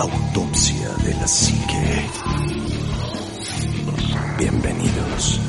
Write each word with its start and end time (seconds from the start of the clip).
Autopsia 0.00 0.88
de 1.04 1.12
la 1.14 1.26
Psique. 1.26 2.06
Bienvenidos. 4.38 5.40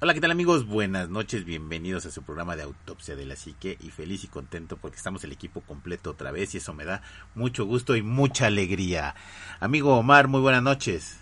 Hola, 0.00 0.14
¿qué 0.14 0.20
tal 0.22 0.30
amigos? 0.30 0.66
Buenas 0.66 1.10
noches, 1.10 1.44
bienvenidos 1.44 2.06
a 2.06 2.10
su 2.10 2.22
programa 2.22 2.56
de 2.56 2.62
Autopsia 2.62 3.14
de 3.14 3.26
la 3.26 3.36
Psique 3.36 3.76
y 3.80 3.90
feliz 3.90 4.24
y 4.24 4.28
contento 4.28 4.78
porque 4.78 4.96
estamos 4.96 5.22
el 5.24 5.32
equipo 5.32 5.60
completo 5.60 6.10
otra 6.10 6.32
vez 6.32 6.54
y 6.54 6.56
eso 6.56 6.72
me 6.72 6.86
da 6.86 7.02
mucho 7.34 7.66
gusto 7.66 7.96
y 7.96 8.02
mucha 8.02 8.46
alegría. 8.46 9.14
Amigo 9.60 9.94
Omar, 9.94 10.28
muy 10.28 10.40
buenas 10.40 10.62
noches. 10.62 11.21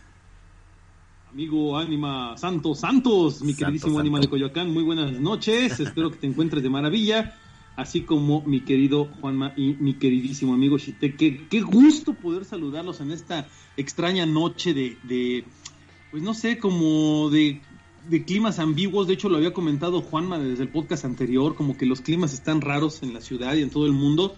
Amigo 1.32 1.78
Ánima 1.78 2.36
Santos 2.36 2.80
Santos, 2.80 3.40
mi 3.42 3.54
queridísimo 3.54 4.00
Ánima 4.00 4.18
de 4.18 4.26
Coyoacán, 4.26 4.72
muy 4.72 4.82
buenas 4.82 5.12
noches, 5.12 5.78
espero 5.78 6.10
que 6.10 6.16
te 6.16 6.26
encuentres 6.26 6.60
de 6.60 6.68
maravilla, 6.68 7.36
así 7.76 8.00
como 8.00 8.42
mi 8.42 8.62
querido 8.62 9.04
Juanma 9.20 9.52
y 9.56 9.74
mi 9.74 9.94
queridísimo 9.94 10.54
amigo 10.54 10.76
Chite, 10.76 11.14
qué, 11.14 11.46
qué 11.48 11.60
gusto 11.60 12.14
poder 12.14 12.44
saludarlos 12.44 13.00
en 13.00 13.12
esta 13.12 13.46
extraña 13.76 14.26
noche 14.26 14.74
de, 14.74 14.98
de 15.04 15.44
pues 16.10 16.20
no 16.20 16.34
sé, 16.34 16.58
como 16.58 17.30
de 17.30 17.60
de 18.08 18.24
climas 18.24 18.58
ambiguos, 18.58 19.06
de 19.06 19.14
hecho 19.14 19.28
lo 19.28 19.36
había 19.36 19.52
comentado 19.52 20.00
Juanma 20.00 20.36
desde 20.40 20.64
el 20.64 20.68
podcast 20.70 21.04
anterior, 21.04 21.54
como 21.54 21.76
que 21.76 21.86
los 21.86 22.00
climas 22.00 22.32
están 22.32 22.60
raros 22.60 23.04
en 23.04 23.14
la 23.14 23.20
ciudad 23.20 23.54
y 23.54 23.62
en 23.62 23.70
todo 23.70 23.86
el 23.86 23.92
mundo. 23.92 24.34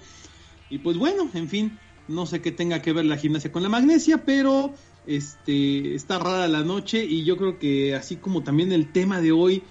Y 0.69 0.79
pues 0.79 0.99
bueno, 0.99 1.31
en 1.33 1.49
fin, 1.49 1.79
no 2.09 2.27
sé 2.27 2.43
qué 2.43 2.51
tenga 2.51 2.83
que 2.83 2.93
ver 2.93 3.07
la 3.07 3.17
gimnasia 3.17 3.51
con 3.51 3.63
la 3.63 3.69
magnesia, 3.69 4.25
pero 4.27 4.75
este 5.07 5.95
está 5.95 6.19
rara 6.19 6.47
la 6.49 6.63
noche 6.63 7.05
y 7.05 7.25
yo 7.25 7.37
creo 7.37 7.59
que 7.59 7.95
así 7.95 8.17
como 8.17 8.43
también 8.43 8.73
el 8.73 8.93
tema 8.93 9.21
de 9.21 9.33
hoy 9.33 9.63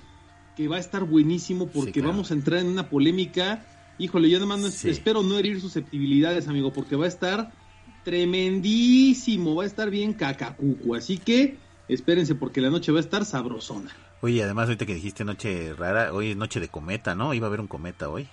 que 0.57 0.67
va 0.67 0.75
a 0.75 0.79
estar 0.79 1.03
buenísimo 1.05 1.67
porque 1.67 1.91
Sí, 1.91 1.99
claro. 1.99 2.09
vamos 2.09 2.31
a 2.31 2.33
entrar 2.33 2.59
en 2.59 2.67
una 2.67 2.89
polémica. 2.89 3.65
Híjole, 3.97 4.29
yo 4.29 4.37
es- 4.37 4.73
Sí. 4.73 4.89
espero 4.89 5.23
no 5.23 5.37
herir 5.37 5.61
susceptibilidades, 5.61 6.47
amigo, 6.47 6.73
porque 6.73 6.95
va 6.95 7.05
a 7.05 7.07
estar 7.07 7.51
tremendísimo, 8.03 9.55
va 9.55 9.63
a 9.63 9.67
estar 9.67 9.89
bien 9.89 10.13
cacacuco, 10.13 10.95
así 10.95 11.17
que 11.17 11.57
espérense 11.87 12.35
porque 12.35 12.61
la 12.61 12.69
noche 12.69 12.91
va 12.91 12.97
a 12.97 13.01
estar 13.01 13.25
sabrosona. 13.25 13.91
Oye, 14.21 14.43
además 14.43 14.67
ahorita 14.67 14.85
que 14.85 14.95
dijiste 14.95 15.23
noche 15.23 15.73
rara, 15.73 16.13
hoy 16.13 16.31
es 16.31 16.37
noche 16.37 16.59
de 16.59 16.67
cometa, 16.67 17.15
¿no? 17.15 17.33
Iba 17.33 17.47
a 17.47 17.49
haber 17.49 17.59
un 17.61 17.67
cometa 17.67 18.09
hoy. 18.09 18.27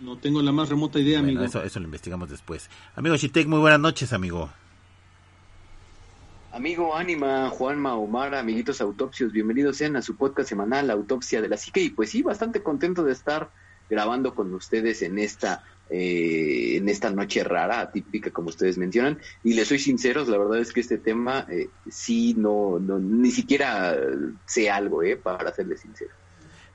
No 0.00 0.16
tengo 0.18 0.40
la 0.42 0.52
más 0.52 0.68
remota 0.68 0.98
idea, 1.00 1.20
Bueno, 1.20 1.40
amigo. 1.40 1.44
eso, 1.44 1.62
eso 1.62 1.80
lo 1.80 1.86
investigamos 1.86 2.30
después. 2.30 2.70
Amigo 2.96 3.16
Chitek, 3.16 3.46
muy 3.48 3.58
buenas 3.58 3.80
noches, 3.80 4.12
amigo. 4.12 4.50
Amigo 6.58 6.96
Ánima, 6.96 7.50
Juanma, 7.50 7.94
Omar, 7.94 8.34
amiguitos 8.34 8.80
autopsios, 8.80 9.30
bienvenidos 9.30 9.76
sean 9.76 9.94
a 9.94 10.02
su 10.02 10.16
podcast 10.16 10.48
semanal 10.48 10.90
Autopsia 10.90 11.40
de 11.40 11.48
la 11.48 11.56
Psique 11.56 11.80
y 11.80 11.90
pues 11.90 12.10
sí, 12.10 12.22
bastante 12.22 12.64
contento 12.64 13.04
de 13.04 13.12
estar 13.12 13.50
grabando 13.88 14.34
con 14.34 14.52
ustedes 14.52 15.02
en 15.02 15.20
esta 15.20 15.62
eh, 15.88 16.78
en 16.78 16.88
esta 16.88 17.10
noche 17.10 17.44
rara, 17.44 17.78
atípica 17.78 18.32
como 18.32 18.48
ustedes 18.48 18.76
mencionan 18.76 19.20
y 19.44 19.54
les 19.54 19.68
soy 19.68 19.78
sinceros, 19.78 20.26
la 20.26 20.36
verdad 20.36 20.58
es 20.58 20.72
que 20.72 20.80
este 20.80 20.98
tema 20.98 21.46
eh, 21.48 21.68
sí 21.88 22.34
no, 22.36 22.80
no 22.80 22.98
ni 22.98 23.30
siquiera 23.30 23.96
sé 24.44 24.68
algo, 24.68 25.04
eh, 25.04 25.16
para 25.16 25.54
serles 25.54 25.78
sincero. 25.78 26.10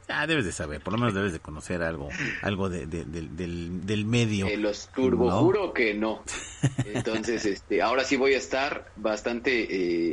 Ah, 0.10 0.28
debes 0.28 0.44
de 0.46 0.52
saber, 0.52 0.82
por 0.82 0.92
lo 0.94 1.00
menos 1.00 1.14
debes 1.14 1.32
de 1.34 1.40
conocer 1.40 1.82
algo, 1.82 2.10
algo 2.42 2.70
de, 2.70 2.86
de- 2.88 3.06
del- 3.06 3.36
del, 3.38 3.86
del 3.86 4.06
medio. 4.06 4.48
Eh, 4.48 4.58
los 4.58 4.90
turbo 4.94 5.30
No. 5.30 5.40
juro 5.40 5.74
que 5.74 5.94
no. 5.94 6.24
Entonces, 6.86 7.46
este, 7.46 7.82
ahora 7.82 8.04
sí 8.04 8.18
voy 8.18 8.34
a 8.34 8.38
estar 8.38 8.92
bastante, 8.98 9.68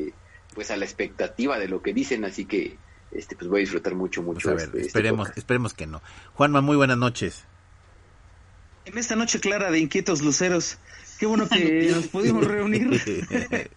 eh, 0.09 0.13
pues 0.55 0.71
a 0.71 0.77
la 0.77 0.85
expectativa 0.85 1.59
de 1.59 1.69
lo 1.69 1.83
que 1.83 1.93
dicen, 1.93 2.25
así 2.25 2.45
que, 2.45 2.77
este, 3.11 3.35
pues 3.35 3.49
voy 3.51 3.59
a 3.59 3.63
disfrutar 3.63 3.95
mucho, 3.97 4.23
Pues 4.23 4.37
mucho. 4.37 4.51
a 4.51 4.55
ver, 4.55 4.65
este- 4.67 4.77
este 4.79 4.87
esperemos, 4.89 5.29
esperemos 5.37 5.75
que 5.75 5.87
no. 5.89 6.01
Juanma, 6.35 6.61
muy 6.61 6.77
buenas 6.77 6.97
noches. 6.99 7.45
En 8.85 8.97
esta 8.97 9.17
noche 9.17 9.41
clara 9.41 9.71
de 9.71 9.79
inquietos 9.81 10.23
luceros, 10.23 10.79
qué 11.19 11.27
bueno 11.27 11.49
que 11.49 11.91
nos 11.95 12.07
pudimos 12.07 12.47
reunir. 12.47 12.89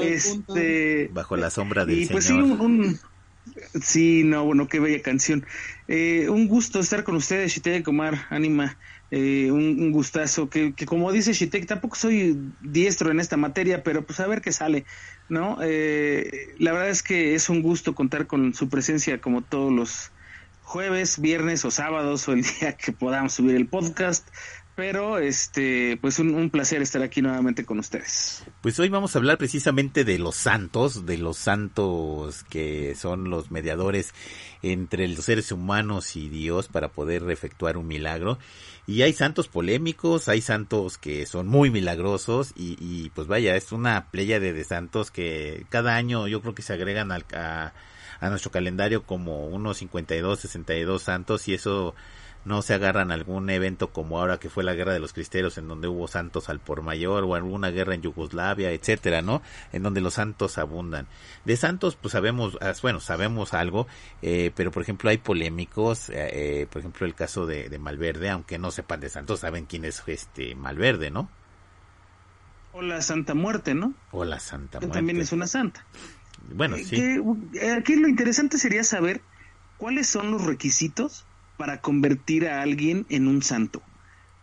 este, 0.00 1.10
Bajo 1.12 1.36
la 1.36 1.50
sombra 1.50 1.84
del 1.84 2.02
y 2.02 2.06
pues 2.06 2.24
sí, 2.26 2.32
un- 2.32 2.98
sí, 3.80 4.22
no, 4.24 4.44
bueno, 4.44 4.68
qué 4.68 4.80
bella 4.80 5.02
canción. 5.02 5.44
Eh, 5.86 6.28
un 6.28 6.48
gusto 6.48 6.80
estar 6.80 7.04
con 7.04 7.16
ustedes, 7.16 7.52
Shitek 7.52 7.86
Omar, 7.88 8.26
Anima, 8.30 8.76
eh, 9.10 9.50
un, 9.50 9.80
un 9.80 9.92
gustazo. 9.92 10.48
Que, 10.50 10.74
que 10.74 10.86
como 10.86 11.12
dice 11.12 11.32
Shitek, 11.32 11.66
tampoco 11.66 11.96
soy 11.96 12.38
diestro 12.60 13.10
en 13.10 13.20
esta 13.20 13.36
materia, 13.36 13.82
pero 13.82 14.04
pues 14.04 14.20
a 14.20 14.26
ver 14.26 14.40
qué 14.40 14.52
sale, 14.52 14.84
¿no? 15.28 15.58
Eh, 15.62 16.54
la 16.58 16.72
verdad 16.72 16.90
es 16.90 17.02
que 17.02 17.34
es 17.34 17.48
un 17.48 17.62
gusto 17.62 17.94
contar 17.94 18.26
con 18.26 18.54
su 18.54 18.68
presencia 18.68 19.20
como 19.20 19.42
todos 19.42 19.72
los 19.72 20.12
jueves, 20.68 21.18
viernes 21.18 21.64
o 21.64 21.70
sábados 21.70 22.28
o 22.28 22.32
el 22.32 22.42
día 22.60 22.76
que 22.76 22.92
podamos 22.92 23.32
subir 23.32 23.56
el 23.56 23.66
podcast. 23.66 24.28
Pero 24.78 25.18
este, 25.18 25.98
pues 26.00 26.20
un, 26.20 26.50
placer 26.50 26.82
estar 26.82 27.02
aquí 27.02 27.20
nuevamente 27.20 27.64
con 27.64 27.80
ustedes. 27.80 28.44
Pues 28.60 28.78
hoy 28.78 28.88
vamos 28.88 29.12
a 29.12 29.18
hablar 29.18 29.36
precisamente 29.36 30.04
de 30.04 30.20
los 30.20 30.36
santos, 30.36 31.04
de 31.04 31.18
los 31.18 31.36
santos 31.36 32.44
que 32.44 32.94
son 32.94 33.28
los 33.28 33.50
mediadores 33.50 34.14
entre 34.62 35.08
los 35.08 35.24
seres 35.24 35.50
humanos 35.50 36.14
y 36.14 36.28
Dios 36.28 36.68
para 36.68 36.90
poder 36.90 37.28
efectuar 37.28 37.76
un 37.76 37.88
milagro. 37.88 38.38
Y 38.86 39.02
hay 39.02 39.12
santos 39.14 39.48
polémicos, 39.48 40.28
hay 40.28 40.40
santos 40.40 40.96
que 40.96 41.26
son 41.26 41.48
muy 41.48 41.70
milagrosos 41.70 42.52
y, 42.54 42.76
y, 42.78 43.10
pues 43.10 43.26
vaya, 43.26 43.56
es 43.56 43.72
una 43.72 44.12
playa 44.12 44.38
de, 44.38 44.52
de 44.52 44.62
santos 44.62 45.10
que 45.10 45.66
cada 45.70 45.96
año 45.96 46.28
yo 46.28 46.40
creo 46.40 46.54
que 46.54 46.62
se 46.62 46.74
agregan 46.74 47.10
al, 47.10 47.24
a, 47.34 47.72
a 48.20 48.30
nuestro 48.30 48.52
calendario 48.52 49.02
como 49.02 49.48
unos 49.48 49.78
52, 49.78 50.38
62 50.38 51.02
santos 51.02 51.48
y 51.48 51.54
eso 51.54 51.96
no 52.44 52.62
se 52.62 52.74
agarran 52.74 53.10
a 53.10 53.14
algún 53.14 53.50
evento 53.50 53.92
como 53.92 54.18
ahora 54.18 54.38
que 54.38 54.48
fue 54.48 54.64
la 54.64 54.74
guerra 54.74 54.92
de 54.92 55.00
los 55.00 55.12
cristeros 55.12 55.58
en 55.58 55.68
donde 55.68 55.88
hubo 55.88 56.08
santos 56.08 56.48
al 56.48 56.60
por 56.60 56.82
mayor 56.82 57.24
o 57.24 57.34
alguna 57.34 57.70
guerra 57.70 57.94
en 57.94 58.02
Yugoslavia, 58.02 58.70
etcétera, 58.72 59.22
¿no? 59.22 59.42
En 59.72 59.82
donde 59.82 60.00
los 60.00 60.14
santos 60.14 60.58
abundan. 60.58 61.06
De 61.44 61.56
santos 61.56 61.96
pues 61.96 62.12
sabemos, 62.12 62.58
ah, 62.60 62.72
bueno, 62.82 63.00
sabemos 63.00 63.54
algo, 63.54 63.86
eh, 64.22 64.50
pero 64.54 64.70
por 64.70 64.82
ejemplo 64.82 65.10
hay 65.10 65.18
polémicos, 65.18 66.10
eh, 66.10 66.62
eh, 66.62 66.66
por 66.70 66.80
ejemplo 66.80 67.06
el 67.06 67.14
caso 67.14 67.46
de, 67.46 67.68
de 67.68 67.78
Malverde, 67.78 68.30
aunque 68.30 68.58
no 68.58 68.70
sepan 68.70 69.00
de 69.00 69.08
santos, 69.08 69.40
saben 69.40 69.66
quién 69.66 69.84
es 69.84 70.02
este 70.06 70.54
Malverde, 70.54 71.10
¿no? 71.10 71.28
O 72.72 72.82
la 72.82 73.02
Santa 73.02 73.34
Muerte, 73.34 73.74
¿no? 73.74 73.94
O 74.12 74.24
la 74.24 74.40
Santa 74.40 74.78
Que 74.78 74.86
Muerte. 74.86 74.98
también 74.98 75.20
es 75.20 75.32
una 75.32 75.46
santa. 75.46 75.84
Bueno, 76.54 76.76
sí. 76.76 76.90
que, 76.90 77.72
aquí 77.72 77.96
lo 77.96 78.08
interesante 78.08 78.58
sería 78.58 78.84
saber 78.84 79.20
cuáles 79.76 80.06
son 80.06 80.30
los 80.30 80.44
requisitos 80.44 81.24
para 81.58 81.82
convertir 81.82 82.48
a 82.48 82.62
alguien 82.62 83.04
en 83.10 83.28
un 83.28 83.42
santo. 83.42 83.82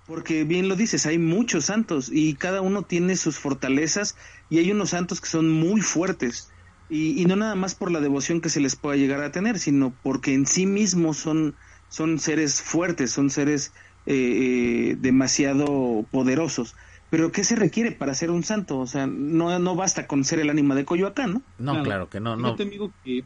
Porque 0.06 0.44
bien 0.44 0.68
lo 0.68 0.76
dices, 0.76 1.08
hay 1.08 1.18
muchos 1.18 1.66
santos 1.66 2.12
y 2.14 2.36
cada 2.36 2.62
uno 2.62 2.84
tiene 2.84 3.16
sus 3.16 3.40
fortalezas 3.40 4.16
y 4.52 4.60
hay 4.60 4.70
unos 4.70 4.92
santos 4.92 5.20
que 5.20 5.30
son 5.30 5.50
muy 5.50 5.82
fuertes. 5.82 6.52
Y, 6.88 7.20
y 7.20 7.26
no 7.26 7.36
nada 7.36 7.56
más 7.56 7.74
por 7.74 7.90
la 7.90 8.00
devoción 8.00 8.42
que 8.42 8.50
se 8.50 8.60
les 8.60 8.76
pueda 8.76 8.96
llegar 8.96 9.24
a 9.24 9.32
tener, 9.32 9.58
sino 9.58 9.92
porque 10.04 10.36
en 10.36 10.46
sí 10.46 10.68
mismos 10.68 11.18
son, 11.18 11.56
son 11.90 12.20
seres 12.20 12.62
fuertes, 12.62 13.10
son 13.10 13.32
seres 13.32 13.74
eh, 14.06 14.92
eh, 14.92 14.98
demasiado 15.00 16.06
poderosos. 16.12 16.76
Pero 17.10 17.32
¿qué 17.32 17.44
se 17.44 17.56
requiere 17.56 17.92
para 17.92 18.14
ser 18.14 18.30
un 18.30 18.44
santo? 18.44 18.78
O 18.78 18.86
sea, 18.86 19.08
no, 19.08 19.58
no 19.58 19.76
basta 19.76 20.06
con 20.06 20.24
ser 20.24 20.40
el 20.40 20.50
ánima 20.52 20.76
de 20.76 20.86
Coyoacán, 20.86 21.34
¿no? 21.34 21.42
No, 21.58 21.82
claro, 21.82 22.10
que 22.10 22.20
no, 22.20 22.36
no. 22.36 22.50
Fíjate, 22.50 22.64
amigo, 22.64 22.92
que, 23.04 23.24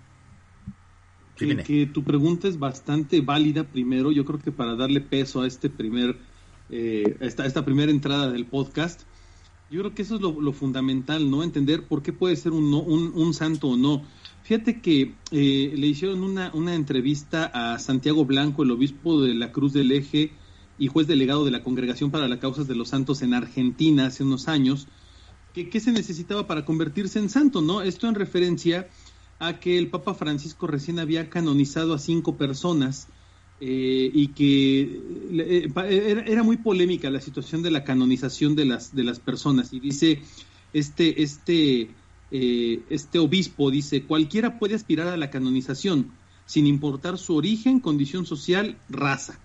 que, 1.64 1.86
tu 1.88 2.04
pregunta 2.04 2.48
es 2.48 2.60
bastante 2.60 3.22
válida 3.22 3.64
primero. 3.64 4.12
Yo 4.12 4.26
creo 4.26 4.40
que 4.40 4.52
para 4.52 4.76
darle 4.76 5.02
peso 5.02 5.42
a 5.42 5.48
este 5.48 5.70
primer, 5.70 6.18
eh, 6.70 7.18
esta, 7.22 7.46
esta 7.46 7.66
primera 7.66 7.92
entrada 7.92 8.32
del 8.32 8.46
podcast, 8.46 9.02
yo 9.72 9.82
creo 9.82 9.94
que 9.94 10.02
eso 10.02 10.16
es 10.16 10.22
lo, 10.22 10.42
lo 10.42 10.52
fundamental, 10.52 11.30
¿no? 11.30 11.44
Entender 11.44 11.84
por 11.88 12.02
qué 12.02 12.12
puede 12.12 12.36
ser 12.36 12.52
un, 12.52 12.72
no- 12.72 12.82
un, 12.82 13.12
un 13.14 13.34
santo 13.34 13.70
o 13.70 13.78
no. 13.78 14.04
Fíjate 14.44 14.82
que 14.82 15.14
eh, 15.32 15.74
le 15.76 15.88
hicieron 15.88 16.24
una, 16.24 16.52
una 16.54 16.74
entrevista 16.74 17.46
a 17.46 17.78
Santiago 17.78 18.26
Blanco, 18.26 18.64
el 18.64 18.72
obispo 18.72 19.22
de 19.22 19.36
la 19.36 19.52
Cruz 19.52 19.74
del 19.74 19.92
Eje 19.92 20.32
y 20.80 20.88
juez 20.88 21.08
delegado 21.08 21.46
de 21.46 21.52
la 21.52 21.62
Congregación 21.62 22.10
para 22.10 22.28
las 22.28 22.40
Causas 22.40 22.68
de 22.68 22.74
los 22.76 22.90
Santos 22.90 23.22
en 23.22 23.34
Argentina 23.34 24.08
hace 24.08 24.24
unos 24.24 24.48
años, 24.48 24.88
que 25.54 25.70
qué 25.70 25.80
se 25.80 25.92
necesitaba 25.92 26.48
para 26.48 26.66
convertirse 26.66 27.20
en 27.20 27.30
santo, 27.30 27.62
¿no? 27.62 27.82
Esto 27.82 28.08
en 28.08 28.16
referencia 28.16 28.88
a 29.40 29.60
que 29.60 29.78
el 29.78 29.90
Papa 29.90 30.14
Francisco 30.14 30.68
recién 30.68 31.00
había 31.00 31.30
canonizado 31.30 31.94
a 31.94 32.00
cinco 32.00 32.38
personas 32.38 33.08
eh, 33.62 34.10
y 34.14 34.30
que 34.30 35.02
eh, 35.32 35.70
pa- 35.74 35.88
era, 35.88 36.44
muy 36.44 36.58
polémica 36.58 37.10
la 37.10 37.22
situación 37.22 37.62
de 37.62 37.72
la 37.72 37.84
canonización 37.84 38.56
de 38.56 38.66
las 38.66 38.94
de 38.96 39.04
las 39.04 39.20
personas 39.20 39.74
y 39.74 39.80
dice 39.80 40.22
este 40.74 41.22
este 41.24 41.96
eh, 42.32 42.86
este 42.90 43.20
obispo 43.20 43.72
dice 43.72 44.06
cualquiera 44.06 44.60
puede 44.60 44.76
aspirar 44.76 45.08
a 45.08 45.18
la 45.18 45.30
canonización 45.30 46.20
sin 46.46 46.66
importar 46.66 47.18
su 47.18 47.36
origen, 47.36 47.80
condición 47.80 48.26
social, 48.26 48.82
raza. 48.90 49.40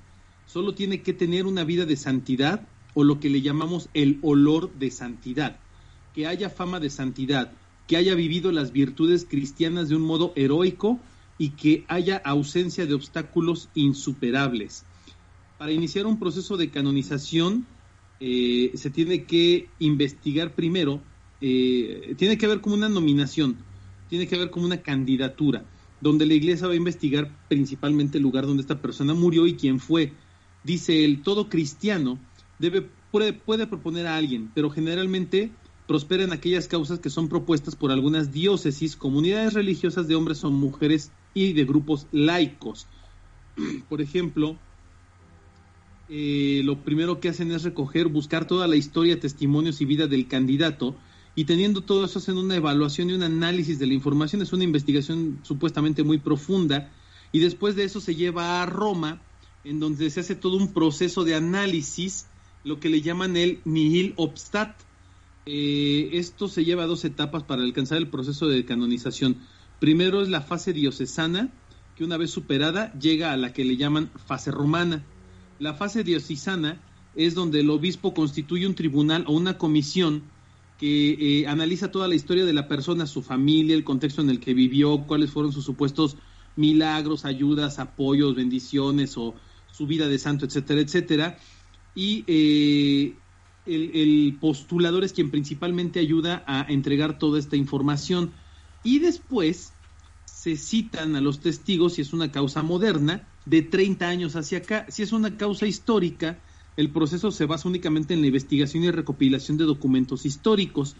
Solo 0.46 0.74
tiene 0.74 1.02
que 1.02 1.12
tener 1.12 1.44
una 1.46 1.64
vida 1.64 1.84
de 1.84 1.96
santidad 1.96 2.72
o 2.94 3.04
lo 3.04 3.20
que 3.20 3.28
le 3.28 3.42
llamamos 3.42 3.90
el 3.92 4.18
olor 4.22 4.72
de 4.74 4.90
santidad, 4.90 5.60
que 6.14 6.26
haya 6.26 6.48
fama 6.48 6.80
de 6.80 6.88
santidad, 6.90 7.52
que 7.86 7.96
haya 7.96 8.14
vivido 8.14 8.52
las 8.52 8.72
virtudes 8.72 9.26
cristianas 9.28 9.88
de 9.88 9.96
un 9.96 10.02
modo 10.02 10.32
heroico 10.36 10.98
y 11.38 11.50
que 11.50 11.84
haya 11.88 12.16
ausencia 12.16 12.86
de 12.86 12.94
obstáculos 12.94 13.68
insuperables. 13.74 14.84
Para 15.58 15.72
iniciar 15.72 16.06
un 16.06 16.18
proceso 16.18 16.56
de 16.56 16.70
canonización 16.70 17.66
eh, 18.20 18.70
se 18.74 18.90
tiene 18.90 19.24
que 19.24 19.68
investigar 19.78 20.54
primero, 20.54 21.00
eh, 21.40 22.14
tiene 22.16 22.38
que 22.38 22.46
haber 22.46 22.60
como 22.60 22.74
una 22.74 22.88
nominación, 22.88 23.56
tiene 24.08 24.26
que 24.26 24.36
haber 24.36 24.50
como 24.50 24.66
una 24.66 24.80
candidatura, 24.80 25.64
donde 26.00 26.26
la 26.26 26.34
iglesia 26.34 26.66
va 26.66 26.72
a 26.74 26.76
investigar 26.76 27.30
principalmente 27.48 28.18
el 28.18 28.22
lugar 28.22 28.46
donde 28.46 28.62
esta 28.62 28.80
persona 28.80 29.14
murió 29.14 29.46
y 29.46 29.54
quién 29.54 29.80
fue. 29.80 30.12
Dice 30.62 31.04
el 31.04 31.22
todo 31.22 31.48
cristiano 31.48 32.18
debe, 32.58 32.88
puede, 33.10 33.32
puede 33.32 33.66
proponer 33.66 34.06
a 34.06 34.16
alguien, 34.16 34.50
pero 34.54 34.70
generalmente 34.70 35.50
prospera 35.86 36.24
en 36.24 36.32
aquellas 36.32 36.68
causas 36.68 36.98
que 36.98 37.10
son 37.10 37.28
propuestas 37.28 37.76
por 37.76 37.90
algunas 37.90 38.32
diócesis, 38.32 38.96
comunidades 38.96 39.52
religiosas 39.52 40.08
de 40.08 40.14
hombres 40.14 40.42
o 40.44 40.50
mujeres 40.50 41.10
y 41.34 41.52
de 41.52 41.64
grupos 41.64 42.06
laicos. 42.12 42.86
Por 43.88 44.00
ejemplo, 44.00 44.56
eh, 46.08 46.62
lo 46.64 46.82
primero 46.82 47.20
que 47.20 47.28
hacen 47.28 47.50
es 47.52 47.62
recoger, 47.62 48.08
buscar 48.08 48.46
toda 48.46 48.66
la 48.66 48.76
historia, 48.76 49.20
testimonios 49.20 49.80
y 49.80 49.84
vida 49.84 50.06
del 50.06 50.28
candidato, 50.28 50.96
y 51.34 51.44
teniendo 51.44 51.80
todo 51.80 52.04
eso 52.04 52.18
hacen 52.18 52.38
una 52.38 52.56
evaluación 52.56 53.10
y 53.10 53.14
un 53.14 53.22
análisis 53.22 53.78
de 53.78 53.86
la 53.86 53.94
información, 53.94 54.40
es 54.40 54.52
una 54.52 54.64
investigación 54.64 55.40
supuestamente 55.42 56.04
muy 56.04 56.18
profunda, 56.18 56.92
y 57.32 57.40
después 57.40 57.74
de 57.74 57.84
eso 57.84 58.00
se 58.00 58.14
lleva 58.14 58.62
a 58.62 58.66
Roma, 58.66 59.20
en 59.64 59.80
donde 59.80 60.08
se 60.10 60.20
hace 60.20 60.36
todo 60.36 60.56
un 60.56 60.72
proceso 60.72 61.24
de 61.24 61.34
análisis, 61.34 62.26
lo 62.62 62.78
que 62.80 62.88
le 62.88 63.02
llaman 63.02 63.36
el 63.36 63.60
nihil 63.64 64.14
obstat, 64.16 64.76
eh, 65.46 66.10
esto 66.12 66.48
se 66.48 66.64
lleva 66.64 66.84
a 66.84 66.86
dos 66.86 67.04
etapas 67.04 67.42
para 67.42 67.62
alcanzar 67.62 67.98
el 67.98 68.08
proceso 68.08 68.46
de 68.46 68.64
canonización. 68.64 69.36
Primero 69.80 70.22
es 70.22 70.28
la 70.28 70.40
fase 70.40 70.72
diocesana, 70.72 71.52
que 71.96 72.04
una 72.04 72.16
vez 72.16 72.30
superada 72.30 72.92
llega 72.98 73.32
a 73.32 73.36
la 73.36 73.52
que 73.52 73.64
le 73.64 73.76
llaman 73.76 74.10
fase 74.26 74.50
romana. 74.50 75.04
La 75.58 75.74
fase 75.74 76.02
diocesana 76.02 76.80
es 77.14 77.34
donde 77.34 77.60
el 77.60 77.70
obispo 77.70 78.14
constituye 78.14 78.66
un 78.66 78.74
tribunal 78.74 79.24
o 79.26 79.32
una 79.32 79.58
comisión 79.58 80.22
que 80.78 81.40
eh, 81.40 81.46
analiza 81.46 81.90
toda 81.90 82.08
la 82.08 82.16
historia 82.16 82.44
de 82.44 82.52
la 82.52 82.66
persona, 82.66 83.06
su 83.06 83.22
familia, 83.22 83.76
el 83.76 83.84
contexto 83.84 84.22
en 84.22 84.30
el 84.30 84.40
que 84.40 84.54
vivió, 84.54 85.04
cuáles 85.06 85.30
fueron 85.30 85.52
sus 85.52 85.64
supuestos 85.64 86.16
milagros, 86.56 87.24
ayudas, 87.24 87.78
apoyos, 87.78 88.34
bendiciones 88.34 89.16
o 89.16 89.34
su 89.70 89.86
vida 89.86 90.08
de 90.08 90.18
santo, 90.18 90.46
etcétera, 90.46 90.80
etcétera. 90.80 91.38
Y 91.94 92.24
eh, 92.26 93.14
el, 93.66 94.36
postulador 94.40 95.04
es 95.04 95.12
quien 95.12 95.30
principalmente 95.30 96.00
ayuda 96.00 96.44
a 96.46 96.66
entregar 96.68 97.18
toda 97.18 97.38
esta 97.38 97.56
información 97.56 98.32
y 98.82 98.98
después 98.98 99.72
se 100.24 100.56
citan 100.56 101.16
a 101.16 101.20
los 101.20 101.40
testigos 101.40 101.94
si 101.94 102.02
es 102.02 102.12
una 102.12 102.30
causa 102.30 102.62
moderna 102.62 103.26
de 103.46 103.62
30 103.62 104.06
años 104.06 104.36
hacia 104.36 104.58
acá. 104.58 104.86
Si 104.90 105.02
es 105.02 105.12
una 105.12 105.36
causa 105.36 105.66
histórica, 105.66 106.38
el 106.76 106.90
proceso 106.90 107.30
se 107.30 107.46
basa 107.46 107.68
únicamente 107.68 108.14
en 108.14 108.20
la 108.20 108.26
investigación 108.26 108.84
y 108.84 108.90
recopilación 108.90 109.56
de 109.56 109.64
documentos 109.64 110.26
históricos. 110.26 110.96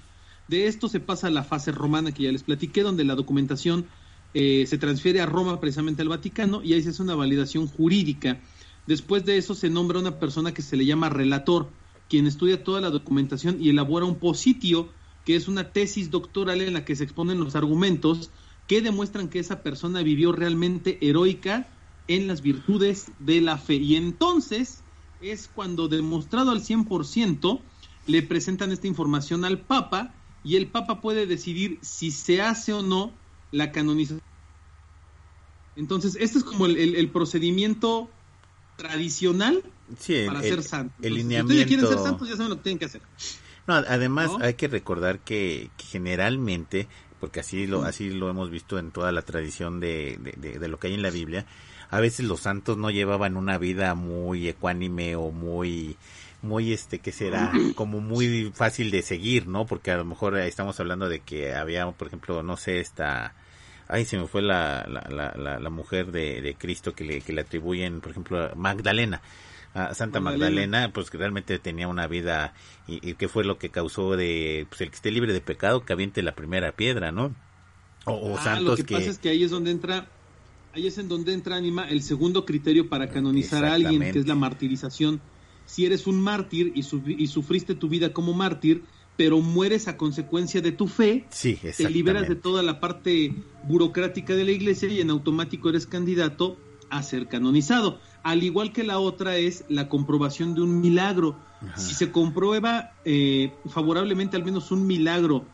De 0.49 0.67
esto 0.67 0.89
se 0.89 1.01
pasa 1.01 1.27
a 1.27 1.31
la 1.31 1.45
fase 1.45 1.73
romana 1.73 2.13
que 2.13 2.23
ya 2.23 2.33
les 2.33 2.43
platiqué, 2.43 2.83
donde 2.83 3.05
la 3.05 3.15
documentación 3.15 3.87
eh, 4.33 4.65
se 4.67 4.79
transfiere 4.79 5.21
a 5.21 5.27
Roma, 5.27 5.61
precisamente 5.61 6.03
al 6.03 6.09
Vaticano, 6.09 6.63
y 6.63 6.73
ahí 6.73 6.83
se 6.83 6.91
hace 6.91 7.03
una 7.03 7.15
validación 7.15 7.67
jurídica. 7.67 8.41
Después 8.87 9.25
de 9.25 9.37
eso 9.37 9.55
se 9.55 9.71
nombra 9.71 9.99
una 9.99 10.19
persona 10.19 10.53
que 10.53 10.63
se 10.63 10.77
le 10.77 10.87
llama 10.87 11.09
relator 11.09 11.69
quien 12.15 12.29
estudia 12.29 12.63
toda 12.63 12.81
la 12.81 12.91
documentación 12.91 13.57
y 13.61 13.71
elabora 13.71 14.07
un 14.07 14.21
positio, 14.21 14.89
que 15.25 15.35
es 15.35 15.49
una 15.49 15.73
tesis 15.73 16.13
doctoral 16.13 16.61
en 16.61 16.73
la 16.73 16.85
que 16.85 16.95
se 16.95 17.03
exponen 17.03 17.41
los 17.41 17.57
argumentos 17.57 18.31
que 18.69 18.83
demuestran 18.83 19.29
que 19.29 19.41
esa 19.41 19.65
persona 19.65 20.01
vivió 20.05 20.31
realmente 20.31 20.97
heroica 21.01 21.67
en 22.07 22.29
las 22.29 22.41
virtudes 22.41 23.11
de 23.19 23.41
la 23.41 23.59
fe. 23.59 23.75
Y 23.75 23.97
entonces 23.97 24.85
es 25.21 25.51
cuando 25.53 25.89
demostrado 25.89 26.53
al 26.53 26.63
100% 26.63 27.61
le 28.07 28.23
presentan 28.23 28.71
esta 28.71 28.87
información 28.87 29.45
al 29.45 29.59
Papa 29.59 30.15
y 30.45 30.55
el 30.55 30.69
Papa 30.69 31.01
puede 31.01 31.27
decidir 31.27 31.81
si 31.83 32.13
se 32.13 32.43
hace 32.43 32.73
o 32.73 32.83
no 32.83 33.11
la 33.51 33.73
canonización. 33.73 34.23
Entonces, 35.75 36.17
este 36.21 36.39
es 36.39 36.45
como 36.45 36.67
el 36.67 37.11
procedimiento 37.11 38.09
tradicional 38.77 39.65
para 40.27 40.43
ser 40.43 40.63
santos. 40.63 41.05
El 41.05 41.15
lineamiento... 41.15 41.53
Si 41.53 41.61
ustedes 41.61 41.67
quieren 41.67 41.87
ser 41.87 41.99
santos, 41.99 42.29
ya 42.29 42.37
saben 42.37 42.51
lo 42.51 42.57
que 42.57 42.63
tienen 42.63 42.79
que 42.79 42.85
hacer. 42.87 43.03
No, 43.67 43.75
además 43.75 44.31
hay 44.41 44.55
que 44.55 44.69
recordar 44.69 45.21
que, 45.21 45.71
generalmente, 45.79 46.87
porque 47.21 47.41
así 47.41 47.67
lo, 47.67 47.85
así 47.85 48.11
lo 48.11 48.29
hemos 48.29 48.51
visto 48.51 48.79
en 48.79 48.91
toda 48.91 49.11
la 49.13 49.23
tradición 49.23 49.81
de, 49.81 50.19
de, 50.37 50.69
lo 50.69 50.79
que 50.79 50.89
hay 50.89 50.95
en 50.95 51.03
la 51.03 51.11
Biblia, 51.11 51.47
a 51.91 52.01
veces 52.01 52.27
los 52.27 52.41
santos 52.41 52.77
no 52.77 52.91
llevaban 52.91 53.37
una 53.37 53.57
vida 53.57 53.95
muy 53.95 54.49
ecuánime 54.49 55.17
o 55.17 55.31
muy 55.31 55.97
muy 56.43 56.75
este 56.75 56.99
que 56.99 57.11
será 57.11 57.53
como 57.75 58.01
muy 58.01 58.53
fácil 58.55 58.91
de 58.91 59.01
seguir 59.01 59.47
no 59.47 59.65
porque 59.65 59.91
a 59.91 59.97
lo 59.97 60.05
mejor 60.05 60.37
estamos 60.37 60.79
hablando 60.79 61.09
de 61.09 61.21
que 61.21 61.55
había 61.55 61.91
por 61.93 62.09
ejemplo 62.09 62.43
no 62.43 62.59
sé 62.59 62.81
esta 62.81 63.35
ay 63.89 64.05
se 64.05 64.19
me 64.19 64.27
fue 64.27 64.43
la, 64.43 64.85
la, 64.87 65.33
la, 65.39 65.59
la 65.59 65.71
mujer 65.71 66.13
de, 66.13 66.43
de 66.43 66.55
Cristo 66.55 66.95
que 66.95 67.05
le, 67.05 67.23
que 67.23 67.33
le 67.33 67.41
atribuyen 67.41 68.03
por 68.03 68.11
ejemplo 68.11 68.45
a 68.45 68.55
Magdalena 68.55 69.23
a 69.75 69.93
Santa 69.93 70.21
Magdalena, 70.21 70.93
pues 70.93 71.11
que 71.11 71.19
realmente 71.19 71.59
tenía 71.59 71.89
una 71.89 72.07
vida 72.07 72.55
y, 72.87 73.15
que 73.15 73.29
fue 73.29 73.45
lo 73.45 73.59
que 73.59 73.71
causó 73.71 74.17
de 74.17 74.67
pues 74.69 74.81
el 74.81 74.91
que 74.91 74.97
esté 74.97 75.11
libre 75.11 75.33
de 75.33 75.41
pecado 75.41 75.85
que 75.85 75.93
aviente 75.93 76.23
la 76.23 76.35
primera 76.35 76.73
piedra, 76.73 77.11
¿no? 77.11 77.35
O, 78.07 78.37
ah, 78.39 78.45
santos 78.45 78.79
lo 78.79 78.85
que, 78.85 78.95
pasa 78.95 79.11
es 79.11 79.19
que 79.19 79.31
ahí 79.31 79.43
es 79.43 79.51
donde 79.51 79.73
entra 79.73 80.07
ahí 80.75 80.87
es 80.87 80.99
en 80.99 81.09
donde 81.09 81.33
entra 81.33 81.57
anima 81.57 81.89
el 81.89 82.03
segundo 82.03 82.45
criterio 82.45 82.89
para 82.89 83.09
canonizar 83.09 83.65
a 83.65 83.75
alguien, 83.75 84.13
que 84.13 84.19
es 84.19 84.27
la 84.27 84.35
martirización. 84.35 85.21
Si 85.67 85.87
eres 85.87 86.07
un 86.07 86.21
mártir 86.21 86.73
y, 86.75 86.81
y 86.81 87.27
sufriste 87.27 87.75
tu 87.75 87.89
vida 87.89 88.13
como 88.13 88.33
mártir, 88.33 88.85
pero 89.17 89.41
mueres 89.41 89.89
a 89.89 89.97
consecuencia 89.97 90.61
de 90.61 90.73
tu 90.73 90.89
fe, 90.89 91.25
sí, 91.31 91.59
te 91.77 91.89
liberas 91.89 92.29
de 92.29 92.35
toda 92.35 92.63
la 92.63 92.81
parte 92.81 93.35
burocrática 93.65 94.35
de 94.35 94.45
la 94.45 94.51
iglesia 94.51 94.89
y 94.89 95.01
en 95.01 95.11
automático 95.11 95.69
eres 95.69 95.87
candidato 95.87 96.59
a 96.95 97.03
ser 97.03 97.27
canonizado. 97.27 97.99
Al 98.23 98.43
igual 98.43 98.73
que 98.73 98.85
la 98.85 98.99
otra 98.99 99.37
es 99.37 99.65
la 99.69 99.89
comprobación 99.89 100.55
de 100.55 100.63
un 100.63 100.81
milagro. 100.81 101.37
Si 101.77 101.95
se 101.95 102.13
comprueba 102.13 102.93
eh, 103.05 103.53
favorablemente 103.69 104.37
al 104.37 104.45
menos 104.45 104.71
un 104.71 104.87
milagro 104.87 105.47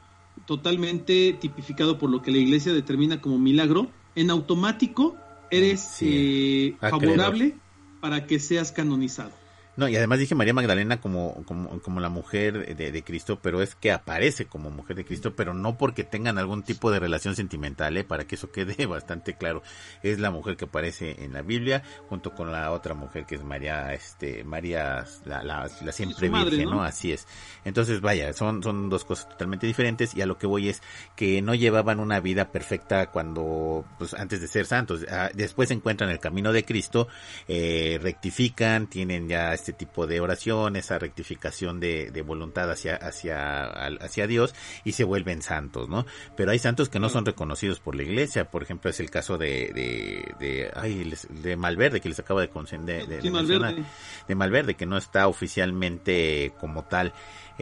totalmente 0.45 1.37
tipificado 1.41 1.99
por 1.99 2.11
lo 2.11 2.21
que 2.21 2.33
la 2.33 2.39
iglesia 2.39 2.73
determina 2.73 3.21
como 3.21 3.39
milagro, 3.39 3.91
en 4.17 4.31
automático 4.31 5.17
eres 5.51 5.99
eh, 6.01 6.77
favorable 6.81 7.57
para 8.01 8.27
que 8.27 8.39
seas 8.39 8.73
canonizado. 8.73 9.40
No, 9.81 9.89
y 9.89 9.97
además 9.97 10.19
dije 10.19 10.35
María 10.35 10.53
Magdalena 10.53 11.01
como, 11.01 11.43
como, 11.47 11.81
como 11.81 12.01
la 12.01 12.11
mujer 12.11 12.77
de, 12.77 13.03
Cristo, 13.03 13.39
pero 13.41 13.63
es 13.63 13.75
que 13.75 13.93
aparece 13.93 14.45
como 14.45 14.69
mujer 14.69 14.95
de 14.95 15.07
Cristo, 15.07 15.35
pero 15.35 15.55
no 15.55 15.79
porque 15.79 16.05
tengan 16.05 16.37
algún 16.37 16.63
tipo 16.63 16.91
de 16.91 17.01
relación 17.01 17.35
sentimental, 17.35 17.97
¿eh? 17.97 18.05
para 18.05 18.27
que 18.27 18.35
eso 18.35 18.53
quede 18.53 18.85
bastante 18.87 19.39
claro. 19.39 19.63
Es 20.03 20.19
la 20.19 20.31
mujer 20.31 20.59
que 20.59 20.67
aparece 20.67 21.25
en 21.25 21.33
la 21.33 21.41
Biblia, 21.41 21.83
junto 22.11 22.35
con 22.35 22.53
la 22.53 22.73
otra 22.73 22.93
mujer 22.93 23.25
que 23.25 23.37
es 23.37 23.43
María, 23.43 23.95
este, 23.95 24.45
María, 24.45 25.07
la, 25.25 25.43
la, 25.43 25.71
siempre 25.93 26.29
virgen, 26.29 26.69
¿no? 26.69 26.83
Así 26.83 27.13
es. 27.13 27.27
Entonces, 27.65 28.03
vaya, 28.03 28.35
son, 28.35 28.63
son 28.63 28.91
dos 28.91 29.07
cosas 29.07 29.31
totalmente 29.31 29.67
diferentes, 29.67 30.15
y 30.15 30.21
a 30.21 30.27
lo 30.27 30.37
que 30.37 30.47
voy 30.47 30.69
es 30.69 30.83
que 31.17 31.41
no 31.41 31.55
llevaban 31.55 32.01
una 32.01 32.21
vida 32.21 32.53
perfecta 32.53 33.07
cuando, 33.07 33.87
pues, 33.97 34.13
antes 34.13 34.43
de 34.43 34.47
ser 34.47 34.67
santos. 34.67 35.07
Ah, 35.11 35.31
después 35.33 35.71
encuentran 35.71 36.11
el 36.11 36.21
camino 36.21 36.53
de 36.53 36.67
Cristo, 36.67 37.09
eh, 37.49 37.99
rectifican, 38.03 38.87
tienen 38.87 39.27
ya 39.27 39.55
este 39.55 39.70
tipo 39.73 40.07
de 40.07 40.21
oración, 40.21 40.77
esa 40.77 40.99
rectificación 40.99 41.81
de, 41.81 42.23
voluntad 42.27 42.71
hacia, 42.71 42.97
hacia, 42.97 43.67
hacia 43.67 44.27
Dios 44.27 44.55
y 44.85 44.93
se 44.93 45.05
vuelven 45.05 45.43
santos, 45.43 45.89
¿no? 45.89 46.07
Pero 46.37 46.51
hay 46.51 46.59
santos 46.59 46.89
que 46.89 47.01
no 47.01 47.09
son 47.09 47.25
reconocidos 47.25 47.81
por 47.81 47.95
la 47.95 48.03
iglesia, 48.03 48.51
por 48.51 48.63
ejemplo 48.63 48.91
es 48.91 49.01
el 49.01 49.11
caso 49.11 49.39
de, 49.39 49.73
de, 49.75 50.35
de, 50.39 50.71
ay, 50.75 51.13
de 51.29 51.57
Malverde 51.57 52.01
que 52.01 52.09
les 52.09 52.19
acaba 52.19 52.41
de, 52.41 52.49
de, 52.49 53.21
de, 53.21 53.31
Malverde. 53.31 53.85
de 54.29 54.35
Malverde 54.35 54.75
que 54.75 54.87
no 54.87 54.97
está 54.97 55.29
oficialmente 55.29 56.53
como 56.61 56.85
tal 56.85 57.13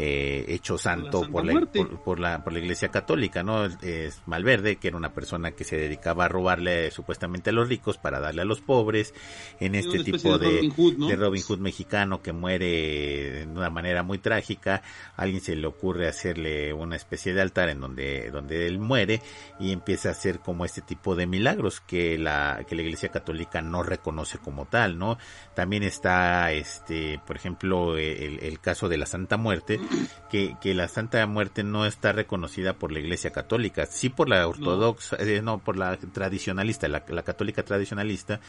eh, 0.00 0.44
hecho 0.46 0.78
santo 0.78 1.28
por 1.28 1.44
la, 1.44 1.66
por, 2.04 2.20
la, 2.20 2.44
por 2.44 2.52
la 2.52 2.60
iglesia 2.60 2.88
católica, 2.88 3.42
¿no? 3.42 3.64
Es 3.64 4.22
Malverde, 4.26 4.76
que 4.76 4.86
era 4.86 4.96
una 4.96 5.12
persona 5.12 5.50
que 5.50 5.64
se 5.64 5.76
dedicaba 5.76 6.26
a 6.26 6.28
robarle 6.28 6.92
supuestamente 6.92 7.50
a 7.50 7.52
los 7.52 7.68
ricos 7.68 7.98
para 7.98 8.20
darle 8.20 8.42
a 8.42 8.44
los 8.44 8.60
pobres, 8.60 9.12
en 9.58 9.74
este 9.74 10.04
tipo 10.04 10.38
de, 10.38 10.70
de, 10.70 11.16
Robin 11.16 11.42
Hood, 11.42 11.58
mexicano 11.58 12.22
que 12.22 12.32
muere 12.32 13.44
de 13.44 13.46
una 13.46 13.70
manera 13.70 14.04
muy 14.04 14.18
trágica, 14.18 14.82
a 15.16 15.22
alguien 15.22 15.40
se 15.40 15.56
le 15.56 15.66
ocurre 15.66 16.06
hacerle 16.06 16.72
una 16.72 16.94
especie 16.94 17.34
de 17.34 17.40
altar 17.40 17.68
en 17.68 17.80
donde, 17.80 18.30
donde 18.30 18.68
él 18.68 18.78
muere 18.78 19.20
y 19.58 19.72
empieza 19.72 20.10
a 20.10 20.12
hacer 20.12 20.38
como 20.38 20.64
este 20.64 20.80
tipo 20.80 21.16
de 21.16 21.26
milagros 21.26 21.80
que 21.80 22.18
la, 22.18 22.64
que 22.68 22.76
la 22.76 22.82
iglesia 22.82 23.08
católica 23.08 23.62
no 23.62 23.82
reconoce 23.82 24.38
como 24.38 24.66
tal, 24.66 24.96
¿no? 24.96 25.18
También 25.56 25.82
está, 25.82 26.52
este, 26.52 27.20
por 27.26 27.34
ejemplo, 27.34 27.98
el, 27.98 28.38
el 28.40 28.60
caso 28.60 28.88
de 28.88 28.96
la 28.96 29.06
Santa 29.06 29.36
Muerte, 29.36 29.80
que, 30.30 30.56
que 30.60 30.74
la 30.74 30.88
Santa 30.88 31.26
Muerte 31.26 31.62
no 31.64 31.86
está 31.86 32.12
reconocida 32.12 32.74
por 32.74 32.92
la 32.92 32.98
Iglesia 32.98 33.30
Católica, 33.30 33.86
sí 33.86 34.08
por 34.08 34.28
la 34.28 34.46
ortodoxa, 34.46 35.16
eh, 35.18 35.40
no, 35.42 35.58
por 35.58 35.76
la 35.76 35.96
tradicionalista, 35.96 36.88
la, 36.88 37.04
la 37.08 37.22
católica 37.22 37.62
tradicionalista, 37.64 38.40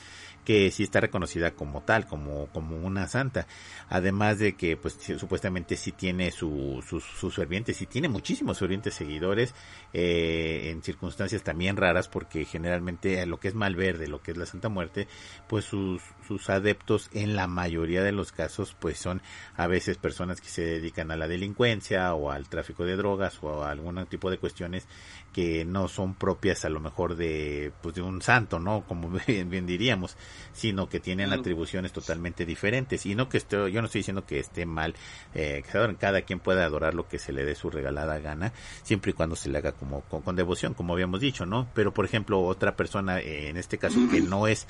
que 0.46 0.72
sí 0.72 0.84
está 0.84 1.00
reconocida 1.00 1.52
como 1.52 1.82
tal, 1.82 2.08
como, 2.08 2.48
como 2.48 2.78
una 2.78 3.08
santa. 3.08 3.48
Además 3.90 4.40
de 4.40 4.56
que, 4.56 4.78
pues, 4.78 4.98
supuestamente 5.18 5.76
sí 5.76 5.92
tiene 5.92 6.32
sus 6.32 6.86
su, 6.86 7.00
sus 7.00 7.36
fervientes, 7.36 7.78
sí 7.78 7.86
tiene 7.86 8.10
muchísimos 8.10 8.60
fervientes 8.60 8.94
seguidores, 8.94 9.54
eh, 9.94 10.70
en 10.72 10.82
circunstancias 10.84 11.44
también 11.44 11.78
raras, 11.78 12.08
porque 12.08 12.46
generalmente 12.46 13.26
lo 13.26 13.40
que 13.40 13.50
es 13.50 13.56
Malverde, 13.56 14.08
lo 14.08 14.22
que 14.22 14.32
es 14.32 14.38
la 14.38 14.46
Santa 14.46 14.70
Muerte, 14.70 15.08
pues 15.48 15.66
sus, 15.66 16.02
sus 16.30 16.52
adeptos 16.52 17.10
en 17.12 17.36
la 17.36 17.48
mayoría 17.48 18.04
de 18.04 18.12
los 18.12 18.32
casos, 18.32 18.76
pues 18.80 19.00
son 19.00 19.20
a 19.58 19.66
veces 19.66 19.98
personas 19.98 20.42
que 20.42 20.48
se 20.48 20.62
dedican 20.62 21.10
a 21.10 21.18
la 21.18 21.28
delincuencia 21.28 22.14
o 22.14 22.30
al 22.30 22.48
tráfico 22.48 22.86
de 22.86 22.96
drogas 22.96 23.40
o 23.42 23.64
a 23.64 23.72
algún 23.72 24.06
tipo 24.06 24.30
de 24.30 24.38
cuestiones 24.38 24.88
que 25.34 25.66
no 25.66 25.88
son 25.88 26.14
propias 26.14 26.66
a 26.66 26.70
lo 26.70 26.82
mejor 26.82 27.16
de, 27.16 27.72
pues, 27.82 27.96
de 27.96 28.04
un 28.04 28.22
santo, 28.22 28.60
¿no? 28.60 28.84
Como 28.88 29.10
bien, 29.28 29.50
bien 29.50 29.66
diríamos, 29.66 30.18
sino 30.54 30.88
que 30.88 31.00
tienen 31.00 31.34
atribuciones 31.34 31.94
totalmente 31.94 32.46
diferentes. 32.46 33.08
Y 33.08 33.16
no 33.16 33.28
que 33.28 33.38
esté, 33.38 33.72
yo 33.72 33.82
no 33.82 33.88
estoy 33.88 34.02
diciendo 34.02 34.24
que 34.24 34.38
esté 34.38 34.68
mal, 34.68 34.94
eh, 35.34 35.64
que 35.66 35.96
cada 35.98 36.22
quien 36.22 36.40
pueda 36.40 36.64
adorar 36.64 36.94
lo 36.94 37.08
que 37.08 37.18
se 37.18 37.34
le 37.34 37.44
dé 37.44 37.56
su 37.56 37.72
regalada 37.72 38.20
gana, 38.20 38.54
siempre 38.84 39.12
y 39.12 39.14
cuando 39.16 39.36
se 39.36 39.50
le 39.50 39.58
haga 39.58 39.72
como 39.72 40.02
con, 40.02 40.36
devoción, 40.36 40.76
como 40.76 40.94
habíamos 40.94 41.22
dicho, 41.22 41.48
¿no? 41.48 41.68
Pero 41.74 41.92
por 41.92 42.06
ejemplo, 42.06 42.42
otra 42.42 42.76
persona, 42.76 43.20
eh, 43.20 43.50
en 43.50 43.58
este 43.58 43.80
caso, 43.80 44.00
que 44.12 44.22
no 44.22 44.46
es 44.46 44.68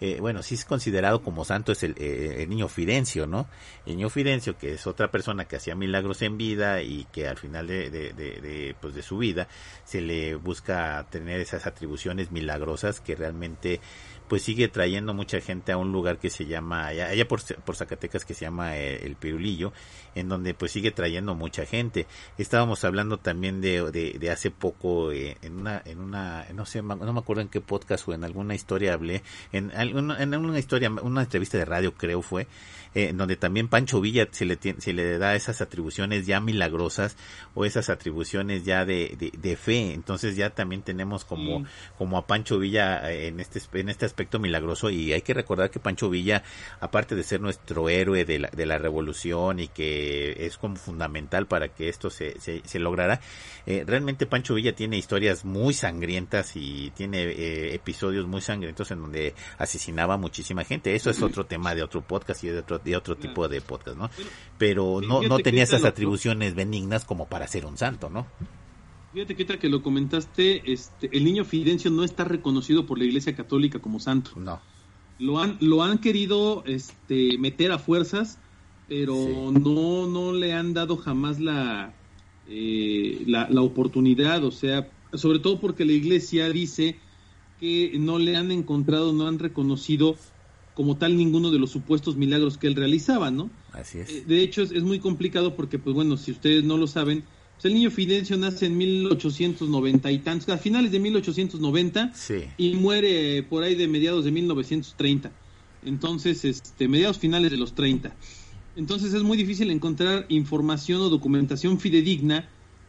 eh, 0.00 0.18
bueno, 0.20 0.42
sí 0.42 0.54
es 0.54 0.64
considerado 0.64 1.22
como 1.22 1.44
santo 1.44 1.72
es 1.72 1.82
el, 1.82 1.94
eh, 1.98 2.42
el, 2.42 2.48
niño 2.48 2.68
Fidencio, 2.68 3.26
¿no? 3.26 3.48
El 3.86 3.96
niño 3.96 4.10
Fidencio, 4.10 4.56
que 4.58 4.74
es 4.74 4.86
otra 4.86 5.10
persona 5.10 5.44
que 5.46 5.56
hacía 5.56 5.74
milagros 5.74 6.22
en 6.22 6.38
vida 6.38 6.82
y 6.82 7.04
que 7.12 7.28
al 7.28 7.38
final 7.38 7.66
de, 7.66 7.90
de, 7.90 8.12
de, 8.12 8.40
de, 8.40 8.76
pues 8.80 8.94
de 8.94 9.02
su 9.02 9.18
vida 9.18 9.48
se 9.84 10.00
le 10.00 10.34
busca 10.34 11.06
tener 11.10 11.40
esas 11.40 11.66
atribuciones 11.66 12.32
milagrosas 12.32 13.00
que 13.00 13.14
realmente 13.14 13.80
pues 14.28 14.42
sigue 14.42 14.68
trayendo 14.68 15.14
mucha 15.14 15.40
gente 15.40 15.72
a 15.72 15.76
un 15.76 15.92
lugar 15.92 16.18
que 16.18 16.30
se 16.30 16.46
llama, 16.46 16.86
allá, 16.86 17.28
por, 17.28 17.42
por, 17.64 17.76
Zacatecas, 17.76 18.24
que 18.24 18.34
se 18.34 18.44
llama 18.44 18.76
eh, 18.76 19.04
el 19.04 19.16
Pirulillo, 19.16 19.72
en 20.14 20.28
donde 20.28 20.54
pues 20.54 20.72
sigue 20.72 20.90
trayendo 20.90 21.34
mucha 21.34 21.66
gente. 21.66 22.06
Estábamos 22.38 22.84
hablando 22.84 23.18
también 23.18 23.60
de, 23.60 23.90
de, 23.90 24.18
de 24.18 24.30
hace 24.30 24.50
poco, 24.50 25.12
eh, 25.12 25.36
en 25.42 25.58
una, 25.58 25.82
en 25.84 26.00
una, 26.00 26.46
no 26.54 26.66
sé, 26.66 26.82
no 26.82 27.12
me 27.12 27.18
acuerdo 27.20 27.42
en 27.42 27.48
qué 27.48 27.60
podcast 27.60 28.08
o 28.08 28.14
en 28.14 28.24
alguna 28.24 28.54
historia 28.54 28.94
hablé, 28.94 29.22
en, 29.52 29.70
en 29.74 30.34
una 30.34 30.58
historia, 30.58 30.90
una 30.90 31.22
entrevista 31.22 31.58
de 31.58 31.64
radio 31.64 31.94
creo 31.94 32.22
fue, 32.22 32.46
eh, 32.94 33.08
en 33.08 33.16
donde 33.16 33.36
también 33.36 33.68
Pancho 33.68 34.00
Villa 34.00 34.28
se 34.30 34.44
le, 34.44 34.58
se 34.60 34.92
le 34.92 35.18
da 35.18 35.34
esas 35.34 35.60
atribuciones 35.60 36.26
ya 36.26 36.40
milagrosas 36.40 37.16
o 37.54 37.64
esas 37.64 37.90
atribuciones 37.90 38.64
ya 38.64 38.84
de, 38.84 39.16
de, 39.18 39.32
de 39.36 39.56
fe. 39.56 39.92
Entonces 39.92 40.36
ya 40.36 40.50
también 40.50 40.82
tenemos 40.82 41.24
como, 41.24 41.64
como 41.98 42.18
a 42.18 42.26
Pancho 42.26 42.58
Villa 42.58 43.10
en 43.12 43.40
este, 43.40 43.60
en 43.78 43.88
este 43.88 44.06
aspecto 44.06 44.38
milagroso 44.38 44.90
y 44.90 45.12
hay 45.12 45.22
que 45.22 45.34
recordar 45.34 45.70
que 45.70 45.80
Pancho 45.80 46.10
Villa, 46.10 46.42
aparte 46.80 47.14
de 47.14 47.22
ser 47.22 47.40
nuestro 47.40 47.88
héroe 47.88 48.24
de 48.24 48.38
la, 48.38 48.48
de 48.48 48.66
la 48.66 48.78
revolución 48.78 49.60
y 49.60 49.68
que 49.68 50.46
es 50.46 50.58
como 50.58 50.76
fundamental 50.76 51.46
para 51.46 51.68
que 51.68 51.88
esto 51.88 52.10
se, 52.10 52.38
se, 52.40 52.62
se 52.64 52.78
lograra, 52.78 53.20
eh, 53.66 53.84
realmente 53.86 54.26
Pancho 54.26 54.54
Villa 54.54 54.74
tiene 54.74 54.96
historias 54.96 55.44
muy 55.44 55.74
sangrientas 55.74 56.56
y 56.56 56.90
tiene 56.90 57.22
eh, 57.22 57.74
episodios 57.74 58.26
muy 58.26 58.40
sangrientos 58.40 58.90
en 58.90 59.00
donde 59.00 59.34
asesinaba 59.58 60.16
muchísima 60.16 60.64
gente. 60.64 60.94
Eso 60.94 61.10
es 61.10 61.22
otro 61.22 61.46
tema 61.46 61.74
de 61.74 61.82
otro 61.82 62.02
podcast 62.02 62.44
y 62.44 62.48
de 62.48 62.58
otro, 62.58 62.80
de 62.84 62.96
otro 62.96 63.16
tipo 63.16 63.48
de 63.48 63.60
podcast, 63.60 63.96
¿no? 63.96 64.10
Pero 64.58 65.00
no, 65.00 65.22
no 65.22 65.38
tenía 65.38 65.62
esas 65.62 65.84
atribuciones 65.84 66.54
benignas 66.54 67.04
como 67.04 67.26
para 67.26 67.46
ser 67.46 67.66
un 67.66 67.76
santo, 67.76 68.10
¿no? 68.10 68.26
Fíjate 69.12 69.36
que 69.36 69.46
que 69.58 69.68
lo 69.68 69.82
comentaste, 69.82 70.72
este, 70.72 71.10
el 71.14 71.24
niño 71.24 71.44
Fidencio 71.44 71.90
no 71.90 72.02
está 72.02 72.24
reconocido 72.24 72.86
por 72.86 72.98
la 72.98 73.04
Iglesia 73.04 73.36
Católica 73.36 73.78
como 73.78 74.00
santo. 74.00 74.32
No. 74.36 74.60
Lo 75.18 75.38
han, 75.38 75.58
lo 75.60 75.82
han 75.82 75.98
querido 75.98 76.64
este, 76.66 77.36
meter 77.38 77.72
a 77.72 77.78
fuerzas, 77.78 78.38
pero 78.88 79.14
sí. 79.14 79.60
no, 79.60 80.06
no 80.06 80.32
le 80.32 80.54
han 80.54 80.72
dado 80.72 80.96
jamás 80.96 81.40
la, 81.40 81.94
eh, 82.48 83.22
la, 83.26 83.48
la, 83.50 83.60
oportunidad, 83.60 84.42
o 84.44 84.50
sea, 84.50 84.88
sobre 85.12 85.38
todo 85.40 85.60
porque 85.60 85.84
la 85.84 85.92
Iglesia 85.92 86.48
dice 86.48 86.96
que 87.60 87.92
no 87.98 88.18
le 88.18 88.36
han 88.36 88.50
encontrado, 88.50 89.12
no 89.12 89.28
han 89.28 89.38
reconocido 89.38 90.16
como 90.74 90.96
tal 90.96 91.16
ninguno 91.16 91.50
de 91.50 91.58
los 91.58 91.70
supuestos 91.70 92.16
milagros 92.16 92.58
que 92.58 92.66
él 92.66 92.74
realizaba, 92.74 93.30
¿no? 93.30 93.50
Así 93.72 93.98
es. 93.98 94.10
Eh, 94.10 94.24
de 94.26 94.42
hecho, 94.42 94.62
es, 94.62 94.72
es 94.72 94.82
muy 94.82 94.98
complicado 94.98 95.54
porque, 95.54 95.78
pues 95.78 95.94
bueno, 95.94 96.16
si 96.16 96.30
ustedes 96.30 96.64
no 96.64 96.76
lo 96.76 96.86
saben, 96.86 97.24
pues 97.62 97.66
el 97.66 97.74
niño 97.74 97.90
Fidencio 97.90 98.36
nace 98.36 98.66
en 98.66 98.76
1890 98.76 100.10
y 100.10 100.18
tantos, 100.18 100.48
a 100.48 100.58
finales 100.58 100.90
de 100.90 100.98
1890 100.98 102.12
sí. 102.14 102.44
y 102.56 102.74
muere 102.74 103.42
por 103.44 103.62
ahí 103.62 103.74
de 103.74 103.86
mediados 103.86 104.24
de 104.24 104.32
1930. 104.32 105.30
Entonces, 105.84 106.44
este, 106.44 106.88
mediados 106.88 107.18
finales 107.18 107.50
de 107.50 107.56
los 107.56 107.74
30. 107.74 108.14
Entonces 108.74 109.12
es 109.12 109.22
muy 109.22 109.36
difícil 109.36 109.70
encontrar 109.70 110.26
información 110.28 111.02
o 111.02 111.08
documentación 111.08 111.78
fidedigna 111.78 112.48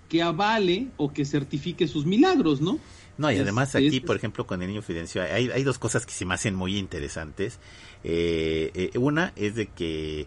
que 0.10 0.22
avale 0.22 0.88
o 0.98 1.12
que 1.12 1.25
certifique 1.25 1.88
sus 1.88 2.05
milagros, 2.05 2.62
¿no? 2.62 2.79
No, 3.17 3.31
y 3.31 3.38
además 3.38 3.75
aquí, 3.75 4.00
por 4.00 4.15
ejemplo, 4.15 4.48
con 4.48 4.62
el 4.62 4.67
niño 4.67 4.81
Fidencio, 4.81 5.22
hay, 5.22 5.50
hay 5.51 5.63
dos 5.63 5.77
cosas 5.77 6.05
que 6.05 6.12
se 6.12 6.25
me 6.25 6.33
hacen 6.33 6.55
muy 6.55 6.77
interesantes. 6.77 7.60
Eh, 8.03 8.72
eh, 8.74 8.98
una 8.98 9.33
es 9.36 9.55
de 9.55 9.67
que 9.67 10.25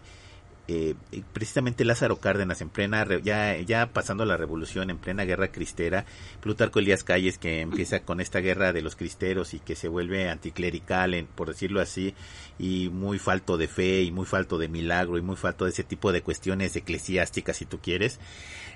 eh, 0.69 0.95
precisamente 1.31 1.85
Lázaro 1.85 2.17
Cárdenas 2.17 2.59
en 2.59 2.67
plena 2.69 3.05
ya 3.23 3.57
ya 3.59 3.87
pasando 3.93 4.25
la 4.25 4.35
revolución 4.35 4.89
en 4.89 4.97
plena 4.97 5.23
guerra 5.23 5.47
cristera 5.49 6.05
Plutarco 6.41 6.79
Elías 6.79 7.05
Calles 7.05 7.37
que 7.37 7.61
empieza 7.61 8.01
con 8.01 8.19
esta 8.19 8.39
guerra 8.39 8.73
de 8.73 8.81
los 8.81 8.97
cristeros 8.97 9.53
y 9.53 9.59
que 9.59 9.75
se 9.75 9.87
vuelve 9.87 10.29
anticlerical 10.29 11.13
en, 11.13 11.25
por 11.25 11.47
decirlo 11.47 11.79
así 11.79 12.13
y 12.59 12.89
muy 12.89 13.17
falto 13.17 13.57
de 13.57 13.69
fe 13.69 14.01
y 14.01 14.11
muy 14.11 14.25
falto 14.25 14.57
de 14.57 14.67
milagro 14.67 15.17
y 15.17 15.21
muy 15.21 15.37
falto 15.37 15.63
de 15.63 15.71
ese 15.71 15.85
tipo 15.85 16.11
de 16.11 16.21
cuestiones 16.21 16.75
eclesiásticas 16.75 17.55
si 17.55 17.65
tú 17.65 17.79
quieres 17.79 18.19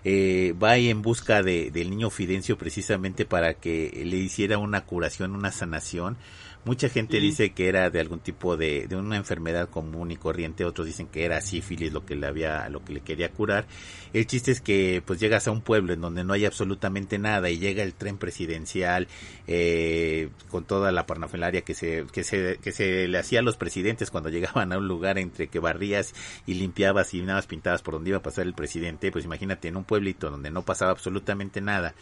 eh, 0.05 0.55
va 0.61 0.71
ahí 0.71 0.89
en 0.89 1.01
busca 1.01 1.43
de, 1.43 1.71
del 1.71 1.89
niño 1.89 2.09
Fidencio 2.09 2.57
precisamente 2.57 3.25
para 3.25 3.55
que 3.55 4.03
le 4.05 4.15
hiciera 4.15 4.57
una 4.57 4.85
curación 4.85 5.35
una 5.35 5.51
sanación 5.51 6.17
Mucha 6.63 6.89
gente 6.89 7.17
sí. 7.17 7.23
dice 7.23 7.53
que 7.53 7.67
era 7.67 7.89
de 7.89 7.99
algún 7.99 8.19
tipo 8.19 8.55
de, 8.55 8.87
de, 8.87 8.95
una 8.95 9.17
enfermedad 9.17 9.69
común 9.69 10.11
y 10.11 10.17
corriente, 10.17 10.63
otros 10.63 10.85
dicen 10.85 11.07
que 11.07 11.25
era 11.25 11.41
sífilis 11.41 11.91
lo 11.91 12.05
que 12.05 12.15
le 12.15 12.27
había, 12.27 12.69
lo 12.69 12.85
que 12.85 12.93
le 12.93 13.01
quería 13.01 13.31
curar. 13.31 13.65
El 14.13 14.27
chiste 14.27 14.51
es 14.51 14.61
que 14.61 15.01
pues 15.03 15.19
llegas 15.19 15.47
a 15.47 15.51
un 15.51 15.61
pueblo 15.61 15.93
en 15.93 16.01
donde 16.01 16.23
no 16.23 16.33
hay 16.33 16.45
absolutamente 16.45 17.17
nada 17.17 17.49
y 17.49 17.57
llega 17.57 17.81
el 17.81 17.95
tren 17.95 18.17
presidencial 18.17 19.07
eh, 19.47 20.29
con 20.49 20.65
toda 20.65 20.91
la 20.91 21.07
parnafelaria 21.07 21.61
que 21.61 21.73
se, 21.73 22.05
que 22.11 22.23
se, 22.23 22.59
que 22.61 22.71
se 22.71 23.07
le 23.07 23.17
hacía 23.17 23.39
a 23.39 23.43
los 23.43 23.57
presidentes 23.57 24.11
cuando 24.11 24.29
llegaban 24.31 24.71
a 24.71 24.77
un 24.77 24.87
lugar 24.87 25.17
entre 25.17 25.47
que 25.47 25.57
barrías 25.59 26.13
y 26.45 26.53
limpiabas 26.53 27.13
y 27.15 27.21
nada 27.21 27.35
más 27.35 27.47
pintabas 27.47 27.81
por 27.81 27.95
donde 27.95 28.09
iba 28.09 28.19
a 28.19 28.23
pasar 28.23 28.45
el 28.45 28.53
presidente, 28.53 29.11
pues 29.11 29.25
imagínate 29.25 29.67
en 29.67 29.77
un 29.77 29.83
pueblito 29.83 30.29
donde 30.29 30.51
no 30.51 30.63
pasaba 30.63 30.91
absolutamente 30.91 31.59
nada 31.59 31.95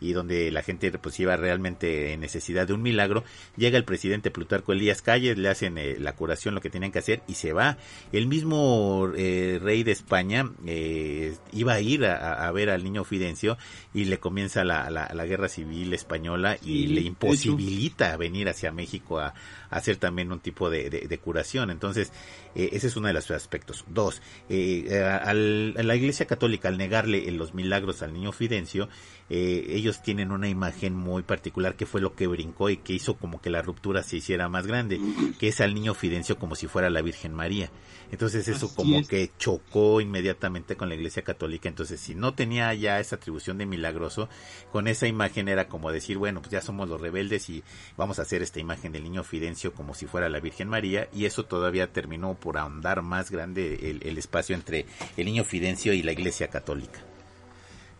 y 0.00 0.12
donde 0.12 0.50
la 0.50 0.62
gente 0.62 0.90
pues 0.98 1.18
iba 1.20 1.36
realmente 1.36 2.12
en 2.12 2.20
necesidad 2.20 2.66
de 2.66 2.74
un 2.74 2.82
milagro, 2.82 3.24
llega 3.56 3.78
el 3.78 3.84
presidente 3.84 4.30
Plutarco 4.30 4.72
Elías 4.72 5.02
Calles, 5.02 5.38
le 5.38 5.48
hacen 5.48 5.78
eh, 5.78 5.96
la 5.98 6.14
curación, 6.14 6.54
lo 6.54 6.60
que 6.60 6.70
tenían 6.70 6.92
que 6.92 6.98
hacer 6.98 7.22
y 7.26 7.34
se 7.34 7.52
va. 7.52 7.78
El 8.12 8.26
mismo 8.26 9.10
eh, 9.16 9.58
rey 9.62 9.84
de 9.84 9.92
España 9.92 10.50
eh, 10.66 11.34
iba 11.52 11.74
a 11.74 11.80
ir 11.80 12.04
a, 12.04 12.46
a, 12.46 12.52
ver 12.52 12.70
al 12.70 12.84
niño 12.84 13.04
Fidencio 13.04 13.56
y 13.94 14.04
le 14.04 14.18
comienza 14.18 14.64
la, 14.64 14.90
la, 14.90 15.10
la 15.12 15.26
guerra 15.26 15.48
civil 15.48 15.92
española 15.94 16.56
y 16.62 16.66
sí, 16.66 16.86
le 16.88 17.00
imposibilita 17.02 18.16
venir 18.16 18.48
hacia 18.48 18.72
México 18.72 19.18
a, 19.18 19.34
a, 19.65 19.65
hacer 19.70 19.96
también 19.96 20.32
un 20.32 20.40
tipo 20.40 20.70
de, 20.70 20.90
de, 20.90 21.00
de 21.08 21.18
curación. 21.18 21.70
Entonces, 21.70 22.12
eh, 22.54 22.70
ese 22.72 22.86
es 22.86 22.96
uno 22.96 23.08
de 23.08 23.12
los 23.14 23.30
aspectos. 23.30 23.84
Dos, 23.88 24.22
eh, 24.48 25.02
al, 25.22 25.74
a 25.78 25.82
la 25.82 25.96
Iglesia 25.96 26.26
Católica, 26.26 26.68
al 26.68 26.78
negarle 26.78 27.30
los 27.32 27.54
milagros 27.54 28.02
al 28.02 28.12
niño 28.12 28.32
Fidencio, 28.32 28.88
eh, 29.28 29.66
ellos 29.70 30.02
tienen 30.02 30.30
una 30.30 30.48
imagen 30.48 30.94
muy 30.94 31.22
particular 31.22 31.74
que 31.74 31.84
fue 31.84 32.00
lo 32.00 32.14
que 32.14 32.26
brincó 32.28 32.70
y 32.70 32.76
que 32.76 32.92
hizo 32.92 33.16
como 33.16 33.40
que 33.40 33.50
la 33.50 33.60
ruptura 33.60 34.02
se 34.02 34.16
hiciera 34.16 34.48
más 34.48 34.66
grande, 34.66 35.00
que 35.38 35.48
es 35.48 35.60
al 35.60 35.74
niño 35.74 35.94
Fidencio 35.94 36.38
como 36.38 36.54
si 36.54 36.66
fuera 36.66 36.90
la 36.90 37.02
Virgen 37.02 37.34
María. 37.34 37.70
Entonces 38.12 38.46
eso 38.46 38.66
Así 38.66 38.76
como 38.76 39.00
es. 39.00 39.08
que 39.08 39.30
chocó 39.36 40.00
inmediatamente 40.00 40.76
con 40.76 40.88
la 40.88 40.94
Iglesia 40.94 41.22
Católica. 41.22 41.68
Entonces 41.68 42.00
si 42.00 42.14
no 42.14 42.34
tenía 42.34 42.72
ya 42.74 43.00
esa 43.00 43.16
atribución 43.16 43.58
de 43.58 43.66
milagroso, 43.66 44.28
con 44.70 44.86
esa 44.86 45.08
imagen 45.08 45.48
era 45.48 45.68
como 45.68 45.90
decir, 45.90 46.16
bueno, 46.18 46.40
pues 46.40 46.52
ya 46.52 46.60
somos 46.60 46.88
los 46.88 47.00
rebeldes 47.00 47.50
y 47.50 47.64
vamos 47.96 48.18
a 48.18 48.22
hacer 48.22 48.42
esta 48.42 48.60
imagen 48.60 48.92
del 48.92 49.02
niño 49.02 49.24
Fidencio 49.24 49.55
como 49.72 49.94
si 49.94 50.06
fuera 50.06 50.28
la 50.28 50.40
Virgen 50.40 50.68
María 50.68 51.08
y 51.14 51.24
eso 51.24 51.44
todavía 51.44 51.92
terminó 51.92 52.34
por 52.34 52.58
ahondar 52.58 53.02
más 53.02 53.30
grande 53.30 53.90
el, 53.90 54.02
el 54.02 54.18
espacio 54.18 54.54
entre 54.54 54.86
el 55.16 55.26
niño 55.26 55.44
Fidencio 55.44 55.92
y 55.92 56.02
la 56.02 56.12
Iglesia 56.12 56.48
Católica. 56.48 57.00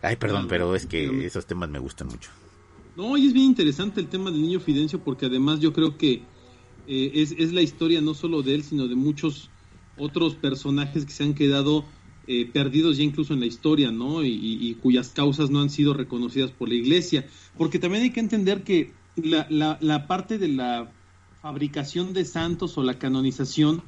Ay, 0.01 0.15
perdón, 0.15 0.47
pero 0.47 0.75
es 0.75 0.85
que 0.85 1.25
esos 1.25 1.45
temas 1.45 1.69
me 1.69 1.79
gustan 1.79 2.07
mucho. 2.07 2.29
No, 2.95 3.17
y 3.17 3.27
es 3.27 3.33
bien 3.33 3.47
interesante 3.47 3.99
el 3.99 4.07
tema 4.07 4.31
del 4.31 4.41
niño 4.41 4.59
Fidencio 4.59 4.99
porque 4.99 5.25
además 5.25 5.59
yo 5.59 5.73
creo 5.73 5.97
que 5.97 6.21
eh, 6.87 7.11
es, 7.13 7.33
es, 7.37 7.51
la 7.53 7.61
historia 7.61 8.01
no 8.01 8.13
solo 8.13 8.41
de 8.41 8.55
él, 8.55 8.63
sino 8.63 8.87
de 8.87 8.95
muchos 8.95 9.49
otros 9.97 10.35
personajes 10.35 11.05
que 11.05 11.11
se 11.11 11.23
han 11.23 11.33
quedado 11.33 11.85
eh, 12.29 12.45
perdidos 12.45 12.97
ya 12.97 13.03
incluso 13.03 13.33
en 13.33 13.39
la 13.39 13.45
historia, 13.45 13.89
¿no? 13.89 14.23
Y, 14.23 14.75
cuyas 14.81 15.09
causas 15.09 15.49
no 15.49 15.61
han 15.61 15.69
sido 15.69 15.93
reconocidas 15.93 16.51
por 16.51 16.67
la 16.67 16.75
Iglesia. 16.75 17.25
Porque 17.57 17.79
también 17.79 18.03
hay 18.03 18.11
que 18.11 18.19
entender 18.19 18.63
que 18.63 18.91
la, 19.15 19.77
la, 19.79 20.07
parte 20.07 20.37
de 20.37 20.49
la 20.49 20.91
fabricación 21.41 22.13
de 22.13 22.25
santos 22.25 22.77
o 22.77 22.83
la 22.83 22.99
canonización 22.99 23.83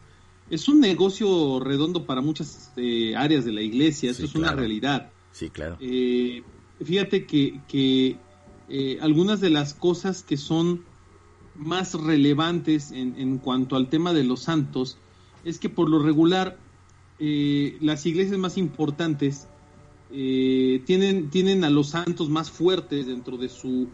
es 0.50 0.68
un 0.68 0.80
negocio 0.80 1.60
redondo 1.60 2.06
para 2.06 2.22
muchas 2.22 2.72
eh, 2.76 3.16
áreas 3.16 3.46
de 3.46 3.52
la 3.52 3.62
Iglesia, 3.62 4.12
eso 4.12 4.26
es 4.26 4.36
una 4.36 4.54
realidad. 4.54 5.12
Sí, 5.32 5.50
claro. 5.50 5.78
Eh, 5.80 6.44
fíjate 6.84 7.26
que, 7.26 7.60
que 7.68 8.18
algunas 9.02 9.42
de 9.42 9.50
las 9.50 9.74
cosas 9.74 10.24
que 10.24 10.38
son 10.38 10.84
más 11.56 11.94
relevantes 11.94 12.92
en, 12.92 13.16
en 13.20 13.38
cuanto 13.38 13.76
al 13.76 13.90
tema 13.90 14.14
de 14.14 14.24
los 14.24 14.42
santos 14.42 14.98
es 15.44 15.60
que 15.60 15.70
por 15.70 15.90
lo 15.90 16.00
regular 16.00 16.58
eh, 17.20 17.78
las 17.82 18.06
iglesias 18.06 18.38
más 18.38 18.58
importantes 18.58 19.48
eh, 20.12 20.82
tienen, 20.86 21.30
tienen 21.30 21.64
a 21.64 21.70
los 21.70 21.90
santos 21.90 22.30
más 22.30 22.50
fuertes 22.50 23.08
dentro 23.08 23.38
de 23.38 23.50
su 23.50 23.90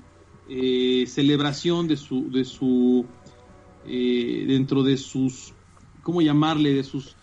eh, 0.48 1.06
celebración, 1.08 1.88
de 1.88 1.98
su, 1.98 2.32
de 2.32 2.46
su 2.46 3.06
dentro 3.88 4.84
de 4.84 4.98
sus, 4.98 5.54
¿cómo 6.04 6.22
llamarle? 6.22 6.74
De 6.74 6.84
sus 6.84 7.16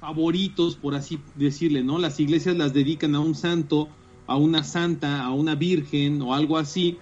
favoritos, 0.00 0.76
por 0.76 0.94
así 0.94 1.18
decirle, 1.34 1.82
¿no? 1.82 1.98
Las 1.98 2.20
iglesias 2.20 2.56
las 2.56 2.72
dedican 2.72 3.14
a 3.14 3.20
un 3.20 3.34
santo, 3.34 3.88
a 4.26 4.36
una 4.36 4.62
santa, 4.64 5.24
a 5.24 5.32
una 5.32 5.54
virgen 5.54 6.20
o 6.22 6.34
algo 6.34 6.58
así, 6.58 6.98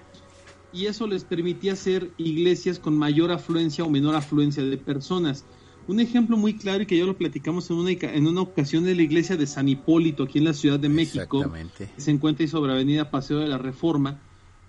y 0.72 0.86
eso 0.86 1.06
les 1.06 1.24
permitía 1.24 1.76
ser 1.76 2.10
iglesias 2.18 2.78
con 2.78 2.96
mayor 2.96 3.30
afluencia 3.30 3.84
o 3.84 3.90
menor 3.90 4.16
afluencia 4.16 4.64
de 4.64 4.76
personas. 4.76 5.44
Un 5.86 6.00
ejemplo 6.00 6.36
muy 6.36 6.56
claro 6.56 6.82
y 6.82 6.86
que 6.86 6.96
ya 6.96 7.04
lo 7.04 7.16
platicamos 7.16 7.70
en 7.70 7.76
una, 7.76 7.90
en 7.92 8.26
una 8.26 8.40
ocasión 8.40 8.84
de 8.84 8.94
la 8.94 9.02
iglesia 9.02 9.36
de 9.36 9.46
San 9.46 9.68
Hipólito, 9.68 10.24
aquí 10.24 10.38
en 10.38 10.44
la 10.44 10.54
Ciudad 10.54 10.80
de 10.80 10.88
México, 10.88 11.44
que 11.76 11.88
se 12.00 12.10
encuentra 12.10 12.42
ahí 12.42 12.48
sobre 12.48 12.72
Avenida 12.72 13.10
Paseo 13.10 13.38
de 13.38 13.48
la 13.48 13.58
Reforma, 13.58 14.18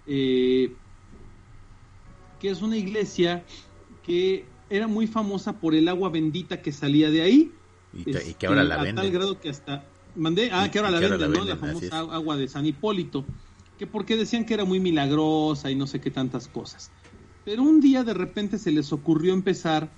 eh, 0.05 0.73
que 2.39 2.49
es 2.49 2.61
una 2.61 2.77
iglesia 2.77 3.45
que 4.05 4.45
era 4.69 4.87
muy 4.87 5.07
famosa 5.07 5.53
por 5.53 5.75
el 5.75 5.87
agua 5.87 6.09
bendita 6.09 6.61
que 6.61 6.71
salía 6.71 7.09
de 7.09 7.21
ahí. 7.21 7.51
Y, 7.93 8.03
que, 8.33 8.47
ahora 8.47 8.63
la 8.63 8.77
venden. 8.77 8.99
A 8.99 9.01
tal 9.01 9.11
grado 9.11 9.39
que 9.39 9.49
hasta... 9.49 9.85
Mandé, 10.15 10.49
ah, 10.51 10.69
que 10.71 10.79
ahora 10.79 10.91
la 10.91 10.99
venden, 10.99 11.31
¿no? 11.31 11.43
La 11.43 11.57
famosa 11.57 11.99
agua 11.99 12.37
de 12.37 12.47
San 12.47 12.65
Hipólito. 12.65 13.25
Que 13.77 13.87
porque 13.87 14.15
decían 14.15 14.45
que 14.45 14.53
era 14.53 14.63
muy 14.63 14.79
milagrosa 14.79 15.69
y 15.69 15.75
no 15.75 15.87
sé 15.87 15.99
qué 15.99 16.09
tantas 16.09 16.47
cosas. 16.47 16.91
Pero 17.43 17.63
un 17.63 17.81
día 17.81 18.03
de 18.03 18.13
repente 18.13 18.57
se 18.57 18.71
les 18.71 18.93
ocurrió 18.93 19.33
empezar 19.33 19.89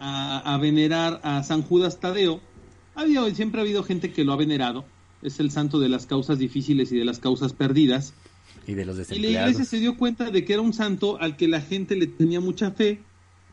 a, 0.00 0.56
venerar 0.60 1.20
a 1.24 1.42
San 1.42 1.62
Judas 1.62 1.98
Tadeo. 1.98 2.40
Había, 2.94 3.34
siempre 3.34 3.60
ha 3.60 3.64
habido 3.64 3.82
gente 3.82 4.12
que 4.12 4.24
lo 4.24 4.32
ha 4.32 4.36
venerado. 4.36 4.84
Es 5.22 5.40
el 5.40 5.50
santo 5.50 5.80
de 5.80 5.88
las 5.88 6.06
causas 6.06 6.38
difíciles 6.38 6.92
y 6.92 6.98
de 6.98 7.04
las 7.04 7.18
causas 7.18 7.52
perdidas. 7.52 8.14
Y 8.66 8.74
de 8.74 8.84
los 8.84 9.10
Y 9.10 9.18
la 9.18 9.28
iglesia 9.28 9.64
se 9.64 9.80
dio 9.80 9.96
cuenta 9.96 10.30
de 10.30 10.44
que 10.44 10.52
era 10.52 10.62
un 10.62 10.72
santo 10.72 11.20
al 11.20 11.36
que 11.36 11.48
la 11.48 11.60
gente 11.60 11.96
le 11.96 12.06
tenía 12.06 12.40
mucha 12.40 12.70
fe 12.70 13.02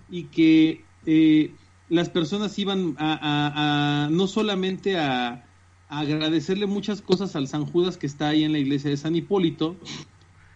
y 0.10 0.26
que 0.26 0.84
eh, 1.06 1.52
las 1.90 2.10
personas 2.10 2.58
iban 2.58 2.96
a, 2.98 4.10
no 4.12 4.28
solamente 4.28 4.98
a, 4.98 5.42
agradecerle 5.88 6.66
muchas 6.66 7.02
cosas 7.02 7.36
al 7.36 7.48
San 7.48 7.66
Judas 7.66 7.98
que 7.98 8.08
está 8.08 8.30
ahí 8.30 8.44
en 8.44 8.52
la 8.52 8.58
iglesia 8.58 8.90
de 8.90 8.98
San 8.98 9.16
Hipólito, 9.16 9.76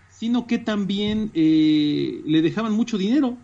sino 0.09 0.47
que 0.47 0.57
también 0.57 1.29
eh, 1.35 2.21
le 2.25 2.41
dejaban 2.41 2.73
mucho 2.73 2.97
dinero. 2.97 3.37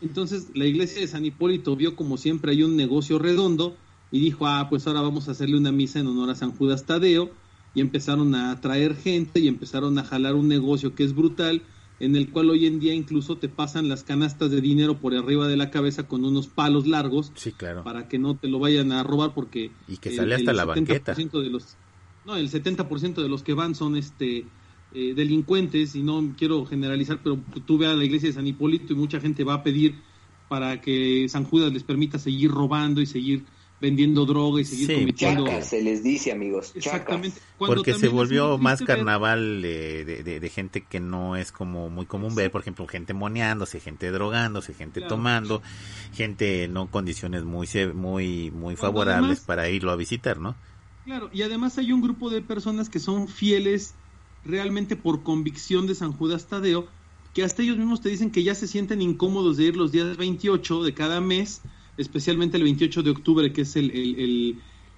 Entonces 0.00 0.48
la 0.54 0.64
iglesia 0.64 1.00
de 1.00 1.06
San 1.06 1.24
Hipólito 1.24 1.76
vio 1.76 1.96
como 1.96 2.16
siempre 2.16 2.52
hay 2.52 2.62
un 2.62 2.76
negocio 2.76 3.18
redondo 3.18 3.76
y 4.10 4.20
dijo, 4.20 4.46
ah, 4.46 4.68
pues 4.70 4.86
ahora 4.86 5.02
vamos 5.02 5.28
a 5.28 5.32
hacerle 5.32 5.58
una 5.58 5.70
misa 5.70 6.00
en 6.00 6.06
honor 6.06 6.30
a 6.30 6.34
San 6.34 6.52
Judas 6.52 6.84
Tadeo 6.84 7.30
y 7.74 7.82
empezaron 7.82 8.34
a 8.34 8.58
traer 8.60 8.96
gente 8.96 9.40
y 9.40 9.48
empezaron 9.48 9.98
a 9.98 10.04
jalar 10.04 10.34
un 10.34 10.48
negocio 10.48 10.94
que 10.94 11.04
es 11.04 11.14
brutal 11.14 11.62
en 11.98 12.16
el 12.16 12.30
cual 12.30 12.50
hoy 12.50 12.66
en 12.66 12.78
día 12.78 12.94
incluso 12.94 13.36
te 13.38 13.48
pasan 13.48 13.88
las 13.88 14.04
canastas 14.04 14.50
de 14.50 14.60
dinero 14.60 14.98
por 14.98 15.14
arriba 15.14 15.48
de 15.48 15.56
la 15.56 15.70
cabeza 15.70 16.06
con 16.06 16.24
unos 16.24 16.46
palos 16.46 16.86
largos 16.86 17.32
sí, 17.34 17.52
claro. 17.52 17.84
para 17.84 18.08
que 18.08 18.18
no 18.18 18.36
te 18.36 18.48
lo 18.48 18.58
vayan 18.58 18.92
a 18.92 19.02
robar 19.02 19.32
porque 19.34 19.70
y 19.88 19.96
que 19.96 20.14
sale 20.14 20.34
hasta 20.34 20.52
la 20.52 20.64
banqueta 20.64 21.14
de 21.14 21.50
los 21.50 21.76
no 22.26 22.36
el 22.36 22.50
70% 22.50 23.22
de 23.22 23.28
los 23.28 23.42
que 23.42 23.54
van 23.54 23.74
son 23.74 23.96
este 23.96 24.44
eh, 24.98 25.12
delincuentes, 25.14 25.94
y 25.94 26.02
no 26.02 26.32
quiero 26.38 26.64
generalizar, 26.64 27.20
pero 27.22 27.38
tú 27.66 27.76
ve 27.76 27.86
a 27.86 27.94
la 27.94 28.04
iglesia 28.04 28.30
de 28.30 28.34
San 28.34 28.46
Hipólito 28.46 28.92
y 28.92 28.96
mucha 28.96 29.20
gente 29.20 29.44
va 29.44 29.54
a 29.54 29.62
pedir 29.62 29.96
para 30.48 30.80
que 30.80 31.28
San 31.28 31.44
Judas 31.44 31.72
les 31.72 31.82
permita 31.82 32.18
seguir 32.18 32.50
robando 32.50 33.00
y 33.02 33.06
seguir 33.06 33.44
vendiendo 33.80 34.24
droga 34.24 34.60
y 34.60 34.64
seguir 34.64 34.94
cometiendo... 34.94 35.46
se 35.62 35.82
les 35.82 36.02
dice, 36.02 36.32
amigos. 36.32 36.72
Exactamente. 36.74 37.40
Porque 37.58 37.94
se 37.94 38.08
volvió 38.08 38.58
más 38.58 38.82
carnaval 38.82 39.62
de, 39.62 40.50
gente 40.52 40.82
que 40.82 41.00
no 41.00 41.36
es 41.36 41.52
como 41.52 41.90
muy 41.90 42.06
común 42.06 42.34
ver, 42.34 42.50
por 42.50 42.62
ejemplo, 42.62 42.86
gente 42.86 43.14
moneándose, 43.14 43.80
gente 43.80 44.10
drogándose, 44.10 44.74
gente 44.74 45.00
tomando, 45.02 45.62
gente 46.14 46.68
no 46.68 46.90
condiciones 46.90 47.44
muy 47.44 47.66
muy 47.94 48.50
muy 48.50 48.76
favorables 48.76 49.40
para 49.40 49.68
irlo 49.68 49.90
a 49.90 49.96
visitar, 49.96 50.38
¿no? 50.38 50.54
Claro, 51.04 51.30
y 51.32 51.42
además 51.42 51.78
hay 51.78 51.92
un 51.92 52.00
grupo 52.00 52.30
de 52.30 52.42
personas 52.42 52.88
que 52.88 52.98
son 52.98 53.28
fieles 53.28 53.94
realmente 54.44 54.96
por 54.96 55.22
convicción 55.22 55.86
de 55.86 55.94
San 55.94 56.12
Judas 56.12 56.46
Tadeo, 56.46 56.88
que 57.34 57.44
hasta 57.44 57.62
ellos 57.62 57.76
mismos 57.76 58.00
te 58.00 58.08
dicen 58.08 58.30
que 58.30 58.42
ya 58.42 58.54
se 58.54 58.66
sienten 58.66 59.02
incómodos 59.02 59.56
de 59.56 59.64
ir 59.64 59.76
los 59.76 59.92
días 59.92 60.16
28 60.16 60.82
de 60.82 60.94
cada 60.94 61.20
mes, 61.20 61.60
especialmente 61.96 62.56
el 62.56 62.64
28 62.64 63.02
de 63.02 63.10
octubre, 63.10 63.52
que 63.52 63.62
es 63.62 63.76
el, 63.76 63.90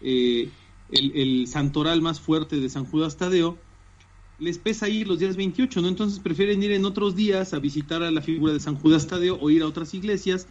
eh, 0.02 0.48
el, 0.90 1.12
el, 1.14 1.46
santoral 1.46 2.02
más 2.02 2.20
fuerte 2.20 2.56
de 2.56 2.68
San 2.68 2.84
Judas 2.84 3.16
Tadeo, 3.16 3.58
les 4.38 4.58
pesa 4.58 4.88
ir 4.88 5.08
los 5.08 5.18
días 5.18 5.36
28, 5.36 5.80
¿no? 5.82 5.88
Entonces 5.88 6.20
prefieren 6.20 6.62
ir 6.62 6.72
en 6.72 6.84
otros 6.84 7.16
días 7.16 7.54
a 7.54 7.58
visitar 7.58 8.02
a 8.02 8.10
la 8.10 8.22
figura 8.22 8.52
de 8.52 8.60
San 8.60 8.76
Judas 8.76 9.06
Tadeo 9.06 9.38
o 9.40 9.50
ir 9.50 9.62
a 9.62 9.66
otras 9.66 9.94
iglesias, 9.94 10.46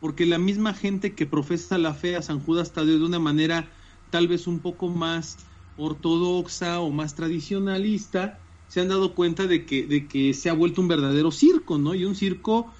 porque 0.00 0.26
la 0.26 0.38
misma 0.38 0.74
gente 0.74 1.14
que 1.14 1.26
profesa 1.26 1.78
la 1.78 1.94
fe 1.94 2.16
a 2.16 2.22
San 2.22 2.40
Judas 2.40 2.72
Tadeo 2.72 2.98
de 2.98 3.04
una 3.04 3.18
manera 3.18 3.68
tal 4.10 4.28
vez 4.28 4.46
un 4.46 4.58
poco 4.58 4.88
más 4.88 5.38
ortodoxa 5.76 6.80
o 6.80 6.90
más 6.90 7.14
tradicionalista, 7.14 8.38
se 8.68 8.80
han 8.80 8.88
dado 8.88 9.14
cuenta 9.14 9.46
de 9.46 9.64
que, 9.64 9.86
de 9.86 10.06
que 10.06 10.34
se 10.34 10.50
ha 10.50 10.52
vuelto 10.52 10.80
un 10.80 10.88
verdadero 10.88 11.30
circo, 11.30 11.78
¿no? 11.78 11.94
Y 11.94 12.04
un 12.04 12.14
circo 12.14 12.72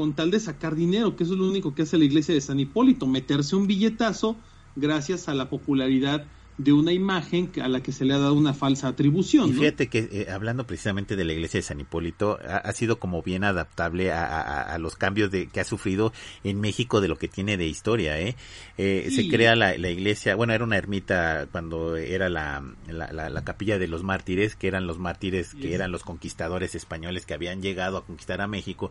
con 0.00 0.14
tal 0.14 0.30
de 0.30 0.40
sacar 0.40 0.76
dinero, 0.76 1.14
que 1.14 1.24
eso 1.24 1.34
es 1.34 1.38
lo 1.38 1.46
único 1.46 1.74
que 1.74 1.82
hace 1.82 1.98
la 1.98 2.06
iglesia 2.06 2.32
de 2.32 2.40
San 2.40 2.58
Hipólito, 2.58 3.06
meterse 3.06 3.54
un 3.54 3.66
billetazo 3.66 4.34
gracias 4.74 5.28
a 5.28 5.34
la 5.34 5.50
popularidad 5.50 6.24
de 6.62 6.74
una 6.74 6.92
imagen 6.92 7.50
a 7.62 7.68
la 7.68 7.82
que 7.82 7.90
se 7.90 8.04
le 8.04 8.12
ha 8.12 8.18
dado 8.18 8.34
una 8.34 8.52
falsa 8.52 8.88
atribución. 8.88 9.48
Y 9.48 9.52
fíjate 9.54 9.88
que 9.88 10.08
eh, 10.12 10.26
hablando 10.30 10.66
precisamente 10.66 11.16
de 11.16 11.24
la 11.24 11.32
iglesia 11.32 11.58
de 11.58 11.62
San 11.62 11.80
Hipólito, 11.80 12.38
ha, 12.46 12.70
sido 12.72 12.98
como 12.98 13.22
bien 13.22 13.44
adaptable 13.44 14.12
a, 14.12 14.76
los 14.78 14.96
cambios 14.96 15.30
de, 15.30 15.48
que 15.48 15.60
ha 15.60 15.64
sufrido 15.64 16.12
en 16.44 16.60
México 16.60 17.00
de 17.00 17.08
lo 17.08 17.16
que 17.16 17.28
tiene 17.28 17.56
de 17.56 17.66
historia. 17.66 18.20
¿eh? 18.20 18.36
eh 18.76 19.08
se 19.10 19.28
crea 19.28 19.56
la, 19.56 19.74
iglesia, 19.74 20.34
bueno, 20.34 20.52
era 20.52 20.62
una 20.62 20.76
ermita 20.76 21.48
cuando 21.50 21.96
era 21.96 22.28
la, 22.28 22.62
la, 22.88 23.42
capilla 23.42 23.78
de 23.78 23.88
los 23.88 24.02
mártires, 24.02 24.54
que 24.54 24.68
eran 24.68 24.86
los 24.86 24.98
mártires, 24.98 25.54
que 25.54 25.74
eran 25.74 25.90
los 25.90 26.02
conquistadores 26.02 26.74
españoles 26.74 27.24
que 27.24 27.32
habían 27.32 27.62
llegado 27.62 27.96
a 27.96 28.04
conquistar 28.04 28.42
a 28.42 28.46
México 28.46 28.90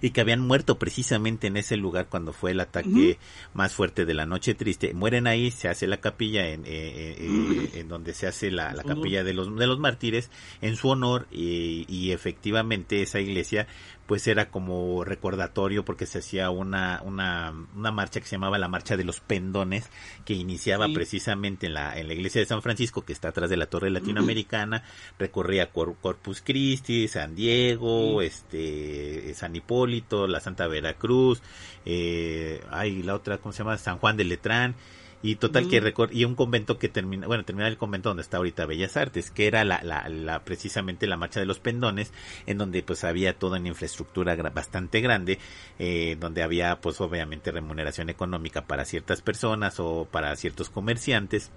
y 0.00 0.10
que 0.10 0.22
habían 0.22 0.40
muerto 0.40 0.78
precisamente 0.78 1.48
en 1.48 1.58
ese 1.58 1.76
lugar 1.76 2.06
cuando 2.08 2.32
fue 2.32 2.52
el 2.52 2.60
ataque 2.60 3.18
más 3.52 3.74
fuerte 3.74 4.06
de 4.06 4.14
la 4.14 4.24
noche 4.24 4.54
triste. 4.54 4.94
Mueren 4.94 5.26
ahí, 5.26 5.50
se 5.50 5.68
hace 5.68 5.86
la 5.86 5.98
capilla 5.98 6.48
en... 6.48 6.64
Eh, 6.64 7.09
eh, 7.10 7.70
en 7.74 7.88
donde 7.88 8.14
se 8.14 8.26
hace 8.26 8.50
la, 8.50 8.74
capilla 8.86 9.24
de 9.24 9.34
los, 9.34 9.54
de 9.56 9.66
los 9.66 9.78
mártires 9.78 10.30
en 10.60 10.76
su 10.76 10.88
honor 10.88 11.26
y, 11.30 12.10
efectivamente 12.10 13.02
esa 13.02 13.20
iglesia 13.20 13.68
pues 14.06 14.26
era 14.26 14.50
como 14.50 15.04
recordatorio 15.04 15.84
porque 15.84 16.04
se 16.04 16.18
hacía 16.18 16.50
una, 16.50 17.00
una, 17.04 17.54
una 17.76 17.92
marcha 17.92 18.18
que 18.18 18.26
se 18.26 18.34
llamaba 18.34 18.58
la 18.58 18.66
Marcha 18.66 18.96
de 18.96 19.04
los 19.04 19.20
Pendones, 19.20 19.88
que 20.24 20.34
iniciaba 20.34 20.88
precisamente 20.92 21.68
en 21.68 21.74
la, 21.74 21.96
en 21.96 22.08
la 22.08 22.14
iglesia 22.14 22.40
de 22.40 22.46
San 22.46 22.60
Francisco, 22.60 23.04
que 23.04 23.12
está 23.12 23.28
atrás 23.28 23.48
de 23.48 23.56
la 23.56 23.66
Torre 23.66 23.88
Latinoamericana, 23.88 24.82
recorría 25.16 25.70
Corpus 25.70 26.42
Christi, 26.44 27.06
San 27.06 27.36
Diego, 27.36 28.20
este, 28.20 29.32
San 29.34 29.54
Hipólito, 29.54 30.26
la 30.26 30.40
Santa 30.40 30.66
Veracruz, 30.66 31.40
eh, 31.86 32.60
hay 32.70 33.04
la 33.04 33.14
otra, 33.14 33.38
¿cómo 33.38 33.52
se 33.52 33.58
llama? 33.58 33.78
San 33.78 33.98
Juan 33.98 34.16
de 34.16 34.24
Letrán, 34.24 34.74
y 35.22 35.36
total 35.36 35.68
que 35.68 35.80
record 35.80 36.12
y 36.12 36.24
un 36.24 36.34
convento 36.34 36.78
que 36.78 36.88
termina, 36.88 37.26
bueno, 37.26 37.44
termina 37.44 37.68
el 37.68 37.76
convento 37.76 38.08
donde 38.08 38.22
está 38.22 38.38
ahorita 38.38 38.66
Bellas 38.66 38.96
Artes, 38.96 39.30
que 39.30 39.46
era 39.46 39.64
la, 39.64 39.82
la, 39.82 40.08
la, 40.08 40.44
precisamente 40.44 41.06
la 41.06 41.16
marcha 41.16 41.40
de 41.40 41.46
los 41.46 41.58
pendones, 41.58 42.12
en 42.46 42.58
donde 42.58 42.82
pues 42.82 43.04
había 43.04 43.38
toda 43.38 43.58
una 43.58 43.68
infraestructura 43.68 44.34
bastante 44.50 45.00
grande, 45.00 45.38
eh, 45.78 46.16
donde 46.18 46.42
había 46.42 46.80
pues 46.80 47.00
obviamente 47.00 47.50
remuneración 47.50 48.08
económica 48.08 48.66
para 48.66 48.84
ciertas 48.84 49.20
personas 49.20 49.78
o 49.78 50.08
para 50.10 50.34
ciertos 50.36 50.70
comerciantes 50.70 51.50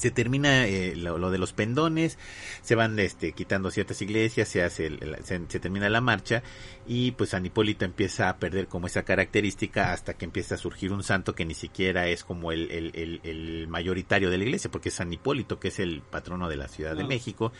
se 0.00 0.10
termina 0.10 0.66
eh, 0.66 0.96
lo, 0.96 1.30
de 1.30 1.36
los 1.36 1.52
pendones, 1.52 2.18
se 2.62 2.74
van 2.74 2.98
este, 2.98 3.32
quitando 3.32 3.70
ciertas 3.70 4.00
iglesias, 4.00 4.48
se 4.48 4.62
hace 4.62 4.90
se, 5.24 5.60
termina 5.60 5.90
la 5.90 6.00
marcha 6.00 6.42
y 6.86 7.10
pues 7.10 7.30
San 7.30 7.44
Hipólito 7.44 7.84
empieza 7.84 8.30
a 8.30 8.38
perder 8.38 8.66
como 8.66 8.86
esa 8.86 9.02
característica 9.02 9.92
hasta 9.92 10.14
que 10.14 10.24
empieza 10.24 10.54
a 10.54 10.58
surgir 10.58 10.92
un 10.94 11.02
santo 11.02 11.34
que 11.34 11.44
ni 11.44 11.52
siquiera 11.52 12.08
es 12.08 12.24
como 12.24 12.50
el, 12.50 12.70
el, 12.70 13.20
el 13.22 13.68
mayoritario 13.68 14.30
de 14.30 14.38
la 14.38 14.44
iglesia, 14.44 14.70
porque 14.70 14.88
es 14.88 14.94
San 14.94 15.12
Hipólito, 15.12 15.60
que 15.60 15.68
es 15.68 15.78
el 15.78 16.00
patrono 16.00 16.48
de 16.48 16.56
la 16.56 16.68
Ciudad 16.68 16.96
de 16.96 17.04
México 17.04 17.52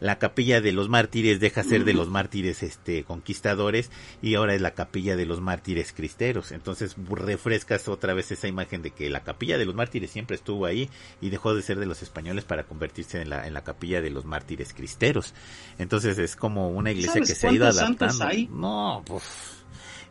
la 0.00 0.18
capilla 0.18 0.60
de 0.60 0.72
los 0.72 0.88
mártires 0.88 1.40
deja 1.40 1.62
ser 1.62 1.84
de 1.84 1.94
los 1.94 2.08
mártires 2.10 2.62
este 2.62 3.04
conquistadores 3.04 3.90
y 4.22 4.34
ahora 4.34 4.54
es 4.54 4.60
la 4.60 4.72
capilla 4.72 5.16
de 5.16 5.26
los 5.26 5.40
mártires 5.40 5.92
cristeros. 5.92 6.52
Entonces 6.52 6.96
refrescas 7.10 7.88
otra 7.88 8.14
vez 8.14 8.32
esa 8.32 8.48
imagen 8.48 8.82
de 8.82 8.90
que 8.90 9.10
la 9.10 9.22
capilla 9.22 9.58
de 9.58 9.66
los 9.66 9.74
mártires 9.74 10.10
siempre 10.10 10.36
estuvo 10.36 10.66
ahí 10.66 10.90
y 11.20 11.30
dejó 11.30 11.54
de 11.54 11.62
ser 11.62 11.78
de 11.78 11.86
los 11.86 12.02
españoles 12.02 12.44
para 12.44 12.64
convertirse 12.64 13.20
en 13.20 13.30
la, 13.30 13.46
en 13.46 13.54
la 13.54 13.62
capilla 13.62 14.00
de 14.00 14.10
los 14.10 14.24
mártires 14.24 14.72
cristeros. 14.72 15.34
Entonces 15.78 16.18
es 16.18 16.36
como 16.36 16.70
una 16.70 16.90
iglesia 16.90 17.20
que 17.20 17.34
se 17.34 17.48
ha 17.48 17.52
ido 17.52 17.66
adaptando. 17.66 18.28
No, 18.50 19.02
pues 19.06 19.59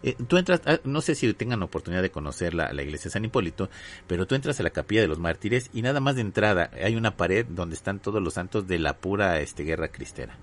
eh, 0.01 0.15
tú 0.27 0.37
entras, 0.37 0.61
ah, 0.65 0.79
no 0.83 1.01
sé 1.01 1.15
si 1.15 1.33
tengan 1.33 1.61
oportunidad 1.61 2.01
de 2.01 2.11
conocer 2.11 2.53
la, 2.53 2.71
iglesia 2.71 3.05
de 3.05 3.09
San 3.11 3.25
Hipólito, 3.25 3.69
pero 4.07 4.25
tú 4.27 4.35
entras 4.35 4.59
a 4.59 4.63
la 4.63 4.69
capilla 4.69 5.01
de 5.01 5.07
los 5.07 5.19
mártires 5.19 5.69
y 5.73 5.81
nada 5.81 5.99
más 5.99 6.15
de 6.15 6.21
entrada 6.21 6.71
hay 6.81 6.95
una 6.95 7.17
pared 7.17 7.45
donde 7.45 7.75
están 7.75 7.99
todos 7.99 8.21
los 8.21 8.33
santos 8.33 8.67
de 8.67 8.79
la 8.79 8.97
pura 8.97 9.39
este, 9.41 9.63
guerra 9.63 9.89
cristera. 9.89 10.37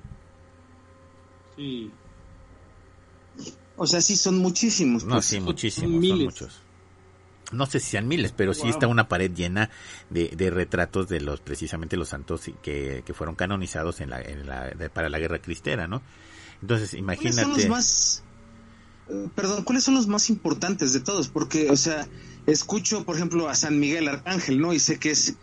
Sí. 1.56 1.90
O 3.76 3.86
sea, 3.86 4.00
sí 4.00 4.16
son 4.16 4.38
muchísimos. 4.38 5.04
No, 5.04 5.14
pues. 5.14 5.26
sí, 5.26 5.40
muchísimos, 5.40 6.06
son, 6.06 6.18
muchos. 6.18 6.60
No 7.52 7.64
sé 7.66 7.80
si 7.80 7.90
sean 7.90 8.08
miles, 8.08 8.32
pero 8.32 8.52
sí 8.52 8.68
está 8.68 8.88
una 8.88 9.08
pared 9.08 9.32
llena 9.32 9.70
de, 10.10 10.28
de, 10.28 10.50
retratos 10.50 11.08
de 11.08 11.20
los 11.20 11.40
precisamente 11.40 11.96
los 11.96 12.08
santos 12.08 12.42
que, 12.62 13.02
que 13.06 13.14
fueron 13.14 13.36
canonizados 13.36 14.00
en 14.00 14.10
la, 14.10 14.20
en 14.20 14.46
la 14.46 14.72
para 14.92 15.08
la 15.08 15.18
guerra 15.18 15.38
cristera, 15.38 15.86
¿no? 15.86 16.02
Entonces, 16.60 16.94
imagínate. 16.94 17.68
más 17.68 18.24
perdón, 19.34 19.64
¿cuáles 19.64 19.84
son 19.84 19.94
los 19.94 20.06
más 20.06 20.30
importantes 20.30 20.92
de 20.92 21.00
todos? 21.00 21.28
Porque, 21.28 21.70
o 21.70 21.76
sea, 21.76 22.06
escucho, 22.46 23.04
por 23.04 23.16
ejemplo, 23.16 23.48
a 23.48 23.54
San 23.54 23.78
Miguel 23.78 24.08
Arcángel, 24.08 24.60
¿no? 24.60 24.72
Y 24.72 24.80
sé 24.80 24.98
que 24.98 25.10
es, 25.10 25.34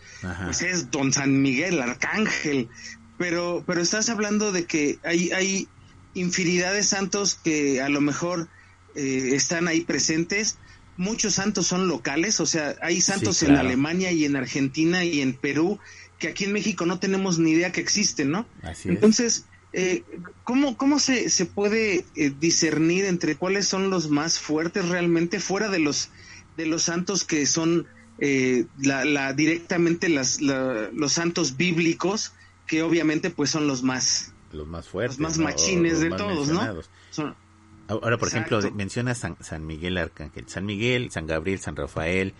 pues 0.43 0.61
es 0.61 0.91
Don 0.91 1.13
San 1.13 1.41
Miguel 1.41 1.81
Arcángel, 1.81 2.69
pero, 3.17 3.63
pero 3.65 3.81
estás 3.81 4.09
hablando 4.09 4.51
de 4.51 4.65
que 4.65 4.99
hay, 5.03 5.31
hay 5.31 5.67
infinidad 6.13 6.73
de 6.73 6.83
santos 6.83 7.39
que 7.43 7.81
a 7.81 7.89
lo 7.89 8.01
mejor 8.01 8.49
eh, 8.95 9.31
están 9.33 9.67
ahí 9.67 9.81
presentes. 9.81 10.57
Muchos 10.95 11.35
santos 11.35 11.65
son 11.65 11.87
locales, 11.87 12.39
o 12.39 12.45
sea, 12.45 12.75
hay 12.81 13.01
santos 13.01 13.41
en 13.41 13.55
Alemania 13.55 14.11
y 14.11 14.25
en 14.25 14.35
Argentina 14.35 15.03
y 15.03 15.21
en 15.21 15.33
Perú 15.33 15.79
que 16.19 16.27
aquí 16.27 16.45
en 16.45 16.53
México 16.53 16.85
no 16.85 16.99
tenemos 16.99 17.39
ni 17.39 17.51
idea 17.51 17.71
que 17.71 17.81
existen, 17.81 18.29
¿no? 18.29 18.45
Así 18.61 18.89
Entonces, 18.89 19.45
eh, 19.73 20.03
¿cómo, 20.43 20.77
¿cómo 20.77 20.99
se, 20.99 21.31
se 21.31 21.47
puede 21.47 22.05
eh, 22.15 22.31
discernir 22.39 23.05
entre 23.05 23.35
cuáles 23.35 23.67
son 23.67 23.89
los 23.89 24.07
más 24.07 24.39
fuertes 24.39 24.87
realmente 24.87 25.39
fuera 25.39 25.67
de 25.67 25.79
los 25.79 26.09
de 26.57 26.67
los 26.67 26.83
santos 26.83 27.23
que 27.23 27.47
son 27.47 27.87
eh, 28.19 28.65
la, 28.79 29.03
la, 29.03 29.33
directamente 29.33 30.09
las, 30.09 30.39
los 30.41 31.11
santos 31.11 31.57
bíblicos 31.57 32.33
que 32.67 32.83
obviamente 32.83 33.31
pues 33.31 33.49
son 33.49 33.67
los 33.67 33.81
más 33.81 34.31
los 34.51 34.67
más 34.67 34.87
fuertes 34.87 35.19
los 35.19 35.39
más 35.39 35.39
machines 35.39 35.99
de 35.99 36.11
todos 36.11 36.49
no 36.49 37.35
ahora 37.87 38.19
por 38.19 38.27
ejemplo 38.27 38.59
menciona 38.75 39.15
San, 39.15 39.37
San 39.39 39.65
Miguel 39.65 39.97
Arcángel 39.97 40.47
San 40.47 40.67
Miguel 40.67 41.09
San 41.09 41.25
Gabriel 41.25 41.59
San 41.59 41.75
Rafael. 41.75 42.35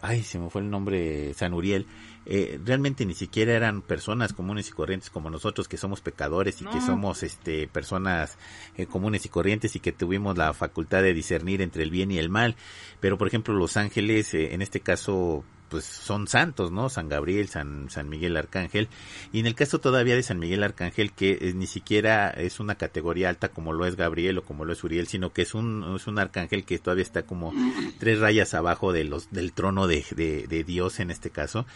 Ay 0.00 0.22
se 0.22 0.38
me 0.38 0.48
fue 0.48 0.62
el 0.62 0.70
nombre 0.70 1.34
San 1.34 1.52
Uriel 1.52 1.86
eh, 2.26 2.60
realmente 2.64 3.06
ni 3.06 3.14
siquiera 3.14 3.54
eran 3.54 3.80
personas 3.80 4.32
comunes 4.32 4.68
y 4.68 4.72
corrientes 4.72 5.08
como 5.08 5.30
nosotros 5.30 5.66
que 5.66 5.76
somos 5.76 6.00
pecadores 6.00 6.60
y 6.60 6.66
que 6.66 6.80
somos 6.80 7.22
este 7.22 7.68
personas 7.68 8.36
eh, 8.76 8.86
comunes 8.86 9.24
y 9.24 9.28
corrientes 9.28 9.76
y 9.76 9.80
que 9.80 9.92
tuvimos 9.92 10.36
la 10.36 10.52
facultad 10.52 11.02
de 11.02 11.14
discernir 11.14 11.62
entre 11.62 11.82
el 11.82 11.90
bien 11.90 12.10
y 12.10 12.18
el 12.18 12.28
mal. 12.28 12.56
Pero 13.00 13.16
por 13.16 13.28
ejemplo 13.28 13.54
los 13.54 13.76
ángeles 13.76 14.34
eh, 14.34 14.54
en 14.54 14.62
este 14.62 14.80
caso 14.80 15.44
pues 15.68 15.84
son 15.84 16.28
santos, 16.28 16.72
¿no? 16.72 16.88
San 16.88 17.08
Gabriel, 17.08 17.48
San, 17.48 17.90
San 17.90 18.08
Miguel 18.08 18.36
Arcángel. 18.36 18.88
Y 19.32 19.40
en 19.40 19.46
el 19.46 19.54
caso 19.54 19.78
todavía 19.78 20.14
de 20.14 20.22
San 20.22 20.38
Miguel 20.38 20.62
Arcángel, 20.62 21.12
que 21.12 21.38
eh, 21.40 21.52
ni 21.54 21.66
siquiera 21.66 22.30
es 22.30 22.60
una 22.60 22.76
categoría 22.76 23.28
alta 23.28 23.48
como 23.48 23.72
lo 23.72 23.86
es 23.86 23.96
Gabriel 23.96 24.38
o 24.38 24.44
como 24.44 24.64
lo 24.64 24.72
es 24.72 24.82
Uriel, 24.84 25.06
sino 25.06 25.32
que 25.32 25.42
es 25.42 25.54
un, 25.54 25.94
es 25.96 26.06
un 26.06 26.18
arcángel 26.18 26.64
que 26.64 26.78
todavía 26.78 27.02
está 27.02 27.22
como 27.22 27.52
tres 27.98 28.18
rayas 28.18 28.54
abajo 28.54 28.92
de 28.92 29.04
los, 29.04 29.30
del 29.30 29.52
trono 29.52 29.86
de, 29.86 30.04
de, 30.16 30.64
Dios 30.64 31.00
en 31.00 31.10
este 31.10 31.30
caso. 31.30 31.66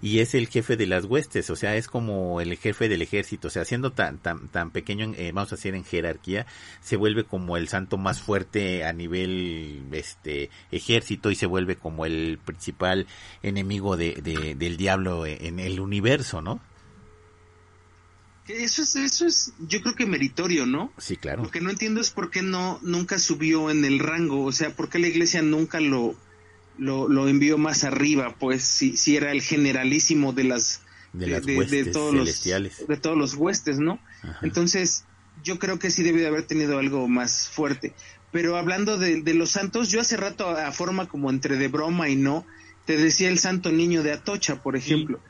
Y 0.00 0.18
es 0.18 0.34
el 0.34 0.48
jefe 0.48 0.76
de 0.76 0.86
las 0.86 1.04
huestes, 1.04 1.48
o 1.50 1.56
sea, 1.56 1.76
es 1.76 1.88
como 1.88 2.40
el 2.40 2.56
jefe 2.56 2.88
del 2.88 3.02
ejército. 3.02 3.48
O 3.48 3.50
sea, 3.50 3.64
siendo 3.64 3.92
tan, 3.92 4.18
tan, 4.18 4.48
tan 4.48 4.70
pequeño, 4.70 5.12
eh, 5.16 5.32
vamos 5.32 5.52
a 5.52 5.56
decir 5.56 5.74
en 5.74 5.84
jerarquía, 5.84 6.46
se 6.80 6.96
vuelve 6.96 7.24
como 7.24 7.56
el 7.56 7.68
santo 7.68 7.98
más 7.98 8.20
fuerte 8.20 8.84
a 8.84 8.92
nivel 8.92 9.84
este 9.92 10.50
ejército 10.70 11.30
y 11.30 11.36
se 11.36 11.46
vuelve 11.46 11.76
como 11.76 12.06
el 12.06 12.38
principal 12.44 13.06
enemigo 13.42 13.96
de, 13.96 14.54
del 14.56 14.76
diablo 14.76 15.26
en 15.26 15.58
el 15.58 15.80
universo, 15.80 16.42
¿no? 16.42 16.60
Eso 18.48 18.82
es, 18.82 18.96
eso 18.96 19.26
es, 19.26 19.52
yo 19.60 19.80
creo 19.82 19.94
que 19.94 20.04
meritorio, 20.04 20.66
¿no? 20.66 20.92
Sí, 20.98 21.16
claro. 21.16 21.44
Lo 21.44 21.50
que 21.50 21.60
no 21.60 21.70
entiendo 21.70 22.00
es 22.00 22.10
por 22.10 22.30
qué 22.30 22.42
no, 22.42 22.80
nunca 22.82 23.18
subió 23.18 23.70
en 23.70 23.84
el 23.84 24.00
rango, 24.00 24.44
o 24.44 24.52
sea, 24.52 24.74
por 24.74 24.88
qué 24.88 24.98
la 24.98 25.06
iglesia 25.06 25.42
nunca 25.42 25.80
lo, 25.80 26.16
lo, 26.76 27.28
envió 27.28 27.56
más 27.56 27.84
arriba, 27.84 28.34
pues, 28.38 28.64
si, 28.64 28.96
si 28.96 29.16
era 29.16 29.30
el 29.30 29.42
generalísimo 29.42 30.32
de 30.32 30.44
las, 30.44 30.82
de, 31.12 31.28
las 31.28 31.46
de, 31.46 31.84
todos 31.86 32.12
celestiales. 32.12 32.80
Los, 32.80 32.88
de 32.88 32.96
todos 32.96 33.16
los 33.16 33.34
huestes, 33.34 33.78
¿no? 33.78 34.00
Entonces, 34.42 35.04
yo 35.44 35.58
creo 35.58 35.78
que 35.78 35.90
sí 35.90 36.02
debe 36.02 36.20
de 36.20 36.26
haber 36.26 36.42
tenido 36.42 36.78
algo 36.78 37.06
más 37.08 37.48
fuerte. 37.48 37.94
Pero 38.32 38.56
hablando 38.56 38.98
de, 38.98 39.22
los 39.34 39.50
santos, 39.50 39.90
yo 39.90 40.00
hace 40.00 40.16
rato 40.16 40.48
a 40.48 40.72
forma 40.72 41.08
como 41.08 41.30
entre 41.30 41.56
de 41.56 41.68
broma 41.68 42.08
y 42.08 42.16
no, 42.16 42.46
te 42.86 42.96
decía 42.96 43.28
el 43.28 43.38
santo 43.38 43.70
niño 43.70 44.02
de 44.02 44.12
Atocha, 44.12 44.62
por 44.62 44.76
ejemplo. 44.76 45.20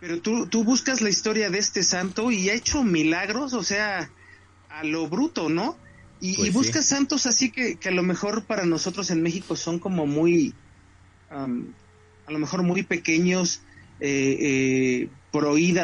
Pero 0.00 0.20
tú, 0.20 0.46
tú 0.46 0.64
buscas 0.64 1.00
la 1.00 1.08
historia 1.08 1.50
de 1.50 1.58
este 1.58 1.82
santo 1.82 2.30
y 2.30 2.48
ha 2.50 2.54
hecho 2.54 2.82
milagros, 2.82 3.54
o 3.54 3.62
sea, 3.62 4.10
a 4.68 4.84
lo 4.84 5.08
bruto, 5.08 5.48
¿no? 5.48 5.76
Y, 6.20 6.36
pues 6.36 6.52
buscas 6.52 6.86
santos 6.86 7.26
así 7.26 7.50
que, 7.50 7.76
que, 7.76 7.88
a 7.90 7.92
lo 7.92 8.02
mejor 8.02 8.44
para 8.44 8.64
nosotros 8.64 9.10
en 9.10 9.22
México 9.22 9.54
son 9.54 9.78
como 9.78 10.06
muy, 10.06 10.54
a 11.30 11.46
lo 12.30 12.38
mejor 12.38 12.62
muy 12.62 12.82
pequeños, 12.82 13.60
eh, 14.00 14.36
eh, 14.40 15.08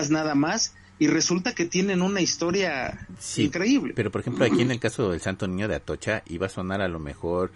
nada 0.08 0.34
más, 0.34 0.74
y 0.98 1.08
resulta 1.08 1.54
que 1.54 1.66
tienen 1.66 2.00
una 2.00 2.22
historia 2.22 3.06
increíble. 3.36 3.92
Pero 3.94 4.10
por 4.10 4.22
ejemplo 4.22 4.46
aquí 4.46 4.62
en 4.62 4.70
el 4.70 4.80
caso 4.80 5.10
del 5.10 5.20
Santo 5.20 5.46
Niño 5.46 5.68
de 5.68 5.74
Atocha 5.74 6.22
iba 6.26 6.46
a 6.46 6.48
sonar 6.48 6.80
a 6.80 6.88
lo 6.88 6.98
mejor 6.98 7.52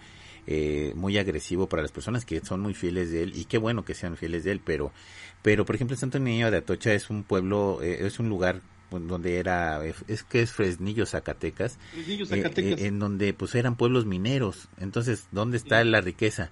eh, 0.47 0.93
muy 0.95 1.17
agresivo 1.17 1.67
para 1.67 1.81
las 1.81 1.91
personas 1.91 2.25
que 2.25 2.39
son 2.39 2.61
muy 2.61 2.73
fieles 2.73 3.11
de 3.11 3.23
él 3.23 3.33
y 3.35 3.45
qué 3.45 3.57
bueno 3.57 3.83
que 3.83 3.93
sean 3.93 4.15
fieles 4.17 4.45
de 4.45 4.51
él, 4.51 4.61
pero, 4.63 4.91
pero 5.41 5.65
por 5.65 5.75
ejemplo 5.75 5.97
Santo 5.97 6.19
Niño 6.19 6.49
de 6.49 6.57
Atocha 6.57 6.93
es 6.93 7.09
un 7.09 7.23
pueblo, 7.23 7.79
eh, 7.81 8.05
es 8.05 8.19
un 8.19 8.29
lugar 8.29 8.61
donde 8.89 9.37
era 9.37 9.81
es 9.85 10.23
que 10.23 10.41
es 10.41 10.53
Fresnillo 10.53 11.05
Zacatecas, 11.05 11.77
eh, 12.31 12.75
en 12.79 12.99
donde 12.99 13.33
pues 13.33 13.53
eran 13.55 13.75
pueblos 13.75 14.05
mineros. 14.05 14.69
Entonces 14.79 15.27
dónde 15.31 15.57
está 15.57 15.83
la 15.83 15.99
riqueza 15.99 16.49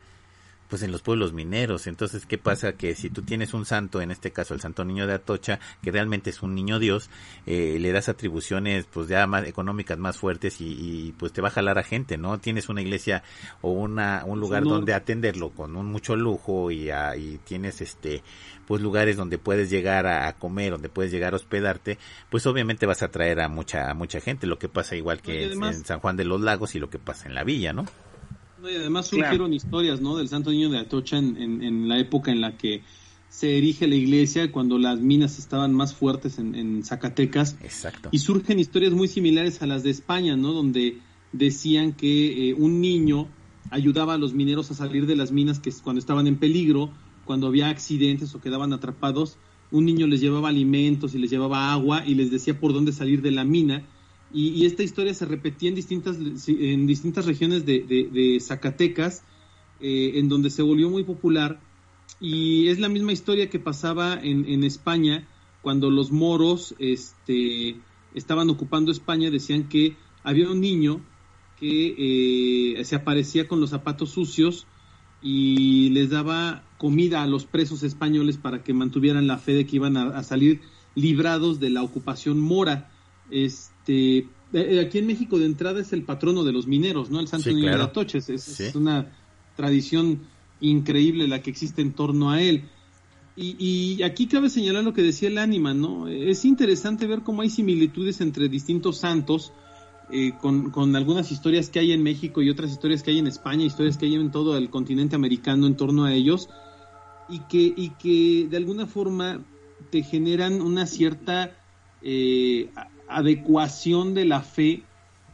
pues 0.69 0.83
en 0.83 0.91
los 0.91 1.01
pueblos 1.01 1.33
mineros. 1.33 1.87
Entonces, 1.87 2.25
¿qué 2.25 2.37
pasa? 2.37 2.73
Que 2.73 2.95
si 2.95 3.09
tú 3.09 3.21
tienes 3.21 3.53
un 3.53 3.65
santo, 3.65 4.01
en 4.01 4.11
este 4.11 4.31
caso 4.31 4.53
el 4.53 4.61
Santo 4.61 4.85
Niño 4.85 5.07
de 5.07 5.13
Atocha, 5.13 5.59
que 5.81 5.91
realmente 5.91 6.29
es 6.29 6.41
un 6.41 6.55
niño 6.55 6.79
Dios, 6.79 7.09
eh, 7.45 7.77
le 7.79 7.91
das 7.91 8.09
atribuciones 8.09 8.85
pues 8.85 9.07
ya 9.07 9.27
más 9.27 9.45
económicas 9.45 9.97
más 9.97 10.17
fuertes 10.17 10.57
y, 10.59 11.13
pues 11.17 11.33
te 11.33 11.41
va 11.41 11.49
a 11.49 11.51
jalar 11.51 11.77
a 11.77 11.83
gente, 11.83 12.17
¿no? 12.17 12.39
Tienes 12.39 12.69
una 12.69 12.81
iglesia 12.81 13.23
o 13.61 13.71
una 13.71 14.23
un 14.25 14.39
lugar 14.39 14.63
donde 14.63 14.93
atenderlo 14.93 15.51
con 15.51 15.75
un 15.75 15.87
mucho 15.87 16.15
lujo 16.15 16.71
y, 16.71 16.89
y 16.89 17.39
tienes 17.43 17.81
este 17.81 18.23
pues 18.67 18.81
lugares 18.81 19.15
donde 19.15 19.37
puedes 19.37 19.69
llegar 19.69 20.07
a, 20.07 20.31
comer, 20.33 20.71
donde 20.71 20.89
puedes 20.89 21.11
llegar 21.11 21.33
a 21.33 21.35
hospedarte, 21.35 21.99
pues 22.29 22.47
obviamente 22.47 22.85
vas 22.85 23.03
a 23.03 23.09
traer 23.09 23.39
a 23.39 23.47
mucha 23.47 23.91
a 23.91 23.93
mucha 23.93 24.19
gente, 24.19 24.47
lo 24.47 24.57
que 24.57 24.69
pasa 24.69 24.95
igual 24.95 25.21
que 25.21 25.51
en 25.51 25.85
San 25.85 25.99
Juan 25.99 26.17
de 26.17 26.25
los 26.25 26.41
Lagos 26.41 26.75
y 26.75 26.79
lo 26.79 26.89
que 26.89 26.99
pasa 26.99 27.27
en 27.27 27.35
la 27.35 27.43
villa, 27.43 27.73
¿no? 27.73 27.85
Y 28.69 28.75
además 28.75 29.07
surgieron 29.07 29.53
historias, 29.53 30.01
¿no? 30.01 30.15
Del 30.15 30.27
Santo 30.27 30.51
Niño 30.51 30.69
de 30.69 30.79
Atocha 30.79 31.17
en, 31.17 31.61
en, 31.63 31.87
la 31.87 31.99
época 31.99 32.31
en 32.31 32.41
la 32.41 32.57
que 32.57 32.81
se 33.29 33.57
erige 33.57 33.87
la 33.87 33.95
iglesia, 33.95 34.51
cuando 34.51 34.77
las 34.77 34.99
minas 34.99 35.39
estaban 35.39 35.73
más 35.73 35.93
fuertes 35.93 36.39
en, 36.39 36.83
Zacatecas. 36.83 37.57
Exacto. 37.61 38.09
Y 38.11 38.19
surgen 38.19 38.59
historias 38.59 38.93
muy 38.93 39.07
similares 39.07 39.61
a 39.61 39.67
las 39.67 39.83
de 39.83 39.89
España, 39.89 40.35
¿no? 40.37 40.53
Donde 40.53 40.99
decían 41.33 41.93
que 41.93 42.49
eh, 42.49 42.53
un 42.53 42.79
niño 42.79 43.27
ayudaba 43.71 44.13
a 44.13 44.17
los 44.17 44.33
mineros 44.33 44.71
a 44.71 44.73
salir 44.73 45.05
de 45.05 45.15
las 45.15 45.31
minas 45.31 45.59
que 45.59 45.71
cuando 45.83 45.99
estaban 45.99 46.27
en 46.27 46.37
peligro, 46.37 46.91
cuando 47.25 47.47
había 47.47 47.69
accidentes 47.69 48.33
o 48.35 48.41
quedaban 48.41 48.71
atrapados, 48.71 49.37
un 49.71 49.85
niño 49.85 50.07
les 50.07 50.21
llevaba 50.21 50.49
alimentos 50.49 51.15
y 51.15 51.17
les 51.17 51.29
llevaba 51.29 51.73
agua 51.73 52.05
y 52.05 52.15
les 52.15 52.31
decía 52.31 52.59
por 52.59 52.73
dónde 52.73 52.93
salir 52.93 53.21
de 53.21 53.31
la 53.31 53.43
mina 53.43 53.83
y, 54.35 54.65
esta 54.65 54.83
historia 54.83 55.13
se 55.13 55.25
repetía 55.25 55.69
en 55.69 55.75
distintas, 55.75 56.17
en 56.47 56.85
distintas 56.87 57.25
regiones 57.25 57.65
de, 57.65 58.37
Zacatecas, 58.41 59.23
eh, 59.79 60.13
en 60.15 60.27
donde 60.27 60.49
se 60.49 60.61
volvió 60.61 60.89
muy 60.89 61.03
popular 61.03 61.59
y 62.19 62.67
es 62.67 62.79
la 62.79 62.89
misma 62.89 63.11
historia 63.11 63.49
que 63.49 63.59
pasaba 63.59 64.19
en, 64.21 64.63
España 64.63 65.27
cuando 65.61 65.89
los 65.89 66.11
moros 66.11 66.75
este, 66.79 67.77
estaban 68.13 68.49
ocupando 68.49 68.91
España, 68.91 69.31
decían 69.31 69.67
que 69.67 69.95
había 70.23 70.49
un 70.49 70.61
niño 70.61 71.01
que 71.59 72.75
eh, 72.77 72.83
se 72.85 72.95
aparecía 72.95 73.47
con 73.47 73.59
los 73.59 73.69
zapatos 73.69 74.11
sucios 74.11 74.67
y 75.21 75.89
les 75.89 76.09
daba 76.09 76.63
comida 76.77 77.23
a 77.23 77.27
los 77.27 77.45
presos 77.45 77.83
españoles 77.83 78.37
para 78.37 78.63
que 78.63 78.73
mantuvieran 78.73 79.27
la 79.27 79.37
fe 79.37 79.53
de 79.53 79.65
que 79.65 79.77
iban 79.77 79.97
a, 79.97 80.21
salir 80.23 80.61
librados 80.93 81.59
de 81.59 81.69
la 81.69 81.83
ocupación 81.83 82.39
mora. 82.39 82.91
Eh, 83.87 84.27
eh, 84.53 84.79
aquí 84.79 84.99
en 84.99 85.07
México 85.07 85.37
de 85.37 85.45
entrada 85.45 85.81
es 85.81 85.93
el 85.93 86.03
patrono 86.03 86.43
de 86.43 86.53
los 86.53 86.67
mineros, 86.67 87.09
¿no? 87.09 87.19
El 87.19 87.27
Santo 87.27 87.49
Niño 87.51 87.75
de 87.75 87.83
Atoches. 87.83 88.29
Es, 88.29 88.59
es, 88.59 88.75
una 88.75 89.11
tradición 89.55 90.21
increíble 90.61 91.27
la 91.27 91.41
que 91.41 91.49
existe 91.49 91.81
en 91.81 91.93
torno 91.93 92.31
a 92.31 92.41
él. 92.41 92.63
Y, 93.35 93.55
y, 93.59 94.03
aquí 94.03 94.27
cabe 94.27 94.49
señalar 94.49 94.83
lo 94.83 94.93
que 94.93 95.01
decía 95.01 95.27
el 95.27 95.37
ánima, 95.37 95.73
¿no? 95.73 96.07
Es 96.07 96.45
interesante 96.45 97.05
ver 97.05 97.21
cómo 97.21 97.41
hay 97.41 97.49
similitudes 97.49 98.21
entre 98.21 98.47
distintos 98.47 98.97
santos, 98.97 99.51
eh, 100.09 100.31
con, 100.39 100.71
con, 100.71 100.95
algunas 100.95 101.31
historias 101.31 101.69
que 101.69 101.79
hay 101.79 101.91
en 101.91 102.01
México 102.01 102.41
y 102.41 102.49
otras 102.49 102.71
historias 102.71 103.03
que 103.03 103.11
hay 103.11 103.19
en 103.19 103.27
España, 103.27 103.65
historias 103.65 103.97
que 103.97 104.05
hay 104.05 104.15
en 104.15 104.31
todo 104.31 104.55
el 104.57 104.69
continente 104.69 105.17
americano 105.17 105.67
en 105.67 105.75
torno 105.75 106.05
a 106.05 106.13
ellos, 106.13 106.47
y 107.27 107.39
que, 107.39 107.73
y 107.75 107.89
que 107.89 108.47
de 108.49 108.55
alguna 108.55 108.85
forma 108.85 109.41
te 109.89 110.03
generan 110.03 110.61
una 110.61 110.85
cierta 110.85 111.51
eh, 112.01 112.69
adecuación 113.07 114.13
de 114.13 114.25
la 114.25 114.41
fe 114.41 114.83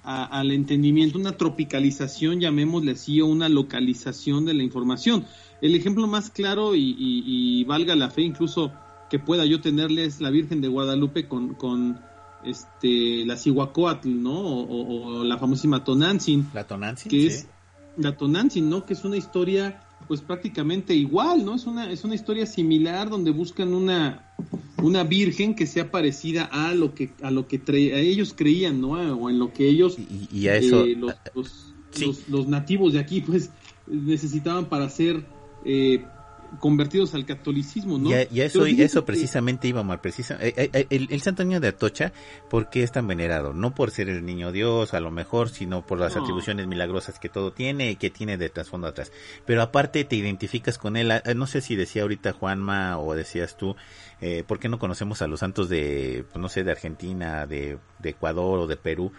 al 0.04 0.52
entendimiento, 0.52 1.20
una 1.20 1.38
tropicalización, 1.38 2.40
llamémosle 2.40 2.94
así, 2.94 3.22
o 3.22 3.28
una 3.28 3.50
localización 3.50 4.46
de 4.46 4.54
la 4.54 4.64
información. 4.64 5.26
El 5.62 5.76
ejemplo 5.76 6.08
más 6.08 6.32
claro 6.32 6.74
y, 6.76 7.64
valga 7.66 7.96
la 7.96 8.10
fe, 8.10 8.24
incluso 8.24 8.72
que 9.10 9.20
pueda 9.20 9.46
yo 9.46 9.62
tenerle, 9.62 10.06
es 10.06 10.22
la 10.22 10.30
Virgen 10.30 10.62
de 10.62 10.70
Guadalupe 10.70 11.28
con, 11.28 11.54
con 11.54 12.00
este, 12.44 13.26
la 13.26 13.38
Cihuacóatl, 13.38 14.10
¿no? 14.10 14.40
O, 14.40 15.24
la 15.24 15.38
famosísima 15.38 15.84
Tonantzin. 15.84 16.50
La 16.54 16.64
Tonantzin, 16.64 17.12
que 17.12 17.28
es 17.28 17.48
La 17.98 18.16
Tonantzin, 18.16 18.70
¿no? 18.70 18.86
Que 18.86 18.94
es 18.94 19.04
una 19.04 19.18
historia, 19.18 19.84
pues 20.08 20.22
prácticamente 20.22 20.96
igual, 20.96 21.46
¿no? 21.46 21.56
Es 21.56 21.68
una, 21.68 21.92
es 21.92 22.04
una 22.04 22.16
historia 22.16 22.46
similar 22.46 23.10
donde 23.10 23.32
buscan 23.32 23.74
una, 23.74 24.31
una 24.82 25.04
virgen 25.04 25.56
que 25.56 25.68
sea 25.68 25.92
parecida 25.92 26.44
a 26.46 26.74
lo 26.74 26.94
que, 26.94 27.12
a 27.22 27.32
lo 27.32 27.48
que 27.48 27.62
ellos 27.68 28.34
creían, 28.36 28.82
¿no? 28.82 28.92
O 28.92 29.30
en 29.30 29.40
lo 29.40 29.54
que 29.54 29.68
ellos, 29.68 29.98
y, 30.32 30.48
a 30.48 30.58
eso, 30.58 30.86
eh, 30.86 30.96
los, 30.96 31.16
los, 32.00 32.30
los 32.30 32.48
nativos 32.48 32.94
de 32.94 33.00
aquí, 33.00 33.22
pues, 33.22 33.50
necesitaban 33.88 34.70
para 34.70 34.90
ser 34.90 35.26
eh, 35.66 36.04
convertidos 36.60 37.14
al 37.14 37.26
catolicismo, 37.26 37.98
¿no? 37.98 38.10
Y, 38.10 38.42
eso, 38.42 38.66
eso 38.66 39.06
precisamente 39.06 39.68
íbamos 39.68 39.96
a 39.96 40.02
precisa, 40.02 40.38
eh, 40.42 40.70
eh, 40.74 40.86
el, 40.90 41.22
Santo 41.22 41.44
Niño 41.44 41.60
de 41.60 41.70
Atocha, 41.70 42.12
¿por 42.50 42.70
qué 42.70 42.84
es 42.84 42.92
tan 42.92 43.08
venerado? 43.08 43.54
No 43.54 43.74
por 43.74 43.92
ser 43.92 44.10
el 44.10 44.26
niño 44.26 44.52
Dios, 44.52 44.94
a 44.94 45.00
lo 45.00 45.12
mejor, 45.12 45.50
sino 45.50 45.86
por 45.86 46.00
las 46.00 46.16
atribuciones 46.16 46.68
milagrosas 46.68 47.20
que 47.20 47.30
todo 47.30 47.54
tiene 47.54 47.92
y 47.92 47.96
que 47.96 48.10
tiene 48.10 48.38
de 48.38 48.50
trasfondo 48.50 48.88
atrás. 48.88 49.12
Pero 49.46 49.62
aparte 49.62 50.04
te 50.04 50.16
identificas 50.16 50.78
con 50.78 50.98
él, 50.98 51.12
no 51.36 51.48
sé 51.48 51.62
si 51.62 51.76
decía 51.76 52.02
ahorita 52.02 52.34
Juanma 52.34 53.00
o 53.00 53.16
decías 53.16 53.58
tú, 53.58 53.76
eh, 54.20 54.44
¿por 54.46 54.60
qué 54.60 54.70
no 54.70 54.80
conocemos 54.80 55.22
a 55.22 55.28
los 55.28 55.40
santos 55.40 55.70
de, 55.70 56.26
pues, 56.32 56.42
no 56.42 56.50
sé, 56.50 56.64
de 56.64 56.72
Argentina, 56.72 57.48
de, 57.48 57.78
de 58.00 58.10
Ecuador 58.10 58.60
o 58.60 58.68
de 58.68 58.78
Perú? 58.78 59.12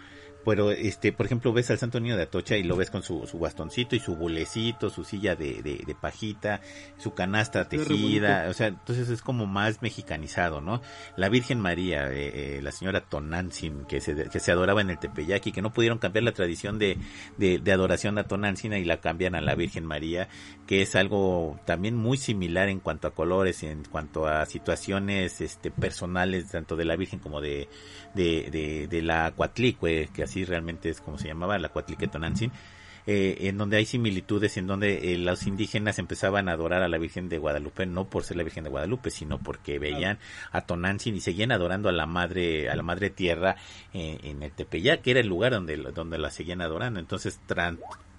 Pero 0.43 0.71
este 0.71 1.11
por 1.11 1.25
ejemplo 1.25 1.53
ves 1.53 1.71
al 1.71 1.77
Santo 1.77 1.99
Niño 1.99 2.17
de 2.17 2.23
Atocha 2.23 2.57
y 2.57 2.63
lo 2.63 2.75
ves 2.75 2.89
con 2.89 3.03
su, 3.03 3.25
su 3.27 3.39
bastoncito 3.39 3.95
y 3.95 3.99
su 3.99 4.15
bolecito, 4.15 4.89
su 4.89 5.03
silla 5.03 5.35
de, 5.35 5.61
de, 5.61 5.95
pajita, 5.95 6.61
su 6.97 7.13
canasta 7.13 7.69
tejida, 7.69 8.47
o 8.49 8.53
sea, 8.53 8.67
entonces 8.67 9.09
es 9.09 9.21
como 9.21 9.45
más 9.45 9.81
mexicanizado, 9.81 10.59
¿no? 10.61 10.81
La 11.15 11.29
Virgen 11.29 11.59
María, 11.59 12.11
eh, 12.11 12.57
eh, 12.57 12.61
la 12.61 12.71
señora 12.71 13.01
Tonantzin, 13.01 13.85
que 13.85 14.01
se, 14.01 14.15
que 14.29 14.39
se 14.39 14.51
adoraba 14.51 14.81
en 14.81 14.89
el 14.89 14.99
Tepeyac 14.99 15.45
y 15.47 15.51
que 15.51 15.61
no 15.61 15.71
pudieron 15.71 15.99
cambiar 15.99 16.23
la 16.23 16.31
tradición 16.31 16.79
de, 16.79 16.97
de, 17.37 17.59
de 17.59 17.71
adoración 17.71 18.17
a 18.17 18.23
Tonantzin 18.23 18.73
y 18.73 18.85
la 18.85 18.99
cambian 18.99 19.35
a 19.35 19.41
la 19.41 19.55
Virgen 19.55 19.85
María, 19.85 20.27
que 20.67 20.81
es 20.81 20.95
algo 20.95 21.59
también 21.65 21.95
muy 21.95 22.17
similar 22.17 22.69
en 22.69 22.79
cuanto 22.79 23.07
a 23.07 23.11
colores, 23.13 23.63
en 23.63 23.83
cuanto 23.85 24.27
a 24.27 24.45
situaciones 24.45 25.41
este, 25.41 25.71
personales, 25.71 26.49
tanto 26.49 26.75
de 26.75 26.85
la 26.85 26.95
Virgen 26.95 27.19
como 27.19 27.39
de, 27.39 27.69
de, 28.13 28.49
de, 28.51 28.87
de 28.87 29.01
la 29.01 29.31
Cuatlicue, 29.31 30.09
que 30.13 30.23
así 30.23 30.32
realmente 30.43 30.89
es 30.89 31.01
como 31.01 31.17
se 31.17 31.27
llamaba, 31.27 31.57
la 31.59 31.69
Cuatliquetonantzin, 31.69 32.51
eh, 33.05 33.49
en 33.49 33.57
donde 33.57 33.77
hay 33.77 33.85
similitudes, 33.85 34.55
en 34.55 34.67
donde 34.67 35.13
eh, 35.13 35.17
los 35.17 35.45
indígenas 35.45 35.99
empezaban 35.99 36.47
a 36.47 36.53
adorar 36.53 36.83
a 36.83 36.87
la 36.87 36.97
Virgen 36.97 37.27
de 37.27 37.37
Guadalupe, 37.37 37.85
no 37.85 38.09
por 38.09 38.23
ser 38.23 38.37
la 38.37 38.43
Virgen 38.43 38.63
de 38.63 38.69
Guadalupe, 38.69 39.09
sino 39.09 39.39
porque 39.39 39.77
veían 39.77 40.19
a 40.51 40.61
Tonantzin 40.61 41.15
y 41.15 41.19
seguían 41.19 41.51
adorando 41.51 41.89
a 41.89 41.91
la 41.91 42.05
madre, 42.05 42.69
a 42.69 42.75
la 42.75 42.83
madre 42.83 43.09
tierra 43.09 43.57
eh, 43.93 44.19
en 44.23 44.41
el 44.41 44.51
Tepeyac, 44.51 45.01
que 45.01 45.11
era 45.11 45.19
el 45.19 45.27
lugar 45.27 45.51
donde, 45.51 45.75
donde 45.75 46.17
la 46.17 46.31
seguían 46.31 46.61
adorando. 46.61 46.99
Entonces, 46.99 47.41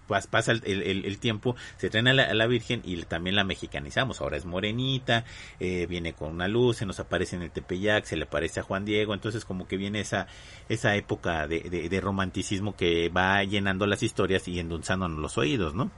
pasa 0.06 0.52
el, 0.52 0.62
el, 0.64 1.18
tiempo, 1.18 1.56
se 1.78 1.90
traen 1.90 2.08
a 2.08 2.12
la, 2.12 2.46
Virgen 2.46 2.82
y 2.84 3.02
también 3.04 3.36
la 3.36 3.44
mexicanizamos. 3.44 4.20
Ahora 4.20 4.36
es 4.36 4.44
morenita, 4.44 5.24
eh, 5.60 5.86
viene 5.88 6.12
con 6.12 6.32
una 6.32 6.48
luz, 6.48 6.78
se 6.78 6.86
nos 6.86 7.00
aparece 7.00 7.36
en 7.36 7.42
el 7.42 7.50
Tepeyac, 7.50 8.04
se 8.04 8.16
le 8.16 8.26
parece 8.26 8.60
a 8.60 8.62
Juan 8.62 8.84
Diego, 8.84 9.14
entonces 9.14 9.44
como 9.44 9.66
que 9.66 9.76
viene 9.76 10.00
esa, 10.00 10.26
esa 10.68 10.94
época 10.96 11.48
de, 11.48 11.60
de, 11.60 12.00
romanticismo 12.00 12.76
que 12.76 13.08
va 13.08 13.42
llenando 13.44 13.86
las 13.86 14.02
historias 14.02 14.46
y 14.48 14.58
endulzándonos 14.58 15.18
los 15.18 15.38
oídos, 15.38 15.74
¿no? 15.74 15.90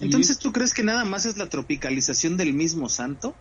entonces, 0.00 0.38
¿tú 0.38 0.52
crees 0.52 0.72
que 0.72 0.82
nada 0.82 1.04
más 1.04 1.26
es 1.26 1.36
la 1.36 1.50
tropicalización 1.50 2.38
del 2.38 2.54
mismo 2.54 2.88
santo? 2.88 3.34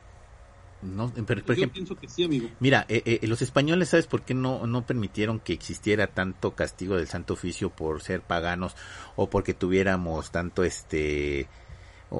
No, 0.85 1.11
pero, 1.25 1.43
por 1.43 1.55
ejemplo, 1.55 1.73
pienso 1.73 1.95
que 1.95 2.07
sí, 2.07 2.23
amigo. 2.23 2.49
Mira, 2.59 2.85
eh, 2.89 3.19
eh, 3.21 3.27
los 3.27 3.41
españoles, 3.41 3.89
¿sabes 3.89 4.07
por 4.07 4.21
qué 4.23 4.33
no, 4.33 4.67
no 4.67 4.85
permitieron 4.85 5.39
que 5.39 5.53
existiera 5.53 6.07
tanto 6.07 6.55
castigo 6.55 6.95
del 6.95 7.07
Santo 7.07 7.33
Oficio 7.33 7.69
por 7.69 8.01
ser 8.01 8.21
paganos 8.21 8.75
o 9.15 9.29
porque 9.29 9.53
tuviéramos 9.53 10.31
tanto 10.31 10.63
este 10.63 11.47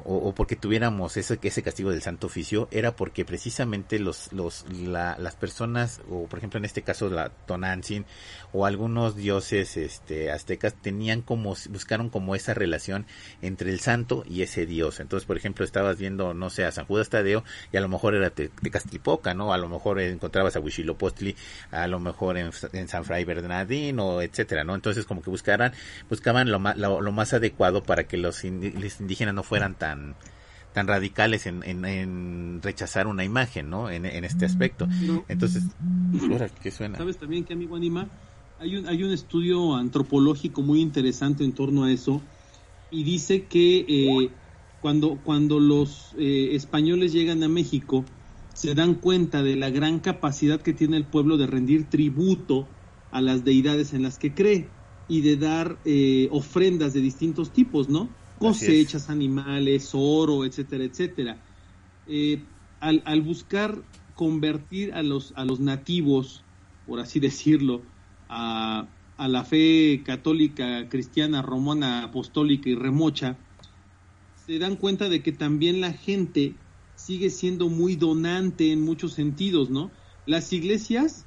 o, 0.04 0.34
porque 0.34 0.56
tuviéramos 0.56 1.16
ese, 1.16 1.38
ese 1.42 1.62
castigo 1.62 1.90
del 1.90 2.02
santo 2.02 2.26
oficio 2.26 2.68
era 2.70 2.96
porque 2.96 3.24
precisamente 3.24 3.98
los, 3.98 4.32
los, 4.32 4.64
las 4.70 5.36
personas, 5.36 6.00
o 6.10 6.26
por 6.26 6.38
ejemplo 6.38 6.58
en 6.58 6.64
este 6.64 6.82
caso 6.82 7.08
la 7.08 7.30
Tonantzin, 7.30 8.04
o 8.52 8.66
algunos 8.66 9.16
dioses 9.16 9.76
este, 9.76 10.30
aztecas 10.30 10.74
tenían 10.74 11.22
como, 11.22 11.54
buscaron 11.70 12.10
como 12.10 12.34
esa 12.34 12.54
relación 12.54 13.06
entre 13.42 13.70
el 13.70 13.80
santo 13.80 14.24
y 14.28 14.42
ese 14.42 14.66
dios. 14.66 15.00
Entonces, 15.00 15.26
por 15.26 15.36
ejemplo, 15.36 15.64
estabas 15.64 15.98
viendo, 15.98 16.34
no 16.34 16.50
sé, 16.50 16.64
a 16.64 16.72
San 16.72 16.86
Judas 16.86 17.08
Tadeo, 17.08 17.44
y 17.72 17.76
a 17.76 17.80
lo 17.80 17.88
mejor 17.88 18.14
era 18.14 18.30
de, 18.30 18.50
Castripoca, 18.70 19.34
¿no? 19.34 19.52
A 19.52 19.58
lo 19.58 19.68
mejor 19.68 20.00
encontrabas 20.00 20.56
a 20.56 20.60
Huichilopostli, 20.60 21.36
a 21.70 21.86
lo 21.86 21.98
mejor 22.00 22.36
en, 22.38 22.52
San 22.52 23.04
Fray 23.04 23.24
Bernardino, 23.24 24.20
etcétera, 24.20 24.64
¿no? 24.64 24.74
Entonces, 24.74 25.04
como 25.06 25.22
que 25.22 25.30
buscaran, 25.30 25.72
buscaban 26.08 26.50
lo 26.50 26.58
más, 26.58 26.76
lo, 26.76 27.00
más 27.12 27.32
adecuado 27.32 27.82
para 27.82 28.04
que 28.04 28.16
los 28.16 28.44
indígenas 28.44 29.34
no 29.34 29.42
fueran 29.42 29.74
tan 29.74 29.85
tan 30.76 30.86
radicales 30.86 31.46
en, 31.46 31.62
en, 31.64 32.60
rechazar 32.62 33.06
una 33.06 33.24
imagen, 33.24 33.70
¿no? 33.70 33.90
En, 33.90 34.04
este 34.04 34.44
aspecto. 34.44 34.86
Entonces, 35.26 35.64
¿qué 36.62 36.70
suena? 36.70 36.98
¿Sabes 36.98 37.16
también 37.16 37.44
que, 37.44 37.54
amigo 37.54 37.76
Anima? 37.76 38.08
Hay 38.60 38.76
un, 38.76 38.86
hay 38.86 39.02
un 39.02 39.10
estudio 39.10 39.74
antropológico 39.74 40.60
muy 40.60 40.80
interesante 40.80 41.44
en 41.44 41.52
torno 41.52 41.84
a 41.84 41.92
eso 41.92 42.20
y 42.90 43.04
dice 43.04 43.44
que 43.44 43.86
eh, 43.88 44.30
cuando, 44.82 45.18
cuando 45.24 45.60
los 45.60 46.14
eh, 46.18 46.50
españoles 46.52 47.12
llegan 47.12 47.42
a 47.42 47.48
México 47.48 48.04
se 48.54 48.74
dan 48.74 48.94
cuenta 48.94 49.42
de 49.42 49.56
la 49.56 49.70
gran 49.70 49.98
capacidad 49.98 50.60
que 50.60 50.72
tiene 50.72 50.96
el 50.96 51.04
pueblo 51.04 51.36
de 51.36 51.46
rendir 51.46 51.88
tributo 51.88 52.66
a 53.10 53.20
las 53.20 53.44
deidades 53.44 53.92
en 53.92 54.02
las 54.02 54.18
que 54.18 54.34
cree 54.34 54.68
y 55.08 55.20
de 55.20 55.36
dar 55.36 55.78
eh, 55.84 56.28
ofrendas 56.30 56.92
de 56.94 57.00
distintos 57.00 57.50
tipos, 57.50 57.88
¿no? 57.88 58.08
Cosechas 58.38 59.10
animales, 59.10 59.90
oro, 59.92 60.44
etcétera, 60.44 60.84
etcétera. 60.84 61.36
Eh, 62.06 62.40
al, 62.80 63.20
buscar 63.22 63.82
convertir 64.14 64.94
a 64.94 65.02
los, 65.02 65.32
a 65.36 65.44
los 65.44 65.60
nativos, 65.60 66.42
por 66.86 67.00
así 67.00 67.20
decirlo, 67.28 67.82
a, 68.28 68.86
a 69.16 69.28
la 69.28 69.44
fe 69.44 70.02
católica, 70.04 70.88
cristiana, 70.88 71.42
romana, 71.42 72.04
apostólica 72.04 72.68
y 72.68 72.74
remocha, 72.74 73.36
se 74.46 74.58
dan 74.58 74.76
cuenta 74.76 75.08
de 75.08 75.22
que 75.22 75.32
también 75.32 75.80
la 75.80 75.92
gente 75.92 76.54
sigue 76.94 77.30
siendo 77.30 77.68
muy 77.68 77.96
donante 77.96 78.72
en 78.72 78.82
muchos 78.82 79.12
sentidos, 79.12 79.70
¿no? 79.70 79.90
Las 80.24 80.52
iglesias, 80.52 81.26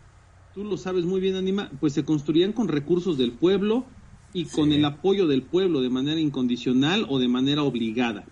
tú 0.53 0.63
lo 0.63 0.77
sabes 0.77 1.05
muy 1.05 1.21
bien, 1.21 1.35
Anima, 1.35 1.69
pues 1.79 1.93
se 1.93 2.03
construían 2.03 2.53
con 2.53 2.67
recursos 2.67 3.17
del 3.17 3.31
pueblo, 3.31 3.85
y 4.33 4.45
con 4.45 4.71
el 4.71 4.85
apoyo 4.85 5.27
del 5.27 5.41
pueblo 5.41 5.81
de 5.81 5.89
manera 5.89 6.19
incondicional 6.19 7.05
o 7.09 7.19
de 7.19 7.27
manera 7.27 7.63
obligada. 7.63 8.25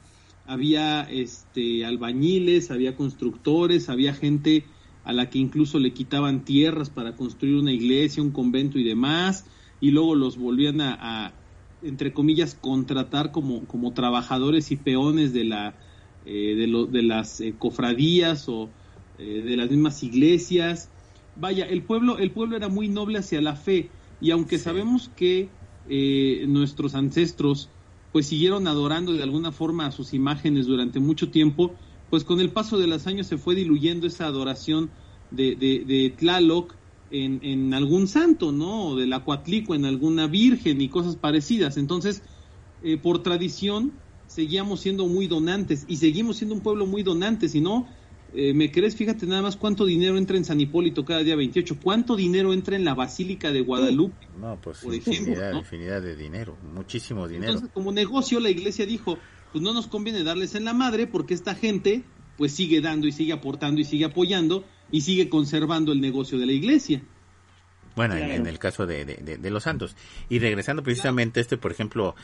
Había 0.45 1.01
este 1.03 1.85
albañiles, 1.85 2.71
había 2.71 2.95
constructores, 2.95 3.89
había 3.89 4.13
gente 4.13 4.65
a 5.03 5.13
la 5.13 5.29
que 5.29 5.39
incluso 5.39 5.79
le 5.79 5.93
quitaban 5.93 6.45
tierras 6.45 6.89
para 6.89 7.15
construir 7.15 7.55
una 7.55 7.71
iglesia, 7.71 8.23
un 8.23 8.31
convento 8.31 8.77
y 8.77 8.83
demás, 8.83 9.45
y 9.79 9.91
luego 9.91 10.15
los 10.15 10.37
volvían 10.37 10.81
a, 10.81 11.33
entre 11.81 12.13
comillas, 12.13 12.55
contratar 12.55 13.31
como, 13.31 13.65
como 13.65 13.93
trabajadores 13.93 14.71
y 14.71 14.75
peones 14.75 15.33
de 15.33 15.45
la 15.45 15.75
eh, 16.29 16.55
de, 16.55 16.67
lo, 16.67 16.85
de 16.85 17.03
las 17.03 17.39
eh, 17.39 17.55
cofradías 17.57 18.49
o 18.49 18.69
eh, 19.17 19.43
de 19.45 19.55
las 19.55 19.69
mismas 19.69 20.03
iglesias. 20.03 20.89
Vaya, 21.37 21.65
el 21.65 21.83
pueblo, 21.83 22.17
el 22.17 22.31
pueblo 22.31 22.57
era 22.57 22.67
muy 22.67 22.89
noble 22.89 23.19
hacia 23.19 23.39
la 23.39 23.55
fe 23.55 23.89
y 24.19 24.31
aunque 24.31 24.57
sabemos 24.57 25.09
que 25.15 25.47
nuestros 26.47 26.95
ancestros 26.95 27.69
pues 28.11 28.27
siguieron 28.27 28.67
adorando 28.67 29.13
de 29.13 29.23
alguna 29.23 29.51
forma 29.51 29.85
a 29.85 29.91
sus 29.91 30.13
imágenes 30.13 30.65
durante 30.65 30.99
mucho 30.99 31.29
tiempo, 31.29 31.73
pues 32.09 32.23
con 32.23 32.39
el 32.39 32.49
paso 32.49 32.77
de 32.77 32.87
los 32.87 33.05
años 33.07 33.27
se 33.27 33.37
fue 33.37 33.55
diluyendo 33.55 34.07
esa 34.07 34.25
adoración 34.25 34.89
de, 35.31 35.55
de, 35.55 35.83
de 35.85 36.13
Tlaloc 36.17 36.73
en, 37.11 37.39
en, 37.43 37.73
algún 37.73 38.07
santo, 38.07 38.51
¿no? 38.51 38.87
O 38.87 38.95
del 38.95 39.13
Acuatlico 39.13 39.75
en 39.75 39.85
alguna 39.85 40.27
virgen 40.27 40.81
y 40.81 40.89
cosas 40.89 41.15
parecidas. 41.15 41.77
Entonces, 41.77 42.23
eh, 42.83 42.97
por 42.97 43.23
tradición, 43.23 43.93
seguíamos 44.27 44.81
siendo 44.81 45.07
muy 45.07 45.27
donantes 45.27 45.85
y 45.87 45.97
seguimos 45.97 46.37
siendo 46.37 46.55
un 46.55 46.61
pueblo 46.61 46.85
muy 46.85 47.03
donante. 47.03 47.49
Si 47.49 47.61
no, 47.61 47.87
eh, 48.33 48.53
me 48.53 48.71
crees, 48.71 48.95
fíjate 48.95 49.25
nada 49.25 49.41
más 49.41 49.55
cuánto 49.55 49.85
dinero 49.85 50.17
entra 50.17 50.37
en 50.37 50.45
San 50.45 50.59
Hipólito 50.59 51.05
cada 51.05 51.23
día 51.23 51.35
28, 51.35 51.77
cuánto 51.81 52.15
dinero 52.15 52.53
entra 52.53 52.75
en 52.75 52.83
la 52.83 52.93
Basílica 52.93 53.51
de 53.51 53.61
Guadalupe. 53.61 54.27
No, 54.39 54.59
pues 54.61 54.83
infinidad, 54.83 55.53
infinidad 55.53 56.01
de 56.01 56.15
dinero, 56.15 56.57
muchísimo 56.73 57.27
dinero. 57.27 57.53
Entonces, 57.53 57.73
como 57.73 57.91
negocio, 57.91 58.39
la 58.39 58.49
iglesia 58.49 58.85
dijo, 58.85 59.17
pues 59.51 59.63
no 59.63 59.73
nos 59.73 59.87
conviene 59.87 60.23
darles 60.23 60.55
en 60.55 60.65
la 60.65 60.73
madre 60.73 61.07
porque 61.07 61.33
esta 61.33 61.55
gente 61.55 62.03
pues 62.37 62.53
sigue 62.53 62.81
dando 62.81 63.07
y 63.07 63.11
sigue 63.11 63.33
aportando 63.33 63.81
y 63.81 63.83
sigue 63.83 64.05
apoyando 64.05 64.63
y 64.91 65.01
sigue 65.01 65.29
conservando 65.29 65.91
el 65.91 66.01
negocio 66.01 66.37
de 66.37 66.45
la 66.45 66.51
iglesia. 66.51 67.01
Bueno, 67.97 68.15
en, 68.15 68.45
el 68.45 68.59
caso 68.59 68.85
de, 68.85 69.05
de, 69.05 69.49
los 69.49 69.63
santos. 69.63 69.95
Y 70.29 70.37
regresando 70.37 70.83
precisamente 70.83 71.39
a 71.39 71.41
este, 71.41 71.57
por 71.57 71.71
ejemplo, 71.71 72.15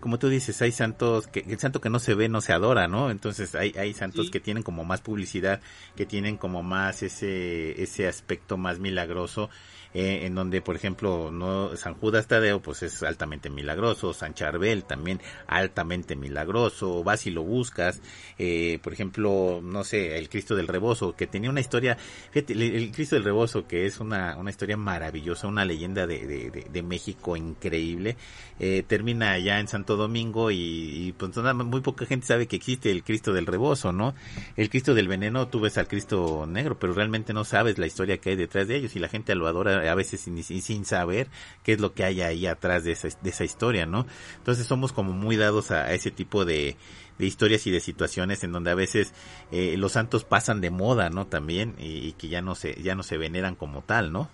como 0.00 0.18
tú 0.18 0.30
dices, 0.30 0.62
hay 0.62 0.72
santos 0.72 1.26
que 1.26 1.40
el 1.40 1.58
santo 1.58 1.82
que 1.82 1.90
no 1.90 1.98
se 1.98 2.14
ve 2.14 2.30
no 2.30 2.40
se 2.40 2.54
adora, 2.54 2.88
¿no? 2.88 3.10
Entonces 3.10 3.54
hay, 3.54 3.74
hay 3.76 3.92
santos 3.92 4.30
que 4.30 4.40
tienen 4.40 4.62
como 4.62 4.82
más 4.82 5.02
publicidad, 5.02 5.60
que 5.94 6.06
tienen 6.06 6.38
como 6.38 6.62
más 6.62 7.02
ese, 7.02 7.82
ese 7.82 8.08
aspecto 8.08 8.56
más 8.56 8.78
milagroso 8.78 9.50
eh, 9.94 10.26
en 10.26 10.34
donde, 10.34 10.60
por 10.60 10.74
ejemplo, 10.74 11.30
no 11.30 11.76
San 11.76 11.94
Judas 11.94 12.26
Tadeo, 12.26 12.60
pues 12.60 12.82
es 12.82 13.02
altamente 13.04 13.48
milagroso, 13.48 14.12
San 14.12 14.34
Charbel 14.34 14.82
también 14.84 15.20
altamente 15.46 16.16
milagroso, 16.16 17.04
vas 17.04 17.26
y 17.26 17.30
lo 17.30 17.44
buscas, 17.44 18.02
eh, 18.36 18.80
por 18.82 18.92
ejemplo, 18.92 19.60
no 19.62 19.84
sé, 19.84 20.18
el 20.18 20.28
Cristo 20.28 20.56
del 20.56 20.66
Rebozo, 20.66 21.14
que 21.14 21.28
tenía 21.28 21.48
una 21.48 21.60
historia, 21.60 21.96
fíjate, 22.32 22.54
el, 22.54 22.90
Cristo 22.90 23.14
del 23.14 23.24
Rebozo, 23.24 23.68
que 23.68 23.86
es 23.86 24.00
una, 24.00 24.36
una 24.36 24.50
historia 24.50 24.76
maravillosa, 24.76 25.46
una 25.46 25.64
leyenda 25.64 26.08
de, 26.08 26.26
de, 26.26 26.50
de, 26.50 26.82
México 26.82 27.36
increíble, 27.36 28.16
eh, 28.58 28.82
termina 28.86 29.30
allá 29.30 29.60
en 29.60 29.68
Santo 29.68 29.96
Domingo 29.96 30.50
y, 30.50 30.56
y 30.56 31.12
pues 31.12 31.36
muy 31.36 31.80
poca 31.80 32.04
gente 32.04 32.26
sabe 32.26 32.46
que 32.46 32.56
existe 32.56 32.90
el 32.90 33.04
Cristo 33.04 33.32
del 33.32 33.46
Rebozo, 33.46 33.92
¿no? 33.92 34.14
El 34.56 34.70
Cristo 34.70 34.94
del 34.94 35.08
Veneno, 35.08 35.48
tú 35.48 35.60
ves 35.60 35.78
al 35.78 35.86
Cristo 35.86 36.46
Negro, 36.46 36.78
pero 36.78 36.92
realmente 36.92 37.32
no 37.32 37.44
sabes 37.44 37.78
la 37.78 37.86
historia 37.86 38.18
que 38.18 38.30
hay 38.30 38.36
detrás 38.36 38.68
de 38.68 38.76
ellos 38.76 38.96
y 38.96 38.98
la 38.98 39.08
gente 39.08 39.34
lo 39.34 39.46
adora 39.46 39.83
a 39.88 39.94
veces 39.94 40.20
sin, 40.20 40.42
sin 40.42 40.84
saber 40.84 41.28
qué 41.62 41.72
es 41.72 41.80
lo 41.80 41.94
que 41.94 42.04
hay 42.04 42.20
ahí 42.22 42.46
atrás 42.46 42.84
de 42.84 42.92
esa, 42.92 43.08
de 43.08 43.30
esa 43.30 43.44
historia, 43.44 43.86
¿no? 43.86 44.06
Entonces 44.38 44.66
somos 44.66 44.92
como 44.92 45.12
muy 45.12 45.36
dados 45.36 45.70
a, 45.70 45.92
ese 45.92 46.10
tipo 46.10 46.44
de, 46.44 46.76
de 47.18 47.26
historias 47.26 47.66
y 47.66 47.70
de 47.70 47.80
situaciones 47.80 48.44
en 48.44 48.52
donde 48.52 48.70
a 48.70 48.74
veces 48.74 49.12
eh, 49.52 49.76
los 49.76 49.92
santos 49.92 50.24
pasan 50.24 50.60
de 50.60 50.70
moda, 50.70 51.10
¿no? 51.10 51.26
También 51.26 51.74
y, 51.78 52.12
que 52.12 52.28
ya 52.28 52.42
no 52.42 52.54
se 52.54 52.80
ya 52.82 52.94
no 52.94 53.02
se 53.02 53.18
veneran 53.18 53.54
como 53.54 53.82
tal, 53.82 54.12
¿no? 54.12 54.30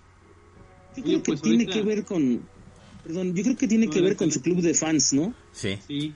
Yo 0.96 1.04
creo 1.04 1.22
que 1.22 1.32
pues 1.32 1.42
tiene 1.42 1.66
que 1.66 1.82
ver 1.82 2.04
con 2.04 2.42
perdón, 3.04 3.34
yo 3.34 3.42
creo 3.42 3.56
que 3.56 3.68
tiene 3.68 3.88
que 3.88 4.00
ver 4.00 4.16
con 4.16 4.30
su 4.30 4.40
club 4.42 4.60
de 4.60 4.74
fans, 4.74 5.12
¿no? 5.12 5.34
Sí. 5.52 5.78
Sí. 5.86 6.14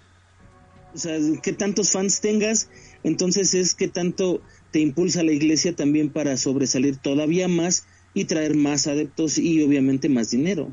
O 0.95 0.99
sea, 0.99 1.19
que 1.43 1.53
tantos 1.53 1.91
fans 1.91 2.21
tengas, 2.21 2.69
entonces 3.03 3.55
es 3.55 3.75
que 3.75 3.89
tanto 3.89 4.41
te 4.71 4.81
impulsa 4.81 5.23
la 5.25 5.33
iglesia 5.33 5.75
también 5.75 6.11
para 6.11 6.37
sobresalir 6.37 6.97
todavía 6.97 7.49
más 7.49 7.85
y 8.15 8.25
traer 8.25 8.55
más 8.55 8.87
adeptos 8.87 9.39
y 9.39 9.63
obviamente 9.63 10.09
más 10.09 10.31
dinero. 10.31 10.73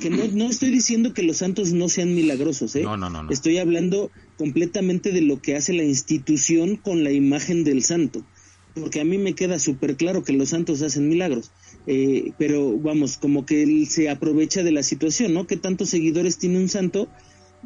Que 0.00 0.10
no, 0.10 0.22
no 0.32 0.44
estoy 0.50 0.70
diciendo 0.70 1.14
que 1.14 1.22
los 1.22 1.38
santos 1.38 1.72
no 1.72 1.88
sean 1.88 2.14
milagrosos, 2.14 2.76
¿eh? 2.76 2.82
No, 2.82 2.96
no, 2.96 3.10
no, 3.10 3.28
Estoy 3.30 3.58
hablando 3.58 4.10
completamente 4.36 5.10
de 5.10 5.22
lo 5.22 5.40
que 5.40 5.56
hace 5.56 5.72
la 5.72 5.82
institución 5.82 6.76
con 6.76 7.02
la 7.02 7.10
imagen 7.10 7.64
del 7.64 7.82
santo. 7.82 8.24
Porque 8.74 9.00
a 9.00 9.04
mí 9.04 9.18
me 9.18 9.34
queda 9.34 9.58
súper 9.58 9.96
claro 9.96 10.22
que 10.22 10.32
los 10.32 10.50
santos 10.50 10.82
hacen 10.82 11.08
milagros. 11.08 11.50
Eh, 11.86 12.32
pero 12.38 12.78
vamos, 12.78 13.16
como 13.16 13.46
que 13.46 13.62
él 13.62 13.86
se 13.88 14.10
aprovecha 14.10 14.62
de 14.62 14.72
la 14.72 14.82
situación, 14.82 15.32
¿no? 15.32 15.46
Que 15.46 15.56
tantos 15.56 15.88
seguidores 15.88 16.38
tiene 16.38 16.58
un 16.58 16.68
santo, 16.68 17.08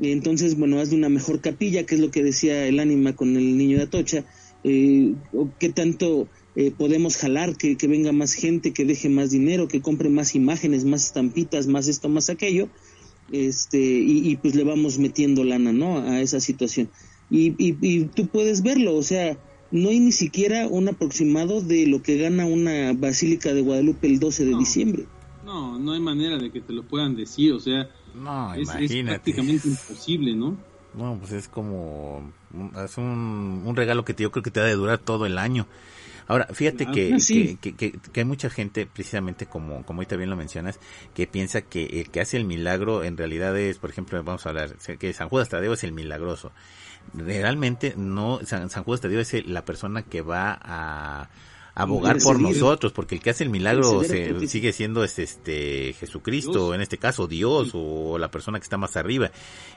y 0.00 0.12
entonces, 0.12 0.56
bueno, 0.56 0.78
haz 0.78 0.90
de 0.90 0.96
una 0.96 1.08
mejor 1.08 1.40
capilla, 1.40 1.84
que 1.84 1.96
es 1.96 2.00
lo 2.00 2.10
que 2.10 2.22
decía 2.22 2.66
el 2.66 2.78
ánima 2.78 3.16
con 3.16 3.36
el 3.36 3.56
niño 3.56 3.78
de 3.78 3.84
Atocha, 3.84 4.24
eh, 4.64 5.14
o 5.32 5.50
qué 5.58 5.70
tanto 5.70 6.28
eh, 6.60 6.72
podemos 6.76 7.16
jalar 7.16 7.54
que, 7.56 7.76
venga 7.86 8.10
más 8.10 8.32
gente, 8.32 8.72
que 8.72 8.84
deje 8.84 9.08
más 9.08 9.30
dinero, 9.30 9.68
que 9.68 9.80
compre 9.80 10.08
más 10.08 10.34
imágenes, 10.34 10.84
más 10.84 11.04
estampitas, 11.04 11.68
más 11.68 11.86
esto, 11.86 12.08
más 12.08 12.30
aquello, 12.30 12.68
este, 13.30 13.78
y, 13.78 14.34
pues 14.38 14.56
le 14.56 14.64
vamos 14.64 14.98
metiendo 14.98 15.44
lana, 15.44 15.72
¿no? 15.72 15.98
A 15.98 16.20
esa 16.20 16.40
situación. 16.40 16.90
Y, 17.30 17.54
y, 17.60 18.06
tú 18.06 18.26
puedes 18.26 18.64
verlo, 18.64 18.96
o 18.96 19.04
sea, 19.04 19.38
no 19.70 19.90
hay 19.90 20.00
ni 20.00 20.10
siquiera 20.10 20.66
un 20.66 20.88
aproximado 20.88 21.60
de 21.60 21.86
lo 21.86 22.02
que 22.02 22.18
gana 22.18 22.44
una 22.44 22.92
Basílica 22.92 23.54
de 23.54 23.60
Guadalupe 23.60 24.08
el 24.08 24.18
12 24.18 24.46
de 24.46 24.56
diciembre. 24.56 25.06
No, 25.44 25.78
no 25.78 25.92
hay 25.92 26.00
manera 26.00 26.38
de 26.38 26.50
que 26.50 26.60
te 26.60 26.72
lo 26.72 26.82
puedan 26.82 27.14
decir, 27.14 27.52
o 27.52 27.60
sea, 27.60 27.88
no, 28.16 28.52
es, 28.54 28.68
prácticamente 29.04 29.68
imposible, 29.68 30.34
¿no? 30.34 30.56
No, 30.92 31.18
pues 31.20 31.30
es 31.30 31.46
como, 31.46 32.32
es 32.84 32.98
un, 32.98 33.62
un 33.64 33.76
regalo 33.76 34.04
que 34.04 34.12
te, 34.12 34.24
yo 34.24 34.32
creo 34.32 34.42
que 34.42 34.50
te 34.50 34.58
ha 34.58 34.64
de 34.64 34.74
durar 34.74 34.98
todo 34.98 35.24
el 35.24 35.38
año. 35.38 35.68
Ahora, 36.28 36.46
fíjate 36.52 36.86
que, 36.86 37.16
que, 37.58 37.72
que, 37.72 38.20
hay 38.20 38.24
mucha 38.26 38.50
gente, 38.50 38.86
precisamente 38.86 39.46
como, 39.46 39.84
como 39.86 40.00
ahorita 40.00 40.16
bien 40.16 40.28
lo 40.28 40.36
mencionas, 40.36 40.78
que 41.14 41.26
piensa 41.26 41.62
que 41.62 41.86
el 41.86 42.10
que 42.10 42.20
hace 42.20 42.36
el 42.36 42.44
milagro 42.44 43.02
en 43.02 43.16
realidad 43.16 43.56
es, 43.58 43.78
por 43.78 43.88
ejemplo, 43.88 44.22
vamos 44.22 44.44
a 44.44 44.50
hablar, 44.50 44.76
que 44.98 45.12
San 45.14 45.30
Judas 45.30 45.48
Tadeo 45.48 45.72
es 45.72 45.84
el 45.84 45.92
milagroso. 45.92 46.52
Realmente 47.14 47.94
no, 47.96 48.40
San, 48.44 48.68
San 48.68 48.84
Judas 48.84 49.00
Tadeo 49.00 49.20
es 49.20 49.46
la 49.46 49.64
persona 49.64 50.02
que 50.02 50.20
va 50.20 50.58
a 50.60 51.30
abogar 51.78 52.18
por 52.18 52.40
nosotros, 52.40 52.92
porque 52.92 53.14
el 53.14 53.20
que 53.20 53.30
hace 53.30 53.44
el 53.44 53.50
milagro 53.50 54.02
se, 54.02 54.48
sigue 54.48 54.72
siendo 54.72 55.04
este 55.04 55.94
Jesucristo, 55.98 56.74
en 56.74 56.80
este 56.80 56.98
caso 56.98 57.28
Dios 57.28 57.70
o 57.72 58.18
la 58.18 58.32
persona 58.32 58.58
que 58.58 58.64
está 58.64 58.76
más 58.76 58.96
arriba, 58.96 59.30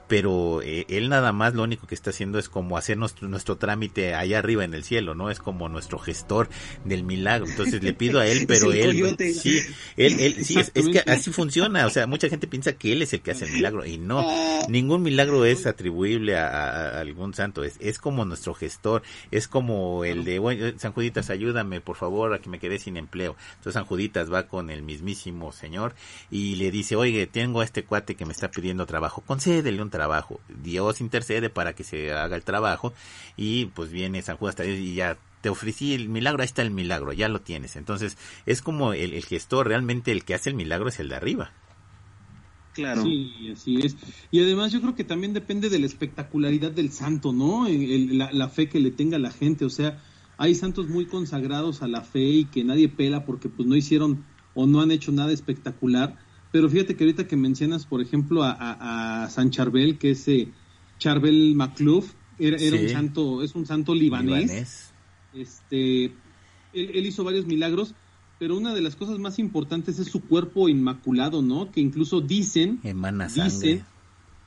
pero 0.08 0.64
eh, 0.64 0.86
él 0.90 1.10
nada 1.10 1.32
más 1.32 1.54
lo 1.54 1.62
único 1.62 1.86
que 1.86 1.94
está 1.94 2.10
haciendo 2.10 2.40
es 2.40 2.50
como 2.50 2.76
hacer 2.76 2.98
nuestro, 2.98 3.28
nuestro 3.28 3.58
trámite 3.58 4.16
allá 4.16 4.40
arriba 4.40 4.66
en 4.66 4.74
el 4.74 4.84
cielo, 4.84 5.14
¿no? 5.14 5.30
Es 5.30 5.38
como 5.38 5.70
nuestro 5.70 6.00
gestor 6.00 6.50
del 6.86 7.04
milagro, 7.04 7.48
entonces 7.48 7.84
le 7.84 7.94
pido 7.94 8.20
a 8.20 8.26
él, 8.26 8.44
pero 8.48 8.72
él, 8.74 9.16
sí, 9.34 9.60
él, 9.96 10.20
él, 10.20 10.44
sí, 10.44 10.58
es, 10.58 10.72
que 10.72 11.04
así 11.06 11.32
funciona, 11.32 11.86
o 11.86 11.92
sea, 11.92 12.08
mucha 12.08 12.30
gente 12.30 12.48
piensa 12.48 12.74
que 12.74 12.94
él 12.94 13.04
es 13.04 13.14
el 13.14 13.22
que 13.22 13.30
hace 13.30 13.46
el 13.46 13.52
milagro 13.52 13.86
y 13.86 14.00
no, 14.00 14.26
ah. 14.28 14.66
ningún 14.70 15.04
milagro 15.04 15.46
es 15.46 15.68
atribuible 15.68 16.36
a, 16.36 17.00
algún 17.00 17.36
santo, 17.36 17.64
es, 17.64 17.76
es 17.80 18.00
como 18.00 18.26
nuestro 18.26 18.56
gestor, 18.56 19.04
es 19.30 19.48
como 19.48 20.04
el 20.04 20.24
de, 20.26 20.40
bueno, 20.40 20.74
San 20.80 20.94
Juditas, 20.94 21.30
ayúdame, 21.30 21.80
por 21.80 21.91
favor, 21.96 22.34
a 22.34 22.40
que 22.40 22.50
me 22.50 22.60
quede 22.60 22.80
sin 22.80 22.98
empleo. 22.98 23.36
Entonces 23.52 23.74
San 23.74 23.86
Juditas 23.86 24.32
va 24.32 24.48
con 24.48 24.70
el 24.70 24.84
mismísimo 24.84 25.52
Señor 25.52 25.96
y 26.30 26.56
le 26.56 26.72
dice, 26.72 26.96
oye, 26.96 27.28
tengo 27.28 27.62
a 27.62 27.64
este 27.64 27.84
cuate 27.84 28.16
que 28.16 28.26
me 28.26 28.34
está 28.34 28.52
pidiendo 28.52 28.86
trabajo, 28.86 29.24
concédele 29.26 29.82
un 29.82 29.90
trabajo. 29.90 30.40
Dios 30.50 31.02
intercede 31.02 31.50
para 31.50 31.74
que 31.74 31.84
se 31.84 32.12
haga 32.14 32.36
el 32.36 32.44
trabajo 32.44 32.94
y 33.38 33.66
pues 33.68 33.92
viene 33.92 34.22
San 34.22 34.38
Judas 34.38 34.56
y 34.60 34.96
ya 34.96 35.18
te 35.42 35.50
ofrecí 35.50 35.94
el 35.94 36.08
milagro, 36.08 36.42
ahí 36.42 36.46
está 36.46 36.62
el 36.62 36.72
milagro, 36.72 37.14
ya 37.14 37.28
lo 37.28 37.42
tienes. 37.42 37.76
Entonces 37.76 38.18
es 38.46 38.62
como 38.62 38.94
el, 38.94 39.14
el 39.14 39.26
gestor, 39.26 39.68
realmente 39.68 40.12
el 40.12 40.24
que 40.24 40.36
hace 40.36 40.50
el 40.50 40.56
milagro 40.56 40.90
es 40.90 41.00
el 41.00 41.10
de 41.10 41.16
arriba. 41.16 41.52
Claro. 42.74 43.04
Sí, 43.04 43.52
así 43.52 43.80
es. 43.84 43.98
Y 44.32 44.42
además 44.42 44.72
yo 44.72 44.82
creo 44.82 44.96
que 44.96 45.04
también 45.04 45.34
depende 45.34 45.70
de 45.70 45.80
la 45.80 45.86
espectacularidad 45.86 46.72
del 46.72 46.92
santo, 46.92 47.34
¿no? 47.34 47.68
la, 47.68 48.32
la, 48.32 48.50
fe 48.50 48.70
que 48.70 48.80
le 48.80 48.92
tenga 48.92 49.20
la 49.20 49.32
gente. 49.32 49.66
O 49.66 49.70
sea, 49.70 50.02
hay 50.42 50.56
santos 50.56 50.90
muy 50.90 51.06
consagrados 51.06 51.84
a 51.84 51.88
la 51.88 52.02
fe 52.02 52.24
y 52.24 52.46
que 52.46 52.64
nadie 52.64 52.90
pela 52.90 53.26
porque 53.26 53.48
pues 53.48 53.68
no 53.68 53.76
hicieron 53.76 54.26
o 54.56 54.66
no 54.66 54.82
han 54.82 54.90
hecho 54.90 55.12
nada 55.12 55.32
espectacular. 55.32 56.18
Pero 56.52 56.68
fíjate 56.68 56.96
que 56.96 57.04
ahorita 57.04 57.28
que 57.28 57.36
mencionas, 57.38 57.86
por 57.86 58.02
ejemplo, 58.02 58.42
a, 58.44 59.28
San 59.30 59.52
Charbel, 59.52 60.00
que 60.00 60.12
es 60.12 60.28
eh, 60.28 60.48
Charbel 60.98 61.54
Macluf, 61.54 62.14
era, 62.40 62.58
un 62.58 62.90
santo, 62.90 63.44
es 63.44 63.54
un 63.54 63.68
santo 63.68 63.94
libanés. 63.94 64.92
Este, 65.32 66.06
él, 66.74 67.06
hizo 67.06 67.24
varios 67.24 67.46
milagros, 67.46 67.94
pero 68.40 68.58
una 68.58 68.74
de 68.74 68.82
las 68.82 68.96
cosas 68.96 69.20
más 69.20 69.38
importantes 69.38 70.00
es 70.00 70.08
su 70.08 70.22
cuerpo 70.24 70.70
inmaculado, 70.70 71.44
¿no? 71.44 71.72
Que 71.72 71.82
incluso 71.82 72.20
dicen, 72.20 72.80
Emana 72.82 73.28
dicen 73.28 73.86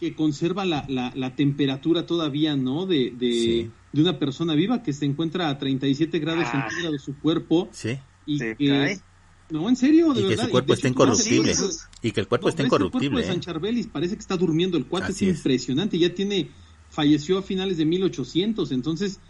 que 0.01 0.17
conserva 0.17 0.65
la, 0.65 0.85
la, 0.89 1.37
temperatura 1.37 2.05
todavía, 2.05 2.57
¿no? 2.57 2.85
De, 2.85 3.15
de, 3.17 3.71
de, 3.95 4.03
una 4.03 4.19
persona 4.19 4.55
viva 4.55 4.83
que 4.83 4.93
se 4.93 5.05
encuentra 5.05 5.49
a 5.49 5.59
37 5.59 6.19
grados 6.19 6.45
ah. 6.49 6.69
centígrados 6.69 7.03
su 7.03 7.19
cuerpo. 7.19 7.69
Sí. 7.73 7.99
Y 8.27 8.39
que, 8.39 8.99
no, 9.51 9.69
en 9.69 9.77
serio, 9.77 10.13
de 10.13 10.23
y 10.23 10.29
que 10.29 10.37
su 10.37 10.49
cuerpo 10.49 10.73
está 10.73 10.89
incorruptible. 10.89 11.55
y 12.03 12.11
que 12.11 12.21
el 12.21 12.29
cuerpo 12.29 12.49
está 12.49 12.63
incorruptible. 12.63 13.07
El 13.07 13.13
cuerpo 13.13 13.27
de 13.27 13.33
San 13.33 13.41
Charbelis 13.41 13.87
parece 13.87 14.15
que 14.15 14.21
está 14.21 14.37
durmiendo. 14.37 14.77
El 14.77 14.87
cuate 14.87 15.13
es 15.13 15.23
impresionante. 15.23 15.99
Ya 15.99 16.15
tiene, 16.15 16.51
falleció 16.89 17.39
a 17.39 17.43
finales 17.43 17.77
de 17.77 17.85
1800. 17.85 18.73
Entonces, 18.73 19.21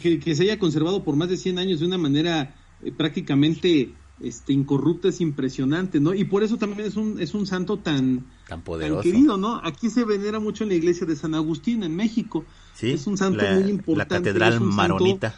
que, 0.00 0.18
que, 0.18 0.34
se 0.34 0.42
haya 0.44 0.58
conservado 0.58 1.04
por 1.04 1.16
más 1.16 1.28
de 1.28 1.36
100 1.36 1.58
años 1.58 1.80
de 1.80 1.86
una 1.86 1.98
manera 1.98 2.54
eh, 2.82 2.92
prácticamente 2.92 3.94
este 4.20 4.52
incorrupta 4.52 5.08
es 5.08 5.20
impresionante, 5.20 6.00
¿no? 6.00 6.14
Y 6.14 6.24
por 6.24 6.44
eso 6.44 6.56
también 6.56 6.86
es 6.86 6.96
un 6.96 7.20
es 7.20 7.34
un 7.34 7.46
santo 7.46 7.78
tan 7.78 8.24
tan 8.48 8.62
poderoso, 8.62 9.02
querido, 9.02 9.36
¿no? 9.36 9.60
Aquí 9.64 9.90
se 9.90 10.04
venera 10.04 10.38
mucho 10.38 10.64
en 10.64 10.70
la 10.70 10.76
iglesia 10.76 11.06
de 11.06 11.16
San 11.16 11.34
Agustín 11.34 11.82
en 11.82 11.96
México. 11.96 12.44
Sí, 12.74 12.90
es 12.90 13.06
un 13.06 13.16
santo 13.16 13.44
muy 13.44 13.70
importante. 13.70 14.14
La 14.14 14.20
catedral 14.20 14.60
maronita. 14.60 15.34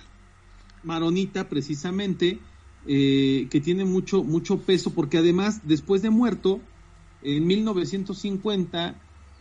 Maronita, 0.83 1.49
precisamente, 1.49 2.39
eh, 2.87 3.49
que 3.51 3.61
tiene 3.61 3.85
mucho 3.85 4.23
mucho 4.23 4.59
peso 4.59 4.91
porque 4.93 5.19
además 5.19 5.63
después 5.65 6.03
de 6.03 6.11
muerto 6.11 6.61
en 7.23 7.47
1950 7.47 8.95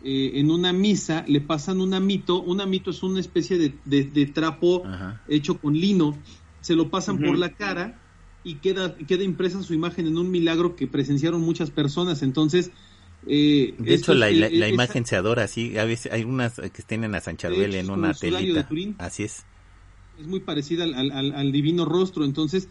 eh, 0.03 0.31
en 0.35 0.49
una 0.49 0.71
misa 0.71 1.25
le 1.27 1.41
pasan 1.41 1.81
un 1.81 1.93
amito, 1.93 2.41
un 2.41 2.61
amito 2.61 2.89
es 2.89 3.03
una 3.03 3.19
especie 3.19 3.57
de, 3.57 3.73
de, 3.85 4.25
trapo 4.27 4.83
hecho 5.27 5.59
con 5.59 5.73
lino, 5.73 6.17
se 6.61 6.75
lo 6.75 6.89
pasan 6.89 7.19
por 7.19 7.37
la 7.37 7.49
cara 7.49 7.99
y 8.45 8.55
queda, 8.55 8.95
queda 8.95 9.23
impresa 9.23 9.61
su 9.63 9.73
imagen 9.73 10.05
en 10.05 10.19
un 10.19 10.29
milagro 10.29 10.75
que 10.75 10.85
presenciaron 10.85 11.41
muchas 11.41 11.71
personas. 11.71 12.21
Entonces, 12.21 12.71
eh, 13.25 13.73
de 13.79 13.95
hecho, 13.95 14.13
la, 14.13 14.29
la, 14.29 14.69
imagen 14.69 15.03
se 15.03 15.15
adora 15.15 15.43
así. 15.43 15.77
A 15.79 15.83
veces 15.83 16.11
hay 16.13 16.23
unas 16.23 16.53
que 16.59 16.83
tienen 16.83 17.15
a 17.15 17.21
San 17.21 17.37
Charbel 17.37 17.73
en 17.73 17.89
una 17.89 18.13
telita. 18.13 18.69
Así 18.99 19.23
es. 19.23 19.43
Es 20.19 20.27
muy 20.27 20.41
parecida 20.41 20.83
al, 20.83 21.11
al, 21.11 21.51
divino 21.51 21.85
rostro. 21.85 22.23
Entonces, 22.23 22.69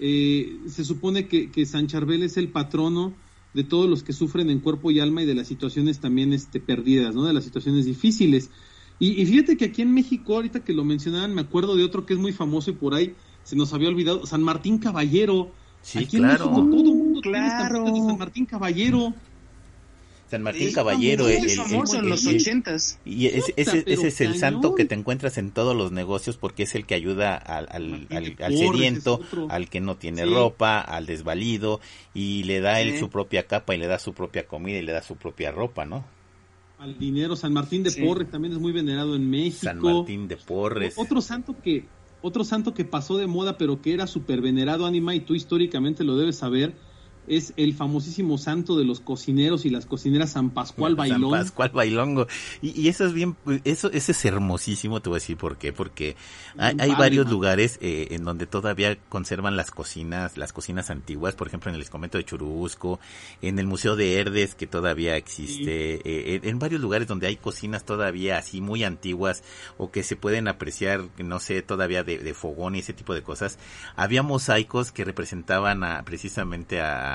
eh, 0.00 0.58
se 0.68 0.84
supone 0.84 1.28
que, 1.28 1.52
que, 1.52 1.66
San 1.66 1.86
Charbel 1.86 2.24
es 2.24 2.36
el 2.36 2.48
patrono 2.48 3.14
de 3.54 3.62
todos 3.62 3.88
los 3.88 4.02
que 4.02 4.12
sufren 4.12 4.50
en 4.50 4.58
cuerpo 4.58 4.90
y 4.90 4.98
alma 4.98 5.22
y 5.22 5.26
de 5.26 5.36
las 5.36 5.46
situaciones 5.46 6.00
también 6.00 6.32
este, 6.32 6.58
perdidas, 6.58 7.14
¿no? 7.14 7.24
De 7.24 7.32
las 7.32 7.44
situaciones 7.44 7.84
difíciles. 7.84 8.50
Y, 8.98 9.22
y 9.22 9.24
fíjate 9.24 9.56
que 9.56 9.66
aquí 9.66 9.82
en 9.82 9.94
México, 9.94 10.34
ahorita 10.34 10.64
que 10.64 10.72
lo 10.72 10.84
mencionaban, 10.84 11.32
me 11.32 11.42
acuerdo 11.42 11.76
de 11.76 11.84
otro 11.84 12.06
que 12.06 12.14
es 12.14 12.18
muy 12.18 12.32
famoso 12.32 12.70
y 12.70 12.74
por 12.74 12.94
ahí 12.94 13.14
se 13.44 13.56
nos 13.56 13.72
había 13.72 13.88
olvidado, 13.88 14.26
San 14.26 14.42
Martín 14.42 14.78
Caballero. 14.78 15.50
Sí, 15.82 16.06
claro. 16.06 16.46
todo 16.46 16.60
el 16.60 16.66
mundo 16.66 17.20
claro. 17.20 17.84
de 17.84 18.00
San 18.00 18.18
Martín 18.18 18.46
Caballero. 18.46 19.12
San 20.32 20.42
Martín 20.42 20.72
Caballero, 20.72 21.28
el, 21.28 21.50
famoso 21.50 21.98
en 21.98 22.08
los 22.08 22.26
ochentas. 22.26 22.98
Y 23.04 23.26
ese, 23.26 23.52
ese, 23.56 23.84
es 23.86 24.20
el 24.22 24.36
santo 24.36 24.74
que 24.74 24.86
te 24.86 24.94
encuentras 24.94 25.36
en 25.36 25.50
todos 25.50 25.76
los 25.76 25.92
negocios 25.92 26.38
porque 26.38 26.62
es 26.62 26.74
el 26.74 26.86
que 26.86 26.94
ayuda 26.94 27.36
al, 27.36 27.68
al, 27.70 28.06
al, 28.40 28.56
sediento, 28.56 29.20
al 29.50 29.68
que 29.68 29.82
no 29.82 29.96
tiene 29.96 30.24
ropa, 30.24 30.80
al 30.80 31.04
desvalido 31.04 31.80
y 32.14 32.44
le 32.44 32.60
da 32.60 32.80
él 32.80 32.98
su 32.98 33.10
propia 33.10 33.46
capa 33.46 33.74
y 33.74 33.78
le 33.78 33.88
da 33.88 33.98
su 33.98 34.14
propia 34.14 34.46
comida 34.46 34.78
y 34.78 34.82
le 34.82 34.92
da 34.92 35.02
su 35.02 35.16
propia 35.16 35.50
ropa, 35.50 35.84
¿no? 35.84 36.02
Al 36.78 36.98
dinero, 36.98 37.36
San 37.36 37.52
Martín 37.52 37.82
de 37.82 37.92
Porres 37.92 38.30
también 38.30 38.54
es 38.54 38.58
muy 38.58 38.72
venerado 38.72 39.14
en 39.14 39.28
México. 39.28 39.64
San 39.64 39.80
Martín 39.80 40.28
de 40.28 40.38
Porres. 40.38 40.94
Otro 40.96 41.20
santo 41.20 41.54
que 41.62 41.84
otro 42.22 42.44
santo 42.44 42.72
que 42.72 42.84
pasó 42.84 43.18
de 43.18 43.26
moda, 43.26 43.58
pero 43.58 43.82
que 43.82 43.92
era 43.92 44.06
súper 44.06 44.40
venerado, 44.40 44.86
Anima, 44.86 45.14
y 45.14 45.20
tú 45.20 45.34
históricamente 45.34 46.04
lo 46.04 46.16
debes 46.16 46.36
saber, 46.36 46.74
es 47.26 47.52
el 47.56 47.74
famosísimo 47.74 48.38
santo 48.38 48.76
de 48.76 48.84
los 48.84 49.00
cocineros 49.00 49.64
y 49.64 49.70
las 49.70 49.86
cocineras 49.86 50.30
San 50.30 50.50
Pascual 50.50 50.94
Bailón. 50.96 51.30
San 51.30 51.30
Pascual 51.30 51.70
Bailongo. 51.70 52.26
Y, 52.60 52.88
eso 52.88 53.06
es 53.06 53.12
bien, 53.12 53.36
eso, 53.64 53.90
ese 53.92 54.12
es 54.12 54.24
hermosísimo, 54.24 55.00
te 55.00 55.08
voy 55.08 55.16
a 55.16 55.20
decir 55.20 55.36
por 55.36 55.56
qué, 55.56 55.72
porque 55.72 56.16
hay, 56.58 56.94
varios 56.94 57.30
lugares 57.30 57.78
eh, 57.80 58.08
en 58.10 58.24
donde 58.24 58.46
todavía 58.46 58.98
conservan 59.08 59.56
las 59.56 59.70
cocinas, 59.70 60.36
las 60.36 60.52
cocinas 60.52 60.90
antiguas, 60.90 61.34
por 61.34 61.46
ejemplo 61.46 61.70
en 61.70 61.76
el 61.76 61.88
convento 61.88 62.18
de 62.18 62.24
Churubusco, 62.24 63.00
en 63.40 63.58
el 63.58 63.66
Museo 63.66 63.96
de 63.96 64.18
Herdes 64.18 64.54
que 64.54 64.66
todavía 64.66 65.16
existe, 65.16 66.00
eh, 66.04 66.40
en, 66.42 66.58
varios 66.58 66.80
lugares 66.80 67.08
donde 67.08 67.26
hay 67.26 67.36
cocinas 67.36 67.84
todavía 67.84 68.38
así 68.38 68.60
muy 68.60 68.84
antiguas 68.84 69.42
o 69.78 69.90
que 69.90 70.02
se 70.02 70.16
pueden 70.16 70.48
apreciar, 70.48 71.08
no 71.18 71.40
sé, 71.40 71.62
todavía 71.62 72.04
de, 72.04 72.18
de 72.18 72.34
fogón 72.34 72.76
y 72.76 72.80
ese 72.80 72.92
tipo 72.92 73.14
de 73.14 73.22
cosas. 73.22 73.58
Había 73.96 74.22
mosaicos 74.22 74.92
que 74.92 75.04
representaban 75.04 75.84
a, 75.84 76.02
precisamente 76.04 76.80
a 76.80 77.11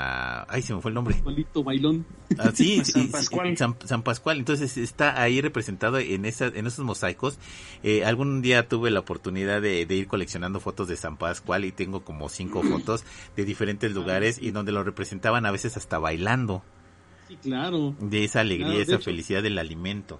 ay, 0.48 0.62
se 0.62 0.74
me 0.74 0.80
fue 0.80 0.90
el 0.90 0.94
nombre. 0.94 1.16
Bailón. 1.64 2.06
Ah, 2.38 2.50
sí, 2.54 2.80
San 2.84 3.08
Pascual. 3.08 3.56
San, 3.56 4.02
Pascual. 4.02 4.38
Entonces 4.38 4.76
está 4.76 5.20
ahí 5.20 5.40
representado 5.40 5.98
en, 5.98 6.24
esas, 6.24 6.54
en 6.54 6.66
esos 6.66 6.84
mosaicos. 6.84 7.38
Eh, 7.82 8.04
algún 8.04 8.42
día 8.42 8.68
tuve 8.68 8.90
la 8.90 9.00
oportunidad 9.00 9.60
de, 9.62 9.82
ir 9.82 10.06
coleccionando 10.06 10.60
fotos 10.60 10.88
de 10.88 10.96
San 10.96 11.16
Pascual 11.16 11.64
y 11.64 11.72
tengo 11.72 12.04
como 12.04 12.28
cinco 12.28 12.62
fotos 12.62 13.04
de 13.36 13.44
diferentes 13.44 13.92
lugares 13.92 14.38
y 14.40 14.50
donde 14.50 14.72
lo 14.72 14.84
representaban 14.84 15.46
a 15.46 15.50
veces 15.50 15.76
hasta 15.76 15.98
bailando. 15.98 16.62
Sí, 17.28 17.36
claro. 17.36 17.94
De 18.00 18.24
esa 18.24 18.40
alegría, 18.40 18.80
esa 18.80 18.98
felicidad 18.98 19.42
del 19.42 19.58
alimento. 19.58 20.18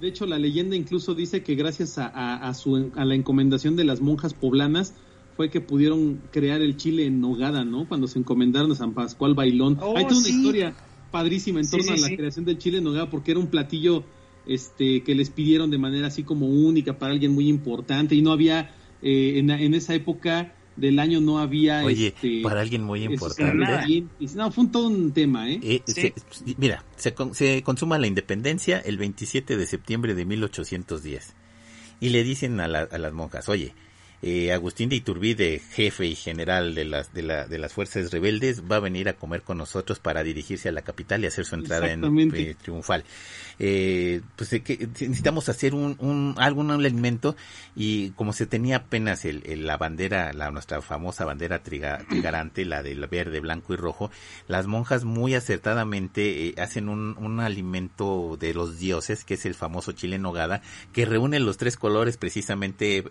De 0.00 0.08
hecho, 0.08 0.26
la 0.26 0.38
leyenda 0.38 0.74
incluso 0.74 1.14
dice 1.14 1.42
que 1.42 1.54
gracias 1.54 1.98
a, 1.98 2.08
a, 2.36 2.54
su, 2.54 2.90
a 2.96 3.04
la 3.04 3.14
encomendación 3.14 3.76
de 3.76 3.84
las 3.84 4.00
monjas 4.00 4.34
poblanas, 4.34 4.94
fue 5.36 5.50
que 5.50 5.60
pudieron 5.60 6.22
crear 6.30 6.60
el 6.60 6.76
chile 6.76 7.06
en 7.06 7.20
nogada, 7.20 7.64
¿no? 7.64 7.88
Cuando 7.88 8.06
se 8.06 8.18
encomendaron 8.18 8.70
a 8.72 8.74
San 8.74 8.94
Pascual 8.94 9.34
Bailón. 9.34 9.78
Oh, 9.80 9.96
Hay 9.96 10.06
toda 10.06 10.20
una 10.20 10.28
historia 10.28 10.74
padrísima 11.10 11.60
en 11.60 11.70
torno 11.70 11.92
a 11.92 11.96
la 11.96 12.08
creación 12.08 12.44
del 12.44 12.58
chile 12.58 12.78
en 12.78 12.84
nogada 12.84 13.08
porque 13.08 13.30
era 13.30 13.38
un 13.38 13.46
platillo 13.46 14.04
este 14.46 15.04
que 15.04 15.14
les 15.14 15.30
pidieron 15.30 15.70
de 15.70 15.78
manera 15.78 16.08
así 16.08 16.24
como 16.24 16.46
única 16.46 16.98
para 16.98 17.12
alguien 17.12 17.32
muy 17.32 17.48
importante 17.48 18.16
y 18.16 18.22
no 18.22 18.32
había 18.32 18.74
eh, 19.00 19.38
en, 19.38 19.48
en, 19.50 19.74
esa 19.74 19.94
época 19.94 20.54
del 20.76 20.98
año 20.98 21.20
no 21.20 21.38
había 21.38 21.84
Oye, 21.84 22.08
este, 22.08 22.42
para 22.42 22.60
alguien 22.60 22.82
muy 22.82 23.04
importante 23.04 24.04
no 24.34 24.50
fue 24.50 24.64
un, 24.64 24.72
todo 24.72 24.88
un 24.88 25.12
tema 25.12 25.48
¿eh? 25.48 25.60
eh 25.62 26.12
mira 26.58 26.84
se, 26.96 27.14
se 27.32 27.62
consuma 27.62 27.96
la 27.98 28.08
independencia 28.08 28.80
el 28.80 28.98
27 28.98 29.56
de 29.56 29.66
septiembre 29.66 30.14
de 30.14 30.24
1810 30.24 31.32
y 32.00 32.08
le 32.08 32.24
dicen 32.24 32.58
a, 32.58 32.64
a 32.64 32.98
las 32.98 33.12
monjas 33.12 33.48
oye 33.48 33.72
eh, 34.26 34.52
Agustín 34.52 34.88
de 34.88 34.96
Iturbide, 34.96 35.60
jefe 35.72 36.06
y 36.06 36.14
general 36.14 36.74
de 36.74 36.86
las, 36.86 37.12
de, 37.12 37.22
la, 37.22 37.46
de 37.46 37.58
las 37.58 37.74
fuerzas 37.74 38.10
rebeldes, 38.10 38.62
va 38.62 38.76
a 38.76 38.80
venir 38.80 39.10
a 39.10 39.12
comer 39.12 39.42
con 39.42 39.58
nosotros 39.58 39.98
para 39.98 40.22
dirigirse 40.22 40.70
a 40.70 40.72
la 40.72 40.80
capital 40.80 41.22
y 41.22 41.26
hacer 41.26 41.44
su 41.44 41.54
entrada 41.56 41.92
en 41.92 42.02
eh, 42.34 42.54
triunfal. 42.54 43.04
Eh, 43.58 44.20
pues 44.36 44.50
que 44.50 44.88
necesitamos 45.00 45.48
hacer 45.48 45.74
un, 45.74 45.96
un 46.00 46.34
algún 46.38 46.70
alimento 46.70 47.36
y 47.76 48.10
como 48.10 48.32
se 48.32 48.46
tenía 48.46 48.76
apenas 48.76 49.24
el, 49.24 49.42
la 49.66 49.76
bandera, 49.76 50.32
la 50.32 50.50
nuestra 50.50 50.80
famosa 50.82 51.24
bandera 51.24 51.62
trigarante, 51.62 52.64
la 52.64 52.82
del 52.82 53.06
verde, 53.06 53.40
blanco 53.40 53.74
y 53.74 53.76
rojo, 53.76 54.10
las 54.48 54.66
monjas 54.66 55.04
muy 55.04 55.34
acertadamente 55.34 56.48
eh, 56.48 56.54
hacen 56.58 56.88
un, 56.88 57.16
un 57.18 57.40
alimento 57.40 58.36
de 58.38 58.54
los 58.54 58.78
dioses, 58.78 59.24
que 59.24 59.34
es 59.34 59.46
el 59.46 59.54
famoso 59.54 59.92
chile 59.92 60.18
nogada, 60.18 60.62
que 60.92 61.04
reúne 61.04 61.38
los 61.40 61.56
tres 61.56 61.76
colores 61.76 62.16
precisamente 62.16 63.04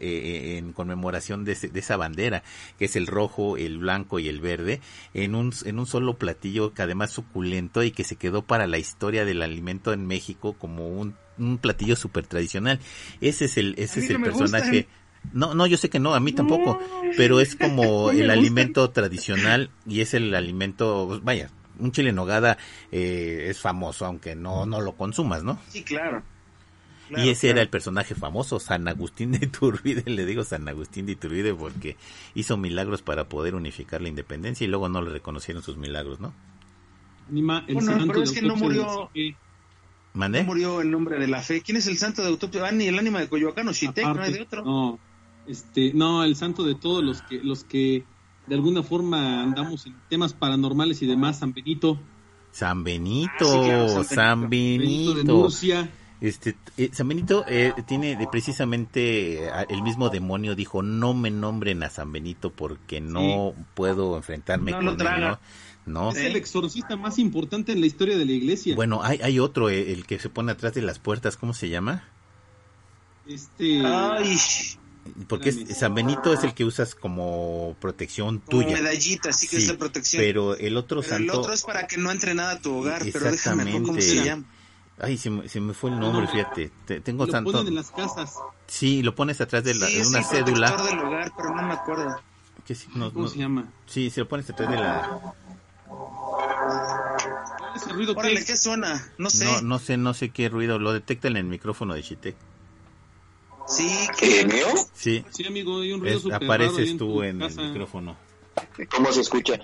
en 0.57 0.73
conmemoración 0.73 1.45
de, 1.45 1.53
esa 1.73 1.97
bandera, 1.97 2.43
que 2.77 2.85
es 2.85 2.95
el 2.95 3.07
rojo, 3.07 3.57
el 3.57 3.77
blanco 3.77 4.19
y 4.19 4.27
el 4.27 4.41
verde, 4.41 4.81
en 5.13 5.35
un, 5.35 5.53
en 5.65 5.79
un 5.79 5.85
solo 5.85 6.17
platillo 6.17 6.73
que 6.73 6.81
además 6.81 7.11
suculento 7.11 7.83
y 7.83 7.91
que 7.91 8.03
se 8.03 8.15
quedó 8.15 8.41
para 8.41 8.67
la 8.67 8.77
historia 8.77 9.25
del 9.25 9.41
alimento 9.41 9.93
en 9.93 10.05
México 10.05 10.32
como 10.35 10.87
un, 10.87 11.15
un 11.37 11.57
platillo 11.57 11.95
súper 11.95 12.25
tradicional. 12.25 12.79
Ese 13.21 13.45
es 13.45 13.57
el, 13.57 13.75
ese 13.77 13.99
es 14.01 14.09
el 14.09 14.21
personaje. 14.21 14.87
No, 15.31 15.53
no, 15.53 15.65
yo 15.67 15.77
sé 15.77 15.89
que 15.89 15.99
no, 15.99 16.13
a 16.13 16.19
mí 16.19 16.33
tampoco, 16.33 16.79
pero 17.15 17.39
es 17.39 17.55
como 17.55 18.11
el 18.11 18.29
alimento 18.29 18.89
tradicional 18.89 19.69
y 19.87 20.01
es 20.01 20.13
el 20.13 20.35
alimento, 20.35 21.21
vaya, 21.23 21.49
un 21.79 21.93
chile 21.93 22.09
en 22.09 22.15
nogada 22.15 22.57
eh, 22.91 23.45
es 23.49 23.59
famoso, 23.59 24.05
aunque 24.05 24.35
no, 24.35 24.65
no 24.65 24.81
lo 24.81 24.97
consumas, 24.97 25.43
¿no? 25.43 25.59
Sí, 25.69 25.81
claro 25.83 26.23
y 27.17 27.29
ese 27.29 27.49
era 27.49 27.61
el 27.61 27.69
personaje 27.69 28.15
famoso, 28.15 28.59
San 28.59 28.87
Agustín 28.87 29.31
de 29.31 29.45
Iturbide, 29.45 30.03
le 30.09 30.25
digo 30.25 30.43
San 30.43 30.67
Agustín 30.67 31.05
de 31.05 31.13
Iturbide 31.13 31.53
porque 31.53 31.97
hizo 32.33 32.57
milagros 32.57 33.01
para 33.01 33.27
poder 33.27 33.55
unificar 33.55 34.01
la 34.01 34.09
independencia 34.09 34.65
y 34.65 34.67
luego 34.67 34.89
no 34.89 35.01
le 35.01 35.11
reconocieron 35.11 35.63
sus 35.63 35.77
milagros, 35.77 36.19
¿no? 36.19 36.33
bueno, 37.29 37.63
pero 38.07 38.23
es 38.23 38.31
que 38.31 38.41
no 38.41 38.55
murió... 38.55 39.09
No 40.13 40.43
murió 40.43 40.81
el 40.81 40.91
nombre 40.91 41.17
de 41.17 41.27
la 41.27 41.41
fe. 41.41 41.61
¿Quién 41.61 41.77
es 41.77 41.87
el 41.87 41.97
santo 41.97 42.21
de 42.21 42.27
autopsia? 42.29 42.65
Ah, 42.67 42.71
ni 42.71 42.85
el 42.85 42.99
ánima 42.99 43.19
de 43.19 43.27
Coyoacán 43.27 43.67
o 43.67 43.71
no 43.71 44.21
hay 44.21 44.33
de 44.33 44.41
otro. 44.41 44.63
No, 44.63 44.99
este, 45.47 45.91
no, 45.93 46.23
el 46.23 46.35
santo 46.35 46.63
de 46.63 46.75
todos 46.75 47.03
los 47.03 47.21
que, 47.23 47.39
los 47.43 47.63
que 47.63 48.03
de 48.47 48.55
alguna 48.55 48.83
forma 48.83 49.41
andamos 49.41 49.85
en 49.85 49.95
temas 50.09 50.33
paranormales 50.33 51.01
y 51.01 51.07
demás, 51.07 51.39
San 51.39 51.53
Benito. 51.53 51.99
San 52.51 52.83
Benito, 52.83 54.03
San 54.03 54.49
Benito. 54.49 55.15
de 55.15 55.23
Murcia. 55.23 55.89
Este, 56.21 56.55
eh, 56.77 56.89
San 56.93 57.09
Benito 57.09 57.43
eh, 57.49 57.73
tiene 57.85 58.17
precisamente 58.31 59.43
eh, 59.43 59.51
el 59.67 59.81
mismo 59.81 60.09
demonio 60.09 60.55
dijo 60.55 60.81
no 60.81 61.13
me 61.13 61.29
nombren 61.31 61.83
a 61.83 61.89
San 61.89 62.13
Benito 62.13 62.49
porque 62.49 63.01
no 63.01 63.53
puedo 63.73 64.15
enfrentarme 64.15 64.71
con 64.71 64.87
él, 64.87 64.97
¿no? 65.19 65.39
Es 65.85 66.17
el 66.17 66.35
exorcista 66.35 66.95
más 66.95 67.19
importante 67.19 67.71
en 67.73 67.81
la 67.81 67.85
historia 67.87 68.17
de 68.17 68.25
la 68.25 68.31
iglesia. 68.31 68.75
Bueno, 68.75 69.01
hay, 69.03 69.19
hay 69.21 69.39
otro, 69.39 69.69
el 69.69 70.05
que 70.05 70.17
se 70.19 70.29
pone 70.29 70.51
atrás 70.51 70.73
de 70.73 70.81
las 70.81 70.99
puertas, 70.99 71.35
¿cómo 71.37 71.53
se 71.53 71.69
llama? 71.69 72.03
Este... 73.27 73.85
Ay. 73.85 74.37
Porque 75.27 75.51
San 75.51 75.93
Benito 75.95 76.33
es 76.33 76.45
el 76.45 76.53
que 76.53 76.63
usas 76.63 76.95
como 76.95 77.75
protección 77.81 78.39
tuya. 78.39 78.69
medallita, 78.77 79.33
sí 79.33 79.49
que 79.49 79.57
es 79.57 79.67
de 79.67 79.73
protección. 79.73 80.21
Pero 80.23 80.55
el 80.55 80.77
otro 80.77 81.03
santo... 81.03 81.33
El 81.33 81.39
otro 81.39 81.51
es 81.53 81.63
para 81.63 81.87
que 81.87 81.97
no 81.97 82.09
entre 82.09 82.33
nada 82.33 82.51
a 82.53 82.59
tu 82.59 82.73
hogar, 82.77 83.01
pero 83.11 83.29
déjame 83.29 83.71
cómo 83.81 83.99
se 83.99 84.23
llama 84.23 84.45
Ay, 84.99 85.17
se 85.17 85.29
me, 85.31 85.49
se 85.49 85.59
me 85.59 85.73
fue 85.73 85.89
el 85.89 85.99
nombre, 85.99 86.27
fíjate. 86.27 86.71
Te- 86.85 87.01
tengo 87.01 87.25
Lo 87.25 87.31
santo. 87.31 87.51
ponen 87.51 87.67
en 87.67 87.75
las 87.75 87.91
casas. 87.91 88.35
Sí, 88.67 89.01
lo 89.01 89.15
pones 89.15 89.41
atrás 89.41 89.63
de, 89.65 89.73
la, 89.73 89.87
Sí, 89.87 89.95
de 89.95 90.01
es 90.01 90.07
una 90.07 90.23
cédula. 90.23 90.71
del 90.83 90.99
hogar, 90.99 91.31
pero 91.35 91.53
no 91.53 91.63
me 91.63 91.73
acuerdo. 91.73 92.21
¿Qué 92.65 92.75
sí? 92.75 92.87
No, 92.95 93.11
¿Cómo 93.11 93.25
no- 93.25 93.31
se 93.31 93.39
llama? 93.39 93.67
Sí, 93.87 94.09
si 94.09 94.19
lo 94.21 94.27
pones 94.29 94.49
atrás 94.49 94.69
de 94.69 94.77
la... 94.77 95.33
¿Cuál 97.57 97.71
es 97.75 97.87
el 97.87 97.93
ruido 97.93 98.13
Órale, 98.15 98.39
es? 98.39 98.45
¿qué 98.45 98.57
suena? 98.57 99.13
No 99.17 99.29
sé. 99.29 99.45
No, 99.45 99.61
no 99.61 99.79
sé, 99.79 99.97
no 99.97 100.13
sé 100.13 100.31
qué 100.31 100.49
ruido. 100.49 100.79
Lo 100.79 100.93
detecta 100.93 101.27
en 101.27 101.37
el 101.37 101.43
micrófono 101.45 101.93
de 101.93 102.03
Chitec. 102.03 102.35
Sí, 103.67 104.07
¿Qué, 104.19 104.29
que 104.29 104.45
mío? 104.45 104.67
Sí, 104.93 105.25
Sí, 105.31 105.45
amigo, 105.47 105.79
hay 105.79 105.93
un 105.93 106.01
ruido 106.01 106.17
es- 106.17 106.21
súper 106.23 106.39
raro 106.41 106.45
apareces 106.45 106.91
tú 106.97 106.97
tu 106.97 107.23
en 107.23 107.41
el 107.41 107.55
micrófono. 107.55 108.17
¿Cómo 108.89 109.11
se 109.11 109.21
escucha? 109.21 109.57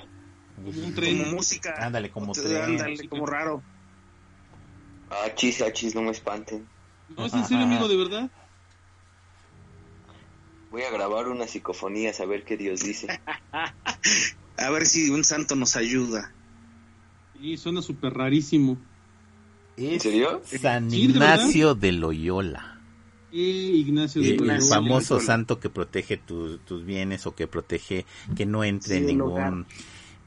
Como 0.55 0.67
un 0.69 0.73
como 0.75 0.95
tren. 0.95 1.31
música. 1.31 1.73
Ándale, 1.77 2.09
como 2.09 2.33
tren. 2.33 2.55
Ándale, 2.63 3.07
como 3.09 3.25
raro. 3.25 3.63
Achis, 5.25 5.61
achis, 5.61 5.95
no 5.95 6.01
me 6.01 6.11
espanten. 6.11 6.67
No, 7.09 7.25
es 7.25 7.33
en 7.33 7.45
serio, 7.45 7.63
amigo, 7.65 7.87
de 7.87 7.97
verdad. 7.97 8.31
Voy 10.69 10.83
a 10.83 10.91
grabar 10.91 11.27
unas 11.27 11.49
psicofonías 11.49 12.19
a 12.19 12.25
ver 12.25 12.43
qué 12.45 12.55
Dios 12.55 12.81
dice. 12.81 13.07
A 14.59 14.69
ver 14.69 14.85
si 14.85 15.09
un 15.09 15.23
santo 15.23 15.55
nos 15.55 15.75
ayuda. 15.75 16.31
Y 17.41 17.57
suena 17.57 17.81
súper 17.81 18.13
rarísimo. 18.13 18.77
Es 19.77 20.03
serio? 20.03 20.41
San 20.43 20.91
Sí, 20.91 21.07
¿de 21.07 21.13
verdad? 21.13 21.35
Ignacio 21.35 21.75
de 21.75 21.91
Loyola. 21.93 22.79
Eh, 23.31 23.37
Ignacio 23.75 24.21
de 24.21 24.31
el 24.31 24.37
Loyola. 24.37 24.53
Ignacio. 24.55 24.75
famoso 24.75 25.19
santo 25.21 25.59
que 25.59 25.69
protege 25.69 26.17
tus 26.17 26.59
tus 26.65 26.83
bienes 26.83 27.25
o 27.27 27.35
que 27.35 27.47
protege 27.47 28.05
que 28.35 28.45
no 28.45 28.63
entre 28.65 28.95
Sí, 28.95 29.01
el 29.01 29.07
ningún 29.07 29.31
hogar. 29.31 29.53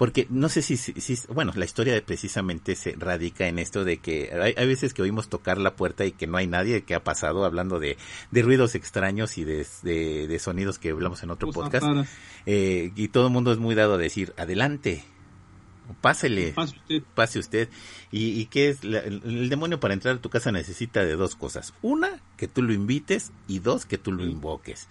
Porque 0.03 0.27
no 0.31 0.49
sé 0.49 0.63
si, 0.63 0.77
si, 0.77 0.95
si- 1.01 1.27
bueno 1.33 1.53
la 1.55 1.65
historia 1.65 1.95
de 1.95 2.03
precisamente 2.03 2.75
se 2.75 2.97
radica 2.99 3.47
en 3.47 3.61
esto 3.61 3.85
de 3.85 3.99
que 3.99 4.31
hay, 4.33 4.53
hay 4.57 4.67
veces 4.67 4.93
que 4.95 5.03
oímos 5.03 5.29
tocar 5.29 5.59
la 5.59 5.77
puerta 5.77 6.05
y 6.05 6.11
que 6.11 6.27
no 6.27 6.39
hay 6.39 6.49
nadie 6.49 6.83
que 6.83 6.97
ha 6.97 7.05
pasado 7.05 7.45
hablando 7.45 7.79
de, 7.79 7.97
de 8.33 8.43
ruidos 8.43 8.75
extraños 8.75 9.39
y 9.39 9.45
de, 9.45 9.65
de, 9.83 10.27
de 10.27 10.39
sonidos 10.41 10.81
que 10.81 10.91
hablamos 10.91 11.23
en 11.23 11.31
otro 11.31 11.47
Cosas 11.53 11.63
podcast 11.71 11.85
eh, 12.47 12.91
y 12.97 13.09
todo 13.09 13.29
el 13.29 13.33
mundo 13.33 13.53
es 13.53 13.59
muy 13.59 13.77
dado 13.77 13.95
a 13.95 13.99
decir 13.99 14.33
adelante 14.37 15.05
pásele 16.01 16.53
Pase 16.53 16.77
usted. 16.79 17.03
pase 17.15 17.39
usted. 17.39 17.69
¿Y, 18.11 18.41
y 18.41 18.47
qué 18.47 18.71
es? 18.71 18.83
La- 18.85 19.01
el, 19.01 19.21
el 19.25 19.49
demonio 19.49 19.79
para 19.79 19.95
entrar 19.95 20.17
a 20.17 20.21
tu 20.21 20.31
casa 20.31 20.51
necesita 20.53 21.05
de 21.05 21.17
dos 21.17 21.37
cosas. 21.37 21.75
Una, 21.83 22.21
que 22.37 22.49
tú 22.49 22.63
lo 22.63 22.73
invites 22.73 23.31
y 23.47 23.59
dos, 23.59 23.85
que 23.85 23.99
tú 23.99 24.11
lo 24.13 24.25
invoques. 24.25 24.89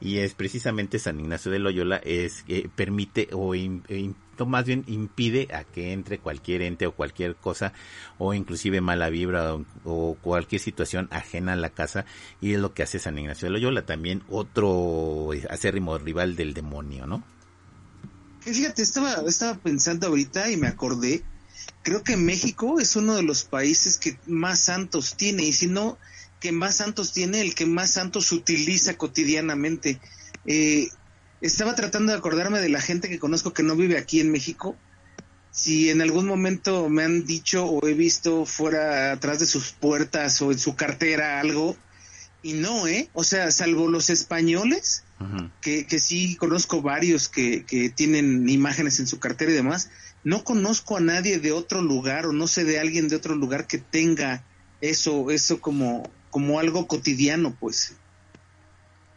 Y 0.00 0.18
es 0.18 0.34
precisamente 0.34 0.98
San 0.98 1.20
Ignacio 1.20 1.52
de 1.52 1.60
Loyola 1.60 1.98
es 1.98 2.42
que 2.42 2.68
permite 2.74 3.28
o 3.32 3.54
im- 3.54 3.82
no, 3.88 4.14
más 4.46 4.64
bien 4.64 4.84
impide 4.86 5.48
a 5.54 5.64
que 5.64 5.92
entre 5.92 6.18
cualquier 6.18 6.62
ente 6.62 6.86
o 6.86 6.92
cualquier 6.92 7.36
cosa 7.36 7.72
o 8.18 8.34
inclusive 8.34 8.80
mala 8.80 9.08
vibra 9.10 9.56
o, 9.84 10.16
cualquier 10.20 10.60
situación 10.60 11.08
ajena 11.10 11.52
a 11.52 11.56
la 11.56 11.70
casa 11.70 12.04
y 12.40 12.54
es 12.54 12.60
lo 12.60 12.74
que 12.74 12.82
hace 12.82 12.98
San 12.98 13.18
Ignacio 13.18 13.46
de 13.46 13.52
Loyola 13.52 13.86
también 13.86 14.22
otro 14.28 15.30
acérrimo 15.48 15.98
rival 15.98 16.36
del 16.36 16.54
demonio, 16.54 17.06
¿no? 17.06 17.22
Fíjate, 18.40 18.82
estaba, 18.82 19.22
estaba 19.28 19.56
pensando 19.58 20.08
ahorita 20.08 20.50
y 20.50 20.56
me 20.56 20.66
acordé. 20.66 21.22
Creo 21.82 22.02
que 22.02 22.16
México 22.16 22.80
es 22.80 22.96
uno 22.96 23.14
de 23.14 23.22
los 23.22 23.44
países 23.44 23.98
que 23.98 24.18
más 24.26 24.58
santos 24.58 25.16
tiene, 25.16 25.44
y 25.44 25.52
si 25.52 25.68
no, 25.68 25.96
que 26.40 26.50
más 26.50 26.76
santos 26.76 27.12
tiene, 27.12 27.40
el 27.40 27.54
que 27.54 27.66
más 27.66 27.92
santos 27.92 28.32
utiliza 28.32 28.94
cotidianamente. 28.94 30.00
Eh, 30.44 30.88
estaba 31.42 31.74
tratando 31.74 32.12
de 32.12 32.18
acordarme 32.18 32.60
de 32.60 32.68
la 32.68 32.80
gente 32.80 33.08
que 33.08 33.18
conozco 33.18 33.52
que 33.52 33.62
no 33.62 33.76
vive 33.76 33.98
aquí 33.98 34.20
en 34.20 34.30
México. 34.30 34.76
Si 35.50 35.90
en 35.90 36.00
algún 36.00 36.26
momento 36.26 36.88
me 36.88 37.02
han 37.02 37.26
dicho 37.26 37.66
o 37.66 37.86
he 37.86 37.94
visto 37.94 38.46
fuera 38.46 39.12
atrás 39.12 39.38
de 39.40 39.46
sus 39.46 39.72
puertas 39.72 40.40
o 40.40 40.50
en 40.50 40.58
su 40.58 40.76
cartera 40.76 41.40
algo, 41.40 41.76
y 42.42 42.54
no, 42.54 42.86
¿eh? 42.86 43.08
O 43.12 43.22
sea, 43.22 43.50
salvo 43.52 43.88
los 43.88 44.10
españoles, 44.10 45.04
que, 45.60 45.86
que 45.86 46.00
sí 46.00 46.34
conozco 46.34 46.82
varios 46.82 47.28
que, 47.28 47.64
que 47.64 47.88
tienen 47.90 48.48
imágenes 48.48 48.98
en 48.98 49.06
su 49.06 49.20
cartera 49.20 49.52
y 49.52 49.54
demás. 49.54 49.90
No 50.24 50.42
conozco 50.42 50.96
a 50.96 51.00
nadie 51.00 51.38
de 51.38 51.52
otro 51.52 51.82
lugar 51.82 52.26
o 52.26 52.32
no 52.32 52.48
sé 52.48 52.64
de 52.64 52.80
alguien 52.80 53.08
de 53.08 53.16
otro 53.16 53.36
lugar 53.36 53.66
que 53.68 53.78
tenga 53.78 54.44
eso, 54.80 55.30
eso 55.30 55.60
como, 55.60 56.10
como 56.30 56.58
algo 56.58 56.88
cotidiano, 56.88 57.56
pues. 57.58 57.94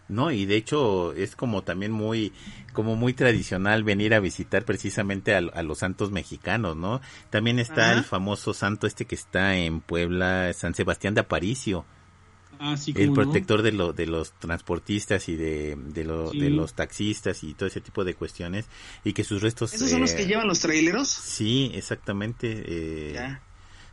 No, 0.08 0.30
y 0.32 0.46
de 0.46 0.56
hecho 0.56 1.14
es 1.14 1.36
como 1.36 1.64
también 1.64 1.92
muy, 1.92 2.32
como 2.74 2.96
muy 2.96 3.14
tradicional 3.14 3.84
venir 3.84 4.14
a 4.14 4.20
visitar 4.20 4.64
precisamente 4.64 5.34
a, 5.34 5.40
a 5.40 5.64
los 5.64 5.80
santos 5.80 6.12
mexicanos, 6.12 6.78
¿no? 6.78 7.02
También 7.32 7.58
está 7.58 7.90
Ajá. 7.90 7.98
el 8.00 8.04
famoso 8.04 8.54
santo 8.54 8.86
este 8.86 9.06
que 9.06 9.16
está 9.16 9.56
en 9.58 9.82
Puebla, 9.82 10.54
San 10.54 10.76
Sebastián 10.76 11.16
de 11.16 11.22
Aparicio, 11.22 11.86
Ah, 12.58 12.78
sí, 12.78 12.94
el 12.96 13.08
no. 13.08 13.14
protector 13.16 13.64
de, 13.64 13.74
lo, 13.74 13.92
de 13.92 14.06
los 14.06 14.32
transportistas 14.40 15.28
y 15.28 15.36
de, 15.36 15.76
de, 15.78 16.06
lo- 16.06 16.32
Sí. 16.32 16.40
de 16.40 16.50
los 16.52 16.74
taxistas 16.74 17.44
y 17.44 17.54
todo 17.54 17.68
ese 17.68 17.82
tipo 17.82 18.06
de 18.06 18.14
cuestiones, 18.14 18.68
y 19.04 19.12
que 19.12 19.26
sus 19.26 19.42
restos... 19.42 19.74
¿Esos 19.74 19.90
son 19.90 20.00
los 20.00 20.14
eh, 20.14 20.16
que 20.16 20.26
llevan 20.26 20.48
los 20.48 20.60
traileros? 20.62 21.10
Sí, 21.10 21.72
exactamente. 21.74 22.64
eh, 22.66 23.12
Ya. 23.16 23.42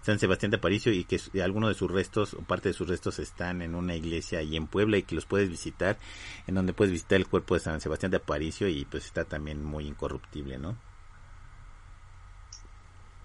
San 0.02 0.18
Sebastián 0.18 0.50
de 0.50 0.56
Aparicio 0.56 0.92
y 0.92 1.04
que 1.04 1.20
algunos 1.42 1.70
de 1.70 1.74
sus 1.74 1.90
restos 1.90 2.34
o 2.34 2.42
parte 2.42 2.68
de 2.68 2.74
sus 2.74 2.88
restos 2.88 3.18
están 3.18 3.62
en 3.62 3.74
una 3.74 3.94
iglesia 3.94 4.40
ahí 4.40 4.56
en 4.56 4.66
Puebla 4.66 4.98
y 4.98 5.02
que 5.02 5.14
los 5.14 5.26
puedes 5.26 5.48
visitar, 5.48 5.98
en 6.46 6.54
donde 6.54 6.72
puedes 6.72 6.92
visitar 6.92 7.16
el 7.16 7.28
cuerpo 7.28 7.54
de 7.54 7.60
San 7.60 7.80
Sebastián 7.80 8.10
de 8.10 8.18
Aparicio 8.18 8.68
y 8.68 8.84
pues 8.84 9.06
está 9.06 9.24
también 9.24 9.62
muy 9.62 9.86
incorruptible, 9.86 10.58
¿no? 10.58 10.76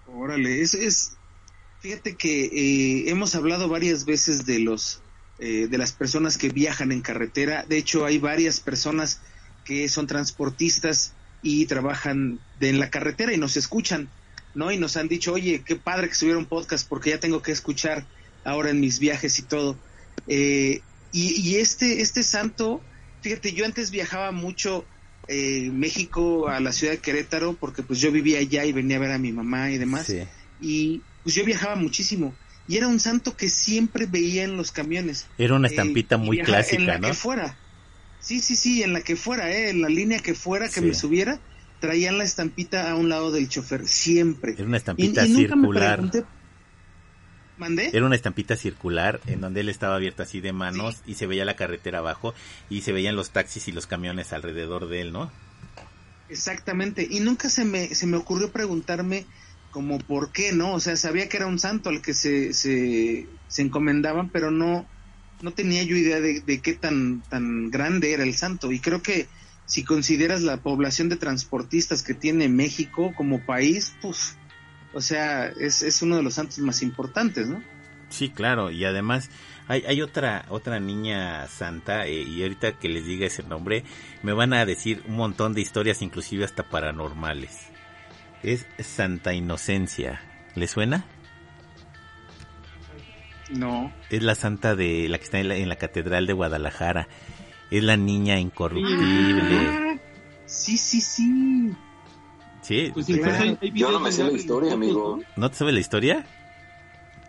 Órale, 0.08 0.62
es, 0.62 0.74
es 0.74 1.18
fíjate 1.82 2.16
que 2.16 2.46
eh, 2.46 3.10
hemos 3.10 3.36
hablado 3.36 3.68
varias 3.68 4.06
veces 4.06 4.46
de 4.46 4.60
los 4.60 5.02
eh, 5.40 5.68
de 5.70 5.78
las 5.78 5.92
personas 5.92 6.36
que 6.40 6.50
viajan 6.50 6.92
en 6.92 7.02
carretera. 7.02 7.64
De 7.64 7.78
hecho, 7.78 8.06
hay 8.06 8.18
varias 8.18 8.60
personas 8.60 9.22
que 9.66 9.88
son 9.88 10.08
transportistas 10.08 11.14
y 11.44 11.68
trabajan 11.68 12.40
de, 12.60 12.70
en 12.70 12.80
la 12.80 12.90
carretera 12.90 13.34
y 13.34 13.38
nos 13.38 13.56
escuchan, 13.56 14.10
¿no? 14.58 14.72
Y 14.72 14.78
nos 14.78 14.98
han 14.98 15.08
dicho, 15.08 15.32
oye, 15.34 15.62
qué 15.66 15.76
padre 15.78 16.10
que 16.10 16.16
subiera 16.16 16.38
un 16.40 16.46
podcast 16.46 16.88
porque 16.90 17.12
ya 17.12 17.20
tengo 17.20 17.42
que 17.42 17.52
escuchar 17.52 18.06
ahora 18.44 18.70
en 18.72 18.80
mis 18.82 19.00
viajes 19.00 19.40
y 19.40 19.44
todo. 19.44 19.78
Eh, 20.28 20.82
y, 21.14 21.40
y 21.50 21.56
este 21.58 22.02
este 22.02 22.24
santo, 22.24 22.82
fíjate, 23.22 23.54
yo 23.54 23.66
antes 23.66 23.92
viajaba 23.92 24.32
mucho 24.32 24.86
eh, 25.28 25.70
México 25.72 26.48
a 26.50 26.60
la 26.60 26.72
ciudad 26.74 26.94
de 26.94 27.00
Querétaro 27.00 27.54
porque 27.54 27.84
pues 27.84 28.00
yo 28.00 28.12
vivía 28.12 28.40
allá 28.40 28.66
y 28.66 28.72
venía 28.74 28.98
a 28.98 29.00
ver 29.00 29.12
a 29.12 29.18
mi 29.18 29.32
mamá 29.32 29.70
y 29.72 29.78
demás 29.78 30.06
Sí. 30.08 30.20
y 30.62 31.02
pues 31.24 31.36
yo 31.36 31.44
viajaba 31.46 31.76
muchísimo 31.76 32.34
y 32.68 32.78
era 32.78 32.88
un 32.88 33.00
santo 33.00 33.36
que 33.36 33.50
siempre 33.50 34.06
veía 34.06 34.44
en 34.46 34.56
los 34.58 34.72
camiones 34.72 35.26
Era 35.38 35.56
una 35.56 35.68
Eh, 35.68 35.72
estampita 35.72 36.16
muy 36.18 36.38
viajaba 36.38 36.60
en 36.60 36.64
clásica, 36.66 36.84
la 36.94 36.98
¿no? 37.00 37.08
que 37.10 37.14
fuera 37.14 37.58
sí 38.22 38.40
sí 38.40 38.56
sí 38.56 38.84
en 38.84 38.94
la 38.94 39.02
que 39.02 39.16
fuera 39.18 39.52
eh, 39.52 39.70
en 39.70 39.82
la 39.82 39.90
línea 39.90 40.20
que 40.20 40.34
fuera 40.34 40.68
que 40.70 40.80
Sí. 40.80 40.86
me 40.86 40.94
subiera 40.94 41.40
traían 41.80 42.18
la 42.18 42.24
estampita 42.24 42.92
a 42.92 42.96
un 42.96 43.10
lado 43.10 43.32
del 43.32 43.50
chofer 43.50 43.88
siempre 43.88 44.54
Era 44.54 44.66
una 44.66 44.78
y, 44.78 44.80
estampita 44.80 45.26
y 45.26 45.30
nunca 45.30 45.56
me 45.56 45.62
circular. 45.62 45.94
pregunté 45.96 46.26
mandé 47.58 47.90
Era 47.94 48.06
una 48.06 48.16
estampita 48.16 48.56
circular 48.56 49.20
en 49.28 49.42
donde 49.42 49.62
él 49.62 49.70
estaba 49.70 49.96
abierto 49.96 50.24
así 50.24 50.42
de 50.42 50.54
manos 50.54 50.98
y 51.06 51.16
se 51.16 51.28
veía 51.28 51.46
la 51.46 51.56
carretera 51.56 52.00
abajo 52.00 52.34
y 52.70 52.82
se 52.82 52.92
veían 52.92 53.16
los 53.16 53.32
taxis 53.32 53.68
y 53.68 53.72
los 53.72 53.88
camiones 53.88 54.34
alrededor 54.34 54.88
de 54.88 55.02
él, 55.02 55.12
¿no? 55.12 55.32
Exactamente, 56.30 57.08
y 57.10 57.22
nunca 57.22 57.50
se 57.50 57.64
me, 57.64 57.96
se 57.96 58.06
me 58.06 58.18
ocurrió 58.18 58.52
preguntarme 58.52 59.26
como 59.72 59.98
por 59.98 60.32
qué, 60.32 60.52
¿no? 60.52 60.74
O 60.74 60.80
sea, 60.80 60.98
sabía 60.98 61.30
que 61.30 61.38
era 61.38 61.48
un 61.48 61.60
santo 61.60 61.90
al 61.90 62.02
que 62.02 62.14
se, 62.14 62.54
se, 62.54 63.28
se 63.48 63.62
encomendaban, 63.62 64.30
pero 64.30 64.52
no, 64.52 64.86
no 65.42 65.52
tenía 65.52 65.84
yo 65.84 65.96
idea 65.96 66.20
de, 66.20 66.42
de 66.42 66.60
qué 66.62 66.74
tan, 66.74 67.22
tan 67.30 67.70
grande 67.70 68.12
era 68.12 68.24
el 68.24 68.34
santo. 68.34 68.72
Y 68.72 68.80
creo 68.80 69.02
que 69.02 69.28
si 69.68 69.84
consideras 69.84 70.42
la 70.42 70.58
población 70.58 71.10
de 71.10 71.18
transportistas 71.18 72.02
que 72.02 72.14
tiene 72.14 72.48
México 72.48 73.14
como 73.16 73.46
país, 73.46 73.94
pues, 74.02 74.38
o 74.94 75.02
sea, 75.02 75.48
es, 75.48 75.84
es 75.84 76.02
uno 76.02 76.16
de 76.16 76.24
los 76.24 76.36
santos 76.36 76.58
más 76.60 76.82
importantes, 76.82 77.48
¿no? 77.48 77.62
Sí, 78.10 78.30
claro, 78.30 78.72
y 78.72 78.86
además 78.86 79.30
hay, 79.68 79.84
hay 79.86 80.02
otra 80.02 80.46
otra 80.48 80.80
niña 80.80 81.46
santa 81.48 82.08
eh, 82.08 82.22
y 82.22 82.42
ahorita 82.42 82.80
que 82.80 82.88
les 82.88 83.06
diga 83.06 83.28
ese 83.28 83.44
nombre 83.44 83.84
me 84.24 84.32
van 84.32 84.54
a 84.54 84.66
decir 84.66 85.04
un 85.06 85.18
montón 85.18 85.54
de 85.54 85.60
historias, 85.60 86.02
inclusive 86.02 86.46
hasta 86.46 86.64
paranormales. 86.64 87.68
Es 88.44 88.66
Santa 88.80 89.34
Inocencia. 89.34 90.22
¿Le 90.56 90.68
suena? 90.68 91.06
No. 93.50 93.92
Es 94.10 94.24
la 94.24 94.36
santa 94.36 94.76
de 94.76 95.10
la 95.10 95.18
que 95.18 95.24
está 95.26 95.40
en 95.40 95.50
la, 95.50 95.56
en 95.58 95.68
la 95.68 95.76
catedral 95.76 96.26
de 96.28 96.34
Guadalajara. 96.34 97.10
Es 97.72 97.84
la 97.84 97.98
niña 97.98 98.40
incorruptible. 98.40 99.58
Ah, 99.70 99.96
sí, 100.46 100.78
sí, 100.78 101.02
sí. 101.02 101.72
Sí, 102.62 102.92
Pues 102.94 103.06
Claro. 103.06 103.22
incluso 103.22 103.44
hay, 103.44 103.58
hay 103.62 103.72
Yo 103.80 103.92
no 103.92 104.00
me 104.00 104.12
sé 104.12 104.24
la 104.24 104.32
historia, 104.32 104.74
amigo. 104.74 105.18
¿no? 105.22 105.24
¿no 105.36 105.50
te 105.52 105.56
sabes 105.58 105.74
la 105.74 105.80
historia? 105.80 106.26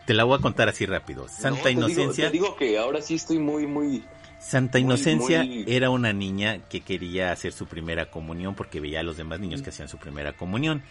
Te 0.06 0.14
la 0.14 0.24
voy 0.24 0.38
a 0.38 0.40
contar 0.40 0.68
así 0.68 0.86
rápido. 0.86 1.28
Santa 1.28 1.50
No, 1.58 1.62
te 1.64 1.68
digo- 1.70 1.80
Inocencia. 1.88 2.26
te 2.26 2.32
digo 2.32 2.56
que 2.56 2.78
ahora 2.78 3.02
sí 3.02 3.14
estoy 3.14 3.38
muy, 3.38 3.66
muy... 3.66 4.02
Santa 4.40 4.78
Muy, 4.78 4.84
Inocencia 4.86 5.42
muy- 5.44 5.64
era 5.66 5.90
una 5.90 6.12
niña 6.12 6.58
que 6.68 6.80
quería 6.80 7.32
hacer 7.32 7.52
su 7.52 7.66
primera 7.66 8.08
comunión 8.10 8.54
porque 8.54 8.78
veía 8.80 9.00
a 9.00 9.02
los 9.02 9.16
demás 9.16 9.40
niños 9.40 9.62
que 9.62 9.70
hacían 9.70 9.88
su 9.88 9.98
primera 9.98 10.32
comunión. 10.32 10.82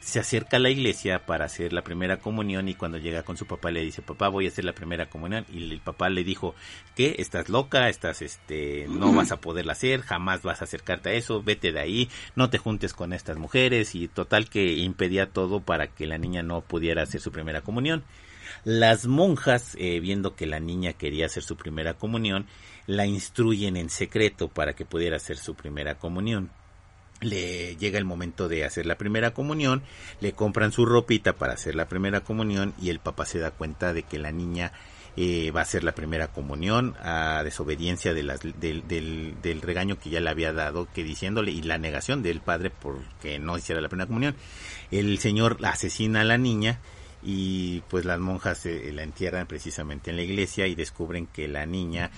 Se 0.00 0.20
acerca 0.20 0.56
a 0.56 0.60
la 0.60 0.70
iglesia 0.70 1.26
para 1.26 1.44
hacer 1.44 1.72
la 1.72 1.82
primera 1.82 2.18
comunión 2.18 2.68
y 2.68 2.74
cuando 2.74 2.98
llega 2.98 3.24
con 3.24 3.36
su 3.36 3.46
papá 3.46 3.70
le 3.70 3.82
dice, 3.82 4.00
papá, 4.00 4.28
voy 4.28 4.46
a 4.46 4.48
hacer 4.48 4.64
la 4.64 4.72
primera 4.72 5.10
comunión. 5.10 5.44
Y 5.52 5.70
el 5.70 5.80
papá 5.80 6.08
le 6.08 6.24
dijo, 6.24 6.54
que 6.94 7.16
estás 7.18 7.48
loca, 7.48 7.88
estás, 7.88 8.22
este, 8.22 8.86
no 8.88 9.12
vas 9.12 9.32
a 9.32 9.40
poderla 9.40 9.72
hacer, 9.72 10.02
jamás 10.02 10.42
vas 10.42 10.60
a 10.60 10.64
acercarte 10.64 11.10
a 11.10 11.12
eso, 11.12 11.42
vete 11.42 11.72
de 11.72 11.80
ahí, 11.80 12.08
no 12.36 12.48
te 12.48 12.58
juntes 12.58 12.94
con 12.94 13.12
estas 13.12 13.36
mujeres 13.36 13.94
y 13.94 14.08
total 14.08 14.48
que 14.48 14.74
impedía 14.74 15.30
todo 15.30 15.60
para 15.60 15.88
que 15.88 16.06
la 16.06 16.18
niña 16.18 16.42
no 16.42 16.60
pudiera 16.60 17.02
hacer 17.02 17.20
su 17.20 17.32
primera 17.32 17.60
comunión. 17.60 18.04
Las 18.64 19.06
monjas, 19.06 19.76
eh, 19.78 20.00
viendo 20.00 20.34
que 20.34 20.46
la 20.46 20.58
niña 20.58 20.92
quería 20.92 21.26
hacer 21.26 21.42
su 21.42 21.56
primera 21.56 21.94
comunión, 21.94 22.46
la 22.86 23.04
instruyen 23.06 23.76
en 23.76 23.90
secreto 23.90 24.48
para 24.48 24.74
que 24.74 24.86
pudiera 24.86 25.16
hacer 25.16 25.36
su 25.36 25.54
primera 25.54 25.96
comunión 25.96 26.50
le 27.20 27.76
llega 27.76 27.98
el 27.98 28.04
momento 28.04 28.48
de 28.48 28.64
hacer 28.64 28.86
la 28.86 28.96
primera 28.96 29.32
comunión, 29.32 29.82
le 30.20 30.32
compran 30.32 30.72
su 30.72 30.86
ropita 30.86 31.34
para 31.34 31.54
hacer 31.54 31.74
la 31.74 31.88
primera 31.88 32.20
comunión 32.20 32.74
y 32.80 32.90
el 32.90 33.00
papá 33.00 33.26
se 33.26 33.38
da 33.38 33.50
cuenta 33.50 33.92
de 33.92 34.02
que 34.02 34.18
la 34.18 34.32
niña 34.32 34.72
eh, 35.16 35.50
va 35.50 35.60
a 35.60 35.62
hacer 35.64 35.82
la 35.82 35.96
primera 35.96 36.28
comunión 36.28 36.94
a 37.02 37.42
desobediencia 37.42 38.14
de 38.14 38.22
las, 38.22 38.40
del, 38.40 38.86
del, 38.86 39.34
del, 39.42 39.62
regaño 39.62 39.98
que 39.98 40.10
ya 40.10 40.20
le 40.20 40.30
había 40.30 40.52
dado, 40.52 40.86
que 40.94 41.02
diciéndole, 41.02 41.50
y 41.50 41.62
la 41.62 41.76
negación 41.76 42.22
del 42.22 42.40
padre 42.40 42.70
porque 42.70 43.40
no 43.40 43.58
hiciera 43.58 43.80
la 43.80 43.88
primera 43.88 44.06
comunión. 44.06 44.36
El 44.92 45.18
señor 45.18 45.58
asesina 45.64 46.20
a 46.20 46.24
la 46.24 46.38
niña 46.38 46.78
y 47.22 47.80
pues 47.88 48.04
las 48.04 48.20
monjas 48.20 48.64
eh, 48.66 48.92
la 48.94 49.02
entierran 49.02 49.48
precisamente 49.48 50.10
en 50.10 50.16
la 50.16 50.22
iglesia 50.22 50.68
y 50.68 50.76
descubren 50.76 51.26
que 51.26 51.48
la 51.48 51.66
niña 51.66 52.12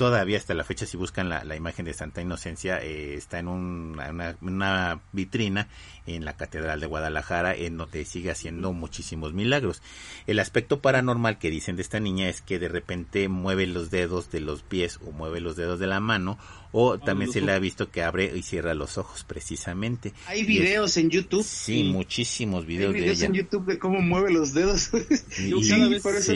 todavía 0.00 0.38
hasta 0.38 0.54
la 0.54 0.64
fecha 0.64 0.86
si 0.86 0.96
buscan 0.96 1.28
la, 1.28 1.44
la 1.44 1.56
imagen 1.56 1.84
de 1.84 1.92
Santa 1.92 2.22
Inocencia 2.22 2.82
eh, 2.82 3.12
está 3.16 3.38
en 3.38 3.48
una, 3.48 4.34
una, 4.40 5.02
vitrina 5.12 5.68
en 6.06 6.24
la 6.24 6.38
Catedral 6.38 6.80
de 6.80 6.86
Guadalajara 6.86 7.54
en 7.54 7.76
donde 7.76 8.06
sigue 8.06 8.30
haciendo 8.30 8.72
muchísimos 8.72 9.34
milagros. 9.34 9.82
El 10.26 10.38
aspecto 10.38 10.80
paranormal 10.80 11.38
que 11.38 11.50
dicen 11.50 11.76
de 11.76 11.82
esta 11.82 12.00
niña 12.00 12.30
es 12.30 12.40
que 12.40 12.58
de 12.58 12.68
repente 12.68 13.28
mueve 13.28 13.66
los 13.66 13.90
dedos 13.90 14.30
de 14.30 14.40
los 14.40 14.62
pies 14.62 14.98
o 15.06 15.12
mueve 15.12 15.42
los 15.42 15.56
dedos 15.56 15.78
de 15.78 15.86
la 15.86 16.00
mano 16.00 16.38
o 16.72 16.98
también 16.98 17.30
se 17.30 17.42
le 17.42 17.52
ha 17.52 17.58
visto 17.58 17.90
que 17.90 18.02
abre 18.02 18.32
y 18.34 18.40
cierra 18.40 18.72
los 18.72 18.96
ojos 18.96 19.24
precisamente. 19.24 20.14
Hay 20.28 20.44
videos 20.44 20.96
en 20.96 21.10
YouTube. 21.10 21.44
Sí, 21.44 21.84
muchísimos 21.84 22.64
videos, 22.64 22.94
Hay 22.94 23.02
videos 23.02 23.18
de 23.18 23.26
ella. 23.26 23.36
en 23.36 23.44
YouTube 23.44 23.66
de 23.66 23.78
cómo 23.78 24.00
mueve 24.00 24.32
los 24.32 24.54
dedos. 24.54 24.92
Y, 25.38 25.50
Yo 25.50 25.58
cada 25.68 25.88
vez 25.90 26.02
por 26.02 26.16
eso 26.16 26.32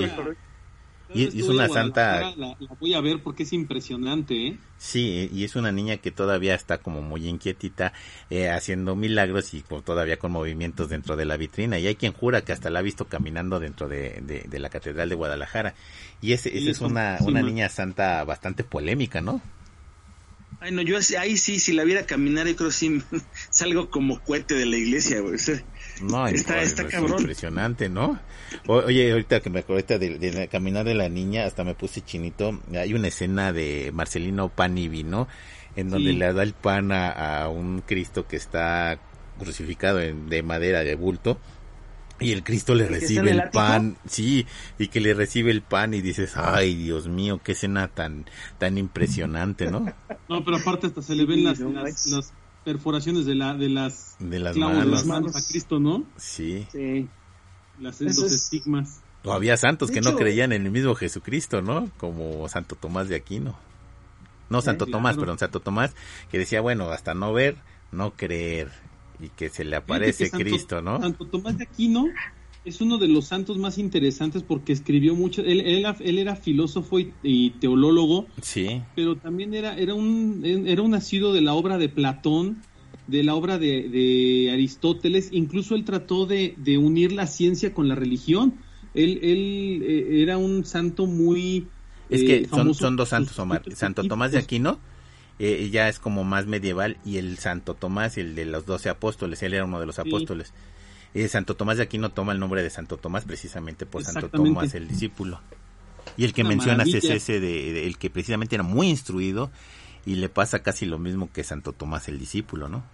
y, 1.14 1.24
es 1.24 1.48
una 1.48 1.68
santa 1.68 2.34
la, 2.36 2.56
la, 2.58 2.74
voy 2.80 2.94
a 2.94 3.00
ver 3.00 3.22
porque 3.22 3.44
es 3.44 3.52
impresionante, 3.52 4.48
¿eh? 4.48 4.58
Sí, 4.78 5.30
y 5.32 5.44
es 5.44 5.56
una 5.56 5.72
niña 5.72 5.96
que 5.96 6.10
todavía 6.10 6.54
está 6.54 6.78
como 6.78 7.00
muy 7.00 7.26
inquietita 7.26 7.92
eh, 8.28 8.50
haciendo 8.50 8.96
milagros 8.96 9.54
y 9.54 9.62
todavía 9.62 10.18
con 10.18 10.32
movimientos 10.32 10.88
dentro 10.88 11.16
de 11.16 11.24
la 11.24 11.36
vitrina. 11.36 11.78
Y 11.78 11.86
hay 11.86 11.94
quien 11.94 12.12
jura 12.12 12.42
que 12.42 12.52
hasta 12.52 12.68
la 12.70 12.80
ha 12.80 12.82
visto 12.82 13.06
caminando 13.06 13.60
dentro 13.60 13.88
de, 13.88 14.20
de, 14.22 14.44
de 14.48 14.58
la 14.58 14.68
Catedral 14.68 15.08
de 15.08 15.14
Guadalajara. 15.14 15.74
Y 16.20 16.32
esa 16.32 16.48
es 16.48 16.80
una, 16.80 17.18
una 17.20 17.42
niña 17.42 17.68
santa 17.68 18.24
bastante 18.24 18.64
polémica, 18.64 19.20
¿no? 19.20 19.40
Ay, 20.60 20.72
no, 20.72 20.82
yo 20.82 20.98
ahí 21.18 21.36
sí, 21.36 21.60
si 21.60 21.72
la 21.72 21.84
viera 21.84 22.06
caminar, 22.06 22.46
yo 22.46 22.56
creo 22.56 22.70
que 22.70 22.74
sí 22.74 23.02
salgo 23.50 23.90
como 23.90 24.20
cohete 24.20 24.54
de 24.54 24.66
la 24.66 24.76
iglesia, 24.76 25.20
güey. 25.20 25.38
No, 26.03 26.26
está, 26.26 26.62
es, 26.62 26.70
está 26.70 26.88
cabrón. 26.88 27.20
impresionante, 27.20 27.88
¿no? 27.88 28.18
O, 28.66 28.74
oye, 28.76 29.12
ahorita 29.12 29.40
que 29.40 29.51
me 29.51 29.61
acuerdo 29.61 29.99
de, 29.99 30.18
de, 30.18 30.30
de, 30.30 30.49
caminar 30.49 30.84
de 30.84 30.95
la 30.95 31.09
niña, 31.09 31.45
hasta 31.45 31.64
me 31.64 31.74
puse 31.74 32.01
chinito. 32.03 32.61
Hay 32.76 32.95
una 32.95 33.09
escena 33.09 33.53
de 33.53 33.90
Marcelino 33.92 34.49
Pan 34.49 34.76
y 34.78 34.88
Vino, 34.88 35.28
en 35.76 35.90
donde 35.90 36.11
sí. 36.11 36.16
le 36.16 36.32
da 36.32 36.42
el 36.42 36.55
pan 36.55 36.92
a, 36.92 37.42
a, 37.42 37.49
un 37.49 37.82
Cristo 37.86 38.26
que 38.26 38.36
está 38.36 38.99
crucificado 39.38 40.01
en, 40.01 40.28
de 40.28 40.42
madera 40.42 40.84
de 40.84 40.95
bulto. 40.95 41.38
Y 42.20 42.32
el 42.32 42.45
Cristo 42.45 42.76
le 42.76 42.86
recibe 42.86 43.32
el, 43.32 43.40
el 43.40 43.51
pan, 43.51 43.97
sí, 44.07 44.47
y 44.78 44.86
que 44.86 45.01
le 45.01 45.14
recibe 45.14 45.51
el 45.51 45.62
pan 45.62 45.95
y 45.95 46.01
dices, 46.01 46.36
ay, 46.36 46.76
Dios 46.76 47.09
mío, 47.09 47.40
qué 47.42 47.53
escena 47.53 47.88
tan, 47.88 48.24
tan 48.59 48.78
impresionante, 48.78 49.70
¿no? 49.70 49.92
No, 50.28 50.42
pero 50.45 50.57
aparte 50.57 50.86
hasta 50.86 51.03
se 51.03 51.14
le 51.16 51.26
ven 51.26 51.45
las, 51.45 51.59
las, 51.59 52.07
las 52.07 52.32
perforaciones 52.64 53.26
de 53.26 53.34
la 53.34 53.54
de 53.54 53.68
las 53.68 54.16
de 54.18 54.38
las 54.38 54.54
clavos 54.54 54.76
manos. 54.76 54.90
de 54.90 54.96
las 54.96 55.06
manos 55.06 55.36
a 55.36 55.46
Cristo, 55.46 55.78
¿no? 55.78 56.04
Sí. 56.16 56.66
Sí. 56.72 57.08
Las, 57.80 58.00
los 58.00 58.18
es... 58.18 58.32
estigmas. 58.32 59.00
O 59.24 59.32
había 59.32 59.56
santos 59.56 59.88
de 59.88 59.94
que 59.94 60.00
hecho, 60.00 60.12
no 60.12 60.16
creían 60.16 60.52
en 60.52 60.66
el 60.66 60.70
mismo 60.70 60.94
Jesucristo, 60.94 61.62
¿no? 61.62 61.90
Como 61.96 62.48
Santo 62.48 62.76
Tomás 62.76 63.08
de 63.08 63.16
Aquino. 63.16 63.56
No 64.50 64.60
Santo 64.60 64.86
Tomás, 64.86 65.14
claro. 65.14 65.20
perdón, 65.20 65.38
Santo 65.38 65.60
Tomás, 65.60 65.94
que 66.30 66.38
decía, 66.38 66.60
bueno, 66.60 66.90
hasta 66.90 67.14
no 67.14 67.32
ver, 67.32 67.56
no 67.90 68.12
creer. 68.12 68.70
Y 69.18 69.30
que 69.30 69.48
se 69.48 69.64
le 69.64 69.76
aparece 69.76 70.28
Santo, 70.28 70.44
Cristo, 70.44 70.82
¿no? 70.82 71.00
Santo 71.00 71.26
Tomás 71.26 71.56
de 71.56 71.64
Aquino 71.64 72.06
es 72.64 72.80
uno 72.80 72.98
de 72.98 73.08
los 73.08 73.26
santos 73.26 73.58
más 73.58 73.78
interesantes 73.78 74.42
porque 74.42 74.72
escribió 74.72 75.14
mucho, 75.14 75.42
él, 75.42 75.60
él, 75.60 75.86
él 76.00 76.18
era 76.18 76.36
filósofo 76.36 76.98
y, 76.98 77.12
y, 77.22 77.50
teolólogo, 77.50 78.26
sí. 78.40 78.82
pero 78.96 79.16
también 79.16 79.54
era, 79.54 79.76
era, 79.76 79.94
un, 79.94 80.42
era 80.44 80.82
un 80.82 80.92
nacido 80.92 81.32
de 81.32 81.42
la 81.42 81.54
obra 81.54 81.78
de 81.78 81.88
Platón, 81.88 82.62
de 83.06 83.22
la 83.22 83.34
obra 83.34 83.58
de, 83.58 83.88
de 83.88 84.50
Aristóteles, 84.52 85.28
incluso 85.32 85.74
él 85.74 85.84
trató 85.84 86.26
de, 86.26 86.54
de, 86.56 86.78
unir 86.78 87.12
la 87.12 87.26
ciencia 87.26 87.74
con 87.74 87.88
la 87.88 87.94
religión, 87.94 88.54
él, 88.94 89.18
él 89.22 89.82
eh, 89.82 90.22
era 90.22 90.38
un 90.38 90.64
santo 90.64 91.06
muy... 91.06 91.66
Es 92.08 92.22
que 92.22 92.36
eh, 92.36 92.48
son, 92.48 92.74
son, 92.74 92.96
dos 92.96 93.10
santos, 93.10 93.38
Omar, 93.38 93.62
Santo 93.74 94.04
Tomás 94.04 94.32
de 94.32 94.38
Aquino 94.38 94.78
eh, 95.38 95.68
ya 95.72 95.88
es 95.88 95.98
como 95.98 96.22
más 96.22 96.46
medieval 96.46 96.96
y 97.04 97.16
el 97.16 97.38
Santo 97.38 97.74
Tomás, 97.74 98.18
el 98.18 98.34
de 98.36 98.44
los 98.44 98.66
doce 98.66 98.88
apóstoles, 98.88 99.42
él 99.42 99.54
era 99.54 99.64
uno 99.64 99.80
de 99.80 99.86
los 99.86 99.98
apóstoles. 99.98 100.52
Eh, 101.14 101.28
Santo 101.28 101.54
Tomás 101.56 101.76
de 101.76 101.84
Aquino 101.84 102.10
toma 102.10 102.32
el 102.32 102.40
nombre 102.40 102.62
de 102.62 102.70
Santo 102.70 102.96
Tomás 102.96 103.24
precisamente 103.24 103.86
por 103.86 104.04
Santo 104.04 104.28
Tomás, 104.28 104.74
el 104.74 104.88
discípulo. 104.88 105.40
Y 106.16 106.24
el 106.24 106.32
que 106.32 106.42
Una 106.42 106.50
mencionas 106.50 106.88
maravilla. 106.88 106.98
es 106.98 107.22
ese 107.22 107.40
de, 107.40 107.72
de, 107.72 107.86
el 107.86 107.96
que 107.98 108.10
precisamente 108.10 108.56
era 108.56 108.64
muy 108.64 108.88
instruido 108.88 109.50
y 110.04 110.16
le 110.16 110.28
pasa 110.28 110.62
casi 110.62 110.86
lo 110.86 110.98
mismo 110.98 111.30
que 111.32 111.44
Santo 111.44 111.72
Tomás 111.72 112.08
el 112.08 112.18
discípulo, 112.18 112.68
¿no? 112.68 112.84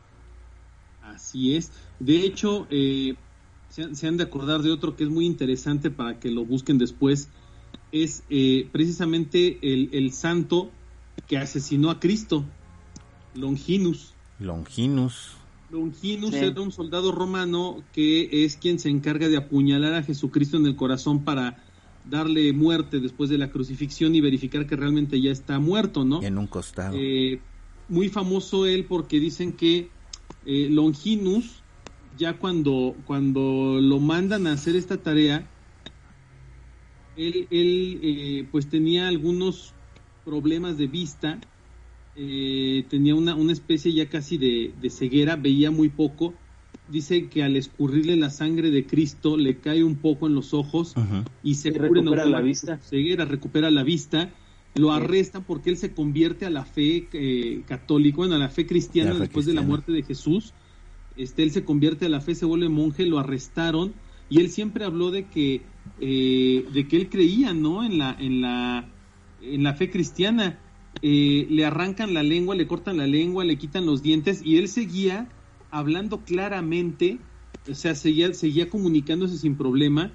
Así 1.02 1.56
es. 1.56 1.72
De 1.98 2.20
hecho, 2.20 2.66
eh, 2.70 3.14
se, 3.70 3.94
se, 3.94 4.06
han 4.06 4.16
de 4.16 4.24
acordar 4.24 4.62
de 4.62 4.70
otro 4.70 4.96
que 4.96 5.04
es 5.04 5.10
muy 5.10 5.26
interesante 5.26 5.90
para 5.90 6.20
que 6.20 6.30
lo 6.30 6.44
busquen 6.44 6.78
después. 6.78 7.28
Es 7.90 8.22
eh, 8.30 8.68
precisamente 8.70 9.58
el, 9.62 9.88
el 9.92 10.12
santo 10.12 10.70
que 11.26 11.38
asesinó 11.38 11.90
a 11.90 11.98
Cristo, 11.98 12.44
Longinus. 13.34 14.12
Longinus. 14.38 15.36
Longinus 15.70 16.30
sí. 16.30 16.36
era 16.36 16.60
un 16.60 16.72
soldado 16.72 17.12
romano 17.12 17.82
que 17.92 18.44
es 18.44 18.56
quien 18.56 18.78
se 18.78 18.88
encarga 18.88 19.28
de 19.28 19.36
apuñalar 19.36 19.94
a 19.94 20.02
Jesucristo 20.02 20.56
en 20.56 20.66
el 20.66 20.76
corazón 20.76 21.24
para 21.24 21.62
darle 22.08 22.52
muerte 22.52 23.00
después 23.00 23.30
de 23.30 23.38
la 23.38 23.50
crucifixión 23.50 24.14
y 24.14 24.20
verificar 24.20 24.66
que 24.66 24.76
realmente 24.76 25.20
ya 25.20 25.30
está 25.30 25.58
muerto, 25.58 26.04
¿no? 26.04 26.22
En 26.22 26.38
un 26.38 26.46
costado. 26.46 26.96
Eh, 26.98 27.40
muy 27.88 28.08
famoso 28.08 28.66
él 28.66 28.84
porque 28.84 29.20
dicen 29.20 29.52
que 29.52 29.90
eh, 30.46 30.68
Longinus, 30.70 31.62
ya 32.16 32.38
cuando, 32.38 32.96
cuando 33.06 33.78
lo 33.80 33.98
mandan 33.98 34.46
a 34.46 34.52
hacer 34.52 34.76
esta 34.76 34.96
tarea, 34.96 35.48
él, 37.16 37.46
él 37.50 38.00
eh, 38.02 38.48
pues 38.50 38.68
tenía 38.68 39.08
algunos 39.08 39.74
problemas 40.24 40.78
de 40.78 40.86
vista, 40.86 41.40
eh, 42.16 42.84
tenía 42.88 43.14
una, 43.14 43.34
una, 43.34 43.52
especie 43.52 43.92
ya 43.92 44.08
casi 44.08 44.36
de, 44.36 44.72
de, 44.80 44.90
ceguera, 44.90 45.36
veía 45.36 45.70
muy 45.70 45.88
poco. 45.88 46.34
Dice 46.88 47.28
que 47.28 47.42
al 47.44 47.56
escurrirle 47.56 48.16
la 48.16 48.30
sangre 48.30 48.70
de 48.70 48.84
Cristo 48.84 49.36
le 49.36 49.58
cae 49.58 49.84
un 49.84 49.96
poco 49.96 50.26
en 50.26 50.34
los 50.34 50.52
ojos 50.54 50.94
uh 50.96 51.00
-huh. 51.00 51.24
y 51.42 51.54
se 51.54 51.68
y 51.68 51.72
recupera 51.72 52.24
la 52.24 52.40
vista. 52.40 52.78
ceguera, 52.78 53.24
recupera 53.24 53.70
la 53.70 53.84
vista. 53.84 54.30
Lo 54.74 54.92
arrestan 54.92 55.44
porque 55.44 55.70
él 55.70 55.76
se 55.76 55.92
convierte 55.94 56.46
a 56.46 56.50
la 56.50 56.64
fe 56.64 57.08
eh, 57.12 57.62
católica, 57.66 58.18
bueno, 58.18 58.34
a 58.36 58.38
la 58.38 58.48
fe 58.48 58.66
cristiana 58.66 59.10
la 59.10 59.16
fe 59.16 59.20
después 59.22 59.46
cristiana. 59.46 59.60
de 59.60 59.66
la 59.66 59.68
muerte 59.68 59.92
de 59.92 60.02
Jesús. 60.02 60.52
Este, 61.16 61.42
él 61.42 61.50
se 61.50 61.64
convierte 61.64 62.06
a 62.06 62.08
la 62.08 62.20
fe, 62.20 62.34
se 62.34 62.44
vuelve 62.44 62.68
monje, 62.68 63.04
lo 63.06 63.18
arrestaron 63.18 63.92
y 64.28 64.40
él 64.40 64.48
siempre 64.50 64.84
habló 64.84 65.10
de 65.10 65.24
que, 65.24 65.62
eh, 66.00 66.64
de 66.72 66.88
que 66.88 66.96
él 66.96 67.08
creía, 67.08 67.52
¿no? 67.52 67.84
En 67.84 67.98
la, 67.98 68.16
en 68.18 68.40
la, 68.40 68.88
en 69.42 69.62
la 69.64 69.74
fe 69.74 69.90
cristiana. 69.90 70.58
Eh, 71.02 71.46
le 71.48 71.64
arrancan 71.64 72.12
la 72.12 72.22
lengua, 72.22 72.54
le 72.54 72.66
cortan 72.66 72.98
la 72.98 73.06
lengua, 73.06 73.44
le 73.44 73.56
quitan 73.56 73.86
los 73.86 74.02
dientes 74.02 74.42
y 74.44 74.58
él 74.58 74.68
seguía 74.68 75.28
hablando 75.70 76.20
claramente, 76.24 77.18
o 77.70 77.74
sea, 77.74 77.94
seguía, 77.94 78.34
seguía 78.34 78.68
comunicándose 78.68 79.38
sin 79.38 79.56
problema. 79.56 80.12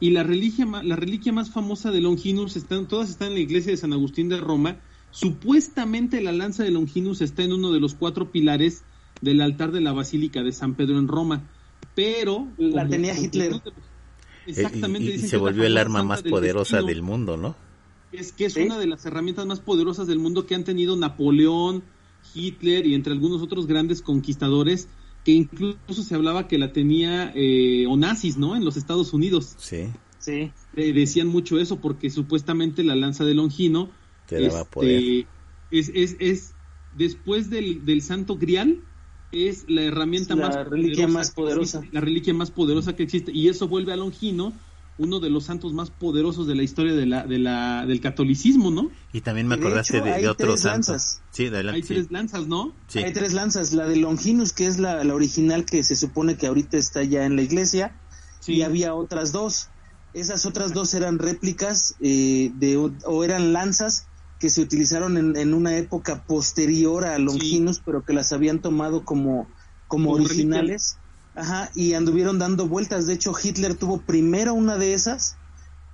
Y 0.00 0.10
la 0.10 0.22
reliquia, 0.22 0.66
la 0.84 0.94
reliquia 0.94 1.32
más 1.32 1.50
famosa 1.50 1.90
de 1.90 2.00
Longinus, 2.00 2.56
están, 2.56 2.86
todas 2.86 3.10
están 3.10 3.28
en 3.28 3.34
la 3.34 3.40
iglesia 3.40 3.72
de 3.72 3.78
San 3.78 3.92
Agustín 3.92 4.28
de 4.28 4.38
Roma. 4.38 4.76
Supuestamente 5.10 6.20
la 6.20 6.30
lanza 6.30 6.62
de 6.62 6.70
Longinus 6.70 7.20
está 7.20 7.42
en 7.42 7.52
uno 7.52 7.72
de 7.72 7.80
los 7.80 7.94
cuatro 7.94 8.30
pilares 8.30 8.84
del 9.20 9.40
altar 9.40 9.72
de 9.72 9.80
la 9.80 9.92
Basílica 9.92 10.44
de 10.44 10.52
San 10.52 10.74
Pedro 10.74 10.98
en 10.98 11.08
Roma. 11.08 11.42
Pero. 11.96 12.46
La 12.58 12.82
como, 12.82 12.90
tenía 12.90 13.18
Hitler. 13.18 13.50
Como, 13.50 13.62
exactamente. 14.46 15.10
Y, 15.10 15.14
y 15.14 15.18
se 15.18 15.36
volvió 15.36 15.64
el 15.64 15.76
arma 15.76 16.04
más 16.04 16.22
poderosa 16.22 16.76
del, 16.76 16.86
del 16.86 17.02
mundo, 17.02 17.36
¿no? 17.36 17.56
Es 18.12 18.32
que 18.32 18.46
es 18.46 18.54
¿Sí? 18.54 18.62
una 18.62 18.78
de 18.78 18.86
las 18.86 19.04
herramientas 19.06 19.46
más 19.46 19.60
poderosas 19.60 20.06
del 20.06 20.18
mundo 20.18 20.46
que 20.46 20.54
han 20.54 20.64
tenido 20.64 20.96
Napoleón, 20.96 21.82
Hitler 22.34 22.86
y 22.86 22.94
entre 22.94 23.12
algunos 23.12 23.42
otros 23.42 23.66
grandes 23.66 24.02
conquistadores 24.02 24.88
que 25.24 25.32
incluso 25.32 26.02
se 26.02 26.14
hablaba 26.14 26.48
que 26.48 26.58
la 26.58 26.72
tenía 26.72 27.32
eh, 27.34 27.86
Onassis, 27.86 28.38
¿no? 28.38 28.56
En 28.56 28.64
los 28.64 28.76
Estados 28.76 29.12
Unidos. 29.12 29.54
Sí. 29.58 29.88
Sí. 30.18 30.52
Eh, 30.74 30.92
decían 30.92 31.28
mucho 31.28 31.58
eso 31.58 31.80
porque 31.80 32.10
supuestamente 32.10 32.82
la 32.82 32.96
lanza 32.96 33.24
de 33.24 33.34
Longino 33.34 33.90
Te 34.26 34.40
daba 34.40 34.60
este, 34.60 34.70
poder. 34.72 35.26
Es, 35.70 35.90
es, 35.94 36.16
es 36.18 36.54
después 36.96 37.50
del, 37.50 37.84
del 37.84 38.02
Santo 38.02 38.36
Grial 38.36 38.80
es 39.32 39.68
la 39.68 39.82
herramienta 39.82 40.34
La 40.34 40.48
más 40.48 40.68
reliquia 40.68 41.06
más 41.06 41.30
que 41.30 41.36
poderosa. 41.36 41.78
existe, 41.78 41.94
la 41.94 42.00
reliquia 42.00 42.34
más 42.34 42.50
poderosa 42.50 42.96
que 42.96 43.02
existe 43.02 43.32
y 43.32 43.48
eso 43.48 43.68
vuelve 43.68 43.92
a 43.92 43.96
Longino 43.96 44.52
uno 44.98 45.20
de 45.20 45.30
los 45.30 45.44
santos 45.44 45.72
más 45.72 45.90
poderosos 45.90 46.46
de 46.46 46.54
la 46.56 46.62
historia 46.64 46.92
de 46.94 47.06
la, 47.06 47.24
de 47.26 47.38
la 47.38 47.86
del 47.86 48.00
catolicismo, 48.00 48.70
¿no? 48.70 48.90
Y 49.12 49.20
también 49.20 49.46
me 49.46 49.56
de 49.56 49.62
acordaste 49.62 49.96
hecho, 49.98 50.04
de, 50.04 50.12
hay 50.12 50.22
de 50.22 50.28
otro 50.28 50.48
tres 50.48 50.60
santo. 50.60 50.92
lanzas. 50.92 51.22
Sí, 51.30 51.46
adelante. 51.46 51.76
Hay 51.76 51.82
sí. 51.82 51.94
tres 51.94 52.10
lanzas, 52.10 52.46
¿no? 52.48 52.74
Sí. 52.88 52.98
Hay 52.98 53.12
tres 53.12 53.32
lanzas, 53.32 53.72
la 53.72 53.86
de 53.86 53.96
Longinus, 53.96 54.52
que 54.52 54.66
es 54.66 54.78
la, 54.78 55.02
la 55.04 55.14
original 55.14 55.64
que 55.64 55.82
se 55.84 55.96
supone 55.96 56.36
que 56.36 56.46
ahorita 56.48 56.76
está 56.76 57.02
ya 57.04 57.24
en 57.24 57.36
la 57.36 57.42
iglesia, 57.42 57.96
Sí. 58.40 58.54
y 58.54 58.62
había 58.62 58.94
otras 58.94 59.32
dos. 59.32 59.68
Esas 60.14 60.46
otras 60.46 60.72
dos 60.72 60.94
eran 60.94 61.18
réplicas 61.18 61.94
eh, 62.00 62.50
de, 62.54 62.76
o- 62.76 63.24
eran 63.24 63.52
lanzas 63.52 64.06
que 64.40 64.50
se 64.50 64.62
utilizaron 64.62 65.16
en, 65.18 65.36
en 65.36 65.52
una 65.54 65.76
época 65.76 66.24
posterior 66.24 67.04
a 67.04 67.18
Longinus, 67.18 67.80
pero 67.84 68.04
que 68.04 68.12
las 68.12 68.32
habían 68.32 68.60
tomado 68.62 69.04
como, 69.04 69.48
como 69.86 70.12
Como 70.12 70.24
originales. 70.24 70.98
Ajá, 71.38 71.70
y 71.74 71.94
anduvieron 71.94 72.38
dando 72.38 72.66
vueltas. 72.66 73.06
De 73.06 73.14
hecho, 73.14 73.32
Hitler 73.42 73.74
tuvo 73.76 74.02
primero 74.02 74.54
una 74.54 74.76
de 74.76 74.92
esas 74.92 75.36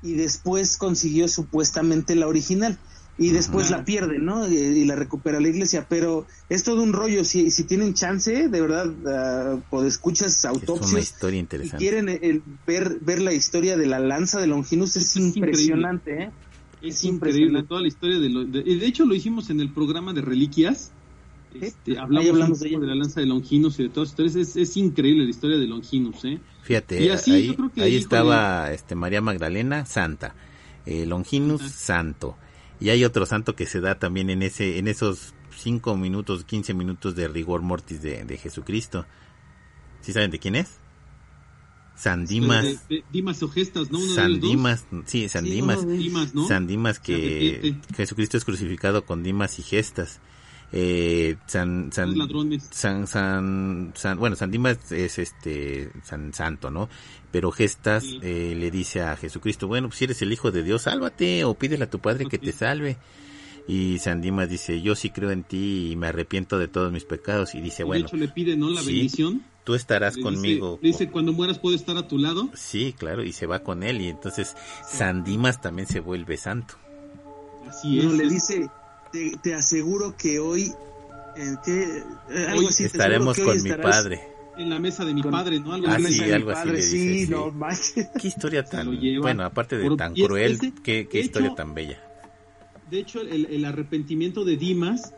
y 0.03 0.15
después 0.15 0.77
consiguió 0.77 1.29
supuestamente 1.29 2.15
la 2.15 2.27
original. 2.27 2.79
Y 3.17 3.31
después 3.31 3.71
la 3.71 3.85
pierde, 3.85 4.19
¿no? 4.19 4.49
Y, 4.51 4.57
y 4.57 4.85
la 4.87 4.97
recupera 4.97 5.39
la 5.39 5.49
iglesia. 5.49 5.87
Pero 5.89 6.27
es 6.49 6.65
todo 6.65 6.83
un 6.83 6.93
rollo. 6.93 7.25
Si, 7.25 7.51
si 7.53 7.63
tienen 7.63 7.95
chance, 7.95 8.49
de 8.49 8.61
verdad, 8.61 8.89
uh, 8.89 9.63
pues 9.71 9.87
escuchas 9.87 10.33
Es 10.35 10.43
una 10.43 10.51
autopsias 10.51 11.01
historia 11.03 11.37
y 11.37 11.41
interesante. 11.41 11.77
quieren 11.79 12.09
eh, 12.09 12.19
eh, 12.23 12.43
ver, 12.67 12.99
ver 13.03 13.23
la 13.23 13.33
historia 13.33 13.77
de 13.77 13.87
la 13.87 14.01
lanza 14.01 14.41
de 14.41 14.49
Longinus, 14.49 14.97
es, 14.97 15.05
Es 15.07 15.17
increíble. 15.17 15.47
impresionante, 15.47 16.23
¿eh? 16.25 16.31
Es, 16.83 16.97
Es 16.97 17.05
increíble 17.05 17.15
impresionante. 17.45 17.69
toda 17.69 17.81
la 17.83 17.89
historia 17.89 18.19
de, 18.19 18.29
lo, 18.31 18.45
de- 18.47 18.63
y 18.67 18.79
de 18.81 18.87
hecho 18.87 19.05
lo 19.07 19.15
hicimos 19.15 19.49
en 19.51 19.61
el 19.61 19.73
programa 19.73 20.13
de 20.13 20.21
reliquias. 20.23 20.91
Este, 21.61 21.99
hablamos, 21.99 22.31
hablamos 22.31 22.61
un 22.63 22.69
de 22.71 22.79
de 22.81 22.87
la 22.87 22.95
lanza 22.95 23.21
de 23.21 23.27
Longinus 23.27 23.79
y 23.79 23.85
de 23.85 23.89
todas 23.91 24.11
estas 24.11 24.27
historias. 24.27 24.49
Es, 24.49 24.57
es 24.71 24.77
increíble 24.77 25.25
la 25.25 25.31
historia 25.31 25.57
de 25.59 25.67
Longinus, 25.67 26.25
¿eh? 26.25 26.41
Fíjate, 26.63 27.03
Y 27.05 27.09
así 27.11 27.33
ahí, 27.33 27.47
yo 27.49 27.57
creo 27.57 27.73
que, 27.73 27.83
ahí 27.83 27.91
híjole. 27.91 28.03
estaba 28.03 28.73
este 28.73 28.95
María 28.95 29.21
Magdalena, 29.21 29.87
santa. 29.87 30.35
Eh, 30.87 31.07
Longinus, 31.07 31.63
santo. 31.63 32.37
Y 32.81 32.89
hay 32.91 33.05
otro 33.05 33.25
santo 33.27 33.55
que 33.55 33.67
se 33.67 33.81
da 33.81 33.99
también 33.99 34.31
en 34.31 34.43
ese 34.43 34.79
en 34.79 34.89
esos 34.89 35.35
5 35.57 35.97
minutos, 35.97 36.45
15 36.45 36.75
minutos 36.75 37.15
de 37.15 37.29
rigor 37.29 37.63
mortis 37.63 38.03
de, 38.03 38.25
de 38.25 38.37
Jesucristo. 38.37 39.07
¿Sí 40.01 40.13
saben 40.13 40.31
de 40.31 40.39
quién 40.39 40.57
es? 40.57 40.79
San 41.97 42.27
Dimas. 42.27 42.65
De- 42.89 42.97
de- 42.97 43.05
Dimas 43.13 43.43
o 43.43 43.49
Gestas, 43.49 43.91
¿no? 43.93 43.99
Uno 43.99 44.09
de 44.09 44.15
San. 44.15 44.41
Dimas, 44.41 44.85
sí, 45.07 45.29
San 45.29 45.45
Sí, 45.45 45.51
Dimas. 45.53 45.87
San 46.49 46.67
Dimas 46.67 46.99
que. 46.99 47.77
Jesucristo 47.97 48.37
es 48.37 48.45
crucificado 48.45 49.05
con 49.07 49.23
Dimas 49.23 49.59
y 49.61 49.63
gestas. 49.63 50.21
Eh, 50.77 51.37
San, 51.47 51.93
San, 51.93 52.19
ladrones. 52.19 52.67
San, 52.73 53.07
San, 53.07 53.93
San- 53.95 54.19
bueno, 54.19 54.35
San 54.35 54.51
Dimas 54.51 54.91
es 54.91 55.21
este, 55.21 55.89
San 56.03 56.35
Santo, 56.35 56.69
¿no? 56.73 56.89
Pero 57.31 57.53
Gestas 57.53 58.03
Sí. 58.03 58.19
eh, 58.23 58.55
le 58.59 58.73
dice 58.73 59.01
a 59.03 59.15
Jesucristo, 59.17 59.69
bueno, 59.69 59.87
pues 59.89 59.99
si 59.99 60.05
eres 60.07 60.21
el 60.23 60.33
Hijo 60.33 60.51
de 60.51 60.65
Dios, 60.65 60.83
sálvate 60.83 61.45
o 61.45 61.55
pídele 61.55 61.85
a 61.85 61.91
tu 61.91 62.01
Padre 62.01 62.27
que 62.27 62.39
te 62.39 62.51
salve. 62.51 62.97
Y 63.69 63.99
San 64.01 64.21
Dimas 64.21 64.49
dice, 64.51 64.83
yo 64.83 64.97
sí 64.97 65.11
creo 65.11 65.31
en 65.31 65.45
ti 65.45 65.91
y 65.93 65.97
me 65.97 66.09
arrepiento 66.09 66.59
de 66.59 66.67
todos 66.69 66.91
mis 66.93 67.05
pecados. 67.05 67.55
Y 67.55 67.61
dice, 67.61 67.79
de 67.79 67.85
bueno, 67.85 68.07
hecho 68.07 68.17
le 68.17 68.29
pide, 68.29 68.57
¿no? 68.57 68.69
La 68.69 68.81
sí, 68.83 68.93
bendición. 68.93 69.43
tú 69.63 69.75
estarás 69.75 70.17
Le 70.17 70.23
conmigo. 70.23 70.79
Dice, 70.83 71.05
dice, 71.05 71.11
cuando 71.13 71.33
mueras 71.33 71.61
puedo 71.61 71.77
estar 71.77 71.97
a 71.97 72.09
tu 72.09 72.19
lado. 72.19 72.51
Sí, 72.55 72.95
claro, 72.99 73.23
y 73.23 73.33
se 73.33 73.47
va 73.47 73.61
con 73.61 73.83
él. 73.85 74.01
Y 74.01 74.09
entonces 74.09 74.57
San 74.87 75.23
Dimas 75.25 75.61
también 75.63 75.87
se 75.89 76.01
vuelve 76.01 76.37
santo. 76.37 76.75
Así 77.69 78.01
es. 78.01 78.05
No, 78.05 78.13
le 78.13 78.29
dice, 78.29 78.69
te, 79.15 79.33
te 79.43 79.55
aseguro 79.55 80.17
que 80.17 80.41
hoy, 80.41 80.73
eh, 81.37 81.55
que, 81.65 81.83
eh, 81.83 82.47
algo 82.49 82.61
Hoy 82.61 82.67
así, 82.67 82.85
Estaremos 82.85 83.39
con 83.39 83.63
mi 83.63 83.71
padre. 83.73 84.21
en 84.59 84.69
la 84.71 84.79
mesa 84.81 85.05
de 85.05 85.15
mi 85.15 85.23
con- 85.23 85.31
padre, 85.31 85.61
¿no? 85.61 85.73
Algo 85.73 85.87
Ah, 85.89 85.97
en 85.97 86.07
sí, 86.07 86.19
de 86.21 86.27
mi 86.27 86.33
algo 86.33 86.51
así 86.51 86.61
padre, 86.61 86.73
le 86.79 86.83
sí, 86.83 86.99
dice, 86.99 87.27
sí. 87.27 87.31
no. 87.31 87.55
Qué 88.21 88.29
historia 88.29 88.65
tan, 88.65 88.99
bueno, 89.21 89.45
aparte 89.45 89.79
de 89.79 89.85
Por- 89.89 89.97
tan 89.97 90.15
cruel, 90.15 90.53
ese- 90.53 90.73
qué, 90.83 91.09
historia 91.21 91.49
hecho, 91.49 91.55
tan 91.57 91.75
bella. 91.75 92.03
De 92.91 92.99
hecho, 92.99 93.21
el, 93.21 93.47
el 93.47 93.65
arrepentimiento 93.65 94.45
de 94.45 94.57
Dimas 94.57 95.15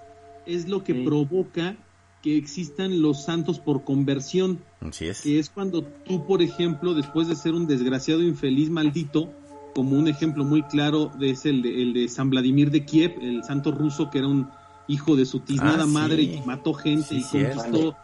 es 0.46 0.68
lo 0.68 0.84
que 0.84 0.92
Sí. 0.92 1.02
provoca 1.04 1.76
que 2.22 2.36
existan 2.36 3.00
los 3.02 3.24
santos 3.24 3.60
por 3.60 3.84
conversión, 3.84 4.60
Así 4.80 5.06
es. 5.06 5.20
que 5.22 5.38
es 5.38 5.48
cuando 5.50 5.82
tú, 5.84 6.26
por 6.26 6.42
ejemplo, 6.42 6.92
después 6.94 7.28
de 7.28 7.36
ser 7.36 7.52
un 7.54 7.66
desgraciado 7.66 8.22
infeliz 8.22 8.68
maldito, 8.70 9.32
como 9.76 9.96
un 9.98 10.08
ejemplo 10.08 10.42
muy 10.44 10.62
claro 10.62 11.12
de 11.18 11.30
es 11.30 11.44
el 11.46 11.60
de, 11.62 11.82
el 11.82 11.92
de 11.92 12.08
San 12.08 12.30
Vladimir 12.30 12.70
de 12.70 12.84
Kiev, 12.86 13.16
el 13.20 13.44
santo 13.44 13.70
ruso 13.72 14.08
que 14.10 14.18
era 14.18 14.26
un 14.26 14.48
hijo 14.88 15.14
de 15.16 15.26
su 15.26 15.40
tiznada 15.40 15.82
Ah, 15.82 15.86
sí. 15.86 15.92
madre 15.92 16.22
y 16.22 16.28
que 16.28 16.42
mató 16.46 16.72
gente 16.72 17.06
Sí, 17.08 17.16
y 17.18 17.22
cierto. 17.22 17.56
conquistó 17.62 17.96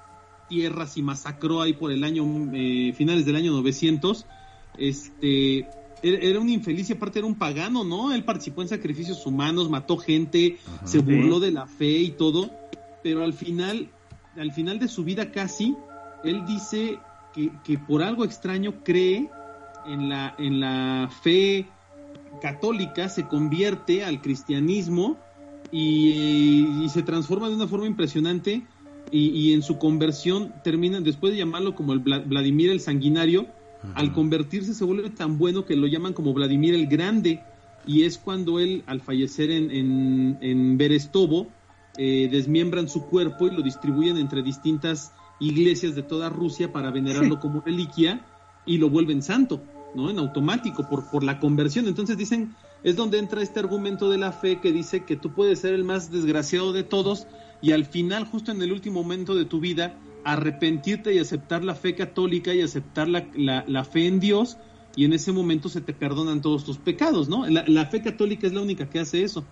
tierras 0.50 0.96
y 0.98 1.02
masacró 1.02 1.62
ahí 1.62 1.72
por 1.72 1.90
el 1.90 2.04
año 2.04 2.24
eh, 2.52 2.92
finales 2.94 3.24
del 3.24 3.36
año 3.36 3.52
900 3.52 4.26
este 4.78 5.60
era, 6.02 6.18
era 6.20 6.40
un 6.40 6.48
infeliz 6.50 6.90
y 6.90 6.92
aparte 6.94 7.20
era 7.20 7.26
un 7.28 7.36
pagano 7.36 7.84
no 7.84 8.12
él 8.12 8.24
participó 8.24 8.62
en 8.62 8.68
sacrificios 8.68 9.24
humanos 9.26 9.70
mató 9.70 9.96
gente 9.96 10.58
Ajá. 10.76 10.86
se 10.86 10.98
burló 10.98 11.40
de 11.40 11.52
la 11.52 11.66
fe 11.66 11.98
y 11.98 12.10
todo 12.10 12.50
pero 13.02 13.22
al 13.24 13.32
final 13.32 13.88
al 14.36 14.52
final 14.52 14.78
de 14.78 14.88
su 14.88 15.04
vida 15.04 15.30
casi 15.30 15.74
él 16.24 16.44
dice 16.46 16.98
que, 17.34 17.50
que 17.64 17.78
por 17.78 18.02
algo 18.02 18.24
extraño 18.24 18.82
cree 18.84 19.30
en 19.86 20.08
la 20.08 20.34
en 20.38 20.60
la 20.60 21.10
fe 21.22 21.66
católica 22.40 23.08
se 23.08 23.26
convierte 23.28 24.04
al 24.04 24.20
cristianismo 24.20 25.16
y, 25.70 26.66
y 26.84 26.88
se 26.88 27.02
transforma 27.02 27.48
de 27.48 27.54
una 27.54 27.66
forma 27.68 27.86
impresionante 27.86 28.62
y, 29.10 29.28
y 29.28 29.52
en 29.52 29.62
su 29.62 29.78
conversión 29.78 30.52
terminan, 30.64 31.04
después 31.04 31.32
de 31.32 31.38
llamarlo 31.38 31.74
como 31.74 31.92
el 31.92 32.02
Vla- 32.02 32.24
Vladimir 32.26 32.70
el 32.70 32.80
sanguinario, 32.80 33.46
al 33.94 34.12
convertirse 34.12 34.74
se 34.74 34.84
vuelve 34.84 35.10
tan 35.10 35.38
bueno 35.38 35.64
que 35.64 35.74
lo 35.76 35.86
llaman 35.88 36.12
como 36.12 36.32
Vladimir 36.32 36.74
el 36.74 36.86
Grande 36.86 37.40
y 37.84 38.04
es 38.04 38.16
cuando 38.16 38.60
él, 38.60 38.84
al 38.86 39.00
fallecer 39.00 39.50
en, 39.50 39.70
en, 39.72 40.38
en 40.40 40.78
Berestovo, 40.78 41.48
eh, 41.98 42.28
desmiembran 42.30 42.88
su 42.88 43.06
cuerpo 43.06 43.48
y 43.48 43.50
lo 43.50 43.60
distribuyen 43.62 44.18
entre 44.18 44.42
distintas 44.42 45.12
iglesias 45.40 45.96
de 45.96 46.02
toda 46.04 46.28
Rusia 46.28 46.72
para 46.72 46.90
venerarlo 46.92 47.40
como 47.40 47.60
reliquia 47.60 48.24
y 48.64 48.78
lo 48.78 48.88
vuelven 48.88 49.20
santo, 49.20 49.60
¿no? 49.94 50.10
En 50.10 50.18
automático, 50.18 50.88
por, 50.88 51.10
por 51.10 51.22
la 51.22 51.38
conversión. 51.40 51.86
Entonces 51.86 52.16
dicen, 52.16 52.54
es 52.82 52.96
donde 52.96 53.18
entra 53.18 53.42
este 53.42 53.60
argumento 53.60 54.10
de 54.10 54.18
la 54.18 54.32
fe 54.32 54.60
que 54.60 54.72
dice 54.72 55.04
que 55.04 55.16
tú 55.16 55.32
puedes 55.32 55.60
ser 55.60 55.74
el 55.74 55.84
más 55.84 56.10
desgraciado 56.10 56.72
de 56.72 56.82
todos 56.82 57.26
y 57.60 57.72
al 57.72 57.84
final, 57.84 58.24
justo 58.26 58.50
en 58.52 58.60
el 58.62 58.72
último 58.72 59.02
momento 59.02 59.34
de 59.34 59.44
tu 59.44 59.60
vida, 59.60 59.94
arrepentirte 60.24 61.14
y 61.14 61.18
aceptar 61.18 61.64
la 61.64 61.74
fe 61.74 61.94
católica 61.94 62.54
y 62.54 62.60
aceptar 62.60 63.08
la, 63.08 63.26
la, 63.34 63.64
la 63.66 63.84
fe 63.84 64.06
en 64.06 64.20
Dios 64.20 64.56
y 64.96 65.04
en 65.04 65.12
ese 65.12 65.32
momento 65.32 65.68
se 65.68 65.80
te 65.80 65.92
perdonan 65.92 66.40
todos 66.42 66.64
tus 66.64 66.78
pecados, 66.78 67.28
¿no? 67.28 67.46
La, 67.48 67.64
la 67.66 67.86
fe 67.86 68.02
católica 68.02 68.46
es 68.46 68.52
la 68.52 68.60
única 68.62 68.88
que 68.90 68.98
hace 69.00 69.22
eso. 69.22 69.44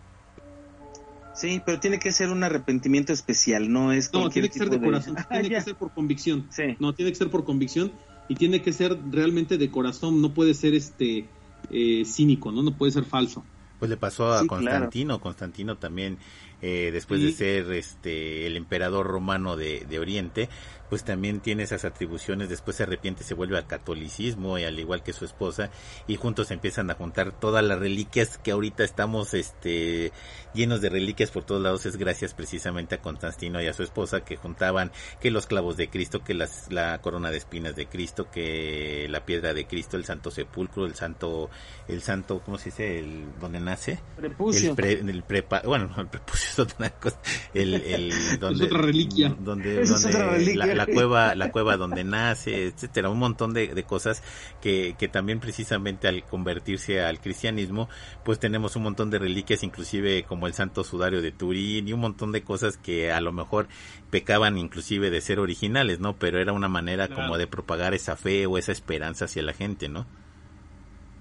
Sí, 1.34 1.62
pero 1.64 1.80
tiene 1.80 1.98
que 1.98 2.12
ser 2.12 2.28
un 2.30 2.42
arrepentimiento 2.42 3.12
especial, 3.12 3.72
no 3.72 3.92
es 3.92 4.12
No, 4.12 4.28
tiene 4.28 4.48
que 4.48 4.58
ser 4.58 4.68
de 4.68 4.80
corazón, 4.80 5.16
Ah, 5.18 5.26
tiene 5.30 5.48
ya. 5.48 5.58
que 5.58 5.64
ser 5.64 5.76
por 5.76 5.92
convicción. 5.92 6.46
Sí. 6.50 6.76
No, 6.80 6.92
tiene 6.92 7.12
que 7.12 7.16
ser 7.16 7.30
por 7.30 7.44
convicción 7.44 7.92
y 8.28 8.34
tiene 8.36 8.62
que 8.62 8.72
ser 8.72 8.96
realmente 9.10 9.58
de 9.58 9.70
corazón, 9.70 10.20
no 10.22 10.32
puede 10.32 10.54
ser 10.54 10.74
este 10.74 11.26
eh, 11.70 12.04
cínico, 12.06 12.52
¿no? 12.52 12.62
No 12.62 12.76
puede 12.76 12.92
ser 12.92 13.04
falso. 13.04 13.44
Pues 13.78 13.88
le 13.90 13.96
pasó 13.96 14.32
a 14.32 14.40
Sí, 14.42 14.46
Constantino, 14.46 15.20
Constantino 15.20 15.76
también, 15.78 16.18
eh, 16.60 16.90
después 16.92 17.20
Sí. 17.20 17.26
de 17.26 17.32
ser 17.32 17.72
este 17.72 18.46
el 18.46 18.56
emperador 18.56 19.06
romano 19.06 19.56
de, 19.56 19.86
de 19.88 19.98
Oriente, 19.98 20.48
pues 20.90 21.02
también 21.04 21.40
tiene 21.40 21.62
esas 21.62 21.86
atribuciones, 21.86 22.50
después 22.50 22.76
se 22.76 22.82
arrepiente, 22.82 23.24
se 23.24 23.32
vuelve 23.34 23.56
al 23.56 23.66
catolicismo, 23.66 24.58
y 24.58 24.64
al 24.64 24.78
igual 24.78 25.02
que 25.02 25.14
su 25.14 25.24
esposa, 25.24 25.70
y 26.06 26.16
juntos 26.16 26.50
empiezan 26.50 26.90
a 26.90 26.94
juntar 26.94 27.32
todas 27.32 27.64
las 27.64 27.78
reliquias 27.78 28.36
que 28.36 28.50
ahorita 28.50 28.84
estamos 28.84 29.32
este 29.32 30.12
llenos 30.52 30.80
de 30.80 30.88
reliquias 30.90 31.30
por 31.30 31.44
todos 31.44 31.62
lados, 31.62 31.86
es 31.86 31.96
gracias 31.96 32.34
precisamente 32.34 32.96
a 32.96 33.00
Constantino 33.00 33.62
y 33.62 33.68
a 33.68 33.72
su 33.72 33.82
esposa 33.84 34.20
que 34.24 34.36
juntaban 34.36 34.90
que 35.20 35.30
los 35.30 35.46
clavos 35.46 35.76
de 35.76 35.88
Cristo, 35.88 36.22
que 36.24 36.34
las, 36.34 36.70
la 36.72 37.00
corona 37.00 37.30
de 37.30 37.36
espinas 37.38 37.76
de 37.76 37.86
Cristo, 37.86 38.28
que 38.30 39.06
la 39.08 39.24
piedra 39.24 39.54
de 39.54 39.66
Cristo, 39.66 39.96
el 39.96 40.04
santo 40.04 40.30
sepulcro, 40.32 40.86
el 40.86 40.96
santo, 40.96 41.50
el 41.86 42.02
santo, 42.02 42.42
¿cómo 42.44 42.58
se 42.58 42.66
dice? 42.66 42.98
El, 42.98 43.26
donde 43.40 43.60
nace, 43.60 44.00
Prepucio. 44.16 44.70
el, 44.70 44.76
pre- 44.76 44.92
el 45.00 45.22
prepa, 45.22 45.62
bueno, 45.64 45.86
no, 45.86 46.00
el 46.02 46.08
prepucio, 46.08 46.48
es 46.50 46.58
otra 46.58 46.90
cosa. 46.90 47.20
El, 47.54 47.74
el, 47.74 48.12
donde, 48.40 48.64
es 48.64 48.70
otra 48.72 48.82
reliquia. 48.82 49.36
Donde, 49.38 49.82
Esa 49.82 49.94
es 49.94 50.02
donde 50.02 50.16
otra 50.18 50.30
reliquia. 50.32 50.66
La, 50.74 50.79
la 50.86 50.92
cueva, 50.92 51.34
la 51.34 51.50
cueva 51.52 51.76
donde 51.76 52.04
nace, 52.04 52.66
etcétera, 52.66 53.08
un 53.10 53.18
montón 53.18 53.52
de, 53.54 53.68
de 53.74 53.82
cosas 53.84 54.22
que, 54.60 54.94
que 54.98 55.08
también 55.08 55.40
precisamente 55.40 56.08
al 56.08 56.24
convertirse 56.24 57.02
al 57.02 57.20
cristianismo, 57.20 57.88
pues 58.24 58.38
tenemos 58.38 58.76
un 58.76 58.82
montón 58.84 59.10
de 59.10 59.18
reliquias, 59.18 59.62
inclusive 59.62 60.24
como 60.24 60.46
el 60.46 60.54
Santo 60.54 60.84
Sudario 60.84 61.22
de 61.22 61.32
Turín 61.32 61.86
y 61.88 61.92
un 61.92 62.00
montón 62.00 62.32
de 62.32 62.42
cosas 62.42 62.76
que 62.76 63.12
a 63.12 63.20
lo 63.20 63.32
mejor 63.32 63.68
pecaban 64.10 64.58
inclusive 64.58 65.10
de 65.10 65.20
ser 65.20 65.38
originales, 65.38 66.00
¿no? 66.00 66.16
Pero 66.16 66.40
era 66.40 66.52
una 66.52 66.68
manera 66.68 67.06
Claro. 67.06 67.22
como 67.22 67.38
de 67.38 67.46
propagar 67.46 67.94
esa 67.94 68.16
fe 68.16 68.46
o 68.46 68.58
esa 68.58 68.72
esperanza 68.72 69.26
hacia 69.26 69.42
la 69.42 69.52
gente, 69.52 69.88
¿no? 69.88 70.06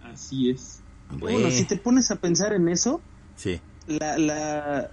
Así 0.04 0.50
es. 0.50 0.82
Bueno, 1.12 1.50
si 1.52 1.66
te 1.66 1.78
pones 1.78 2.12
a 2.12 2.16
pensar 2.18 2.54
en 2.54 2.70
eso, 2.70 3.02
Sí, 3.36 3.60
la, 3.88 4.18
la, 4.18 4.92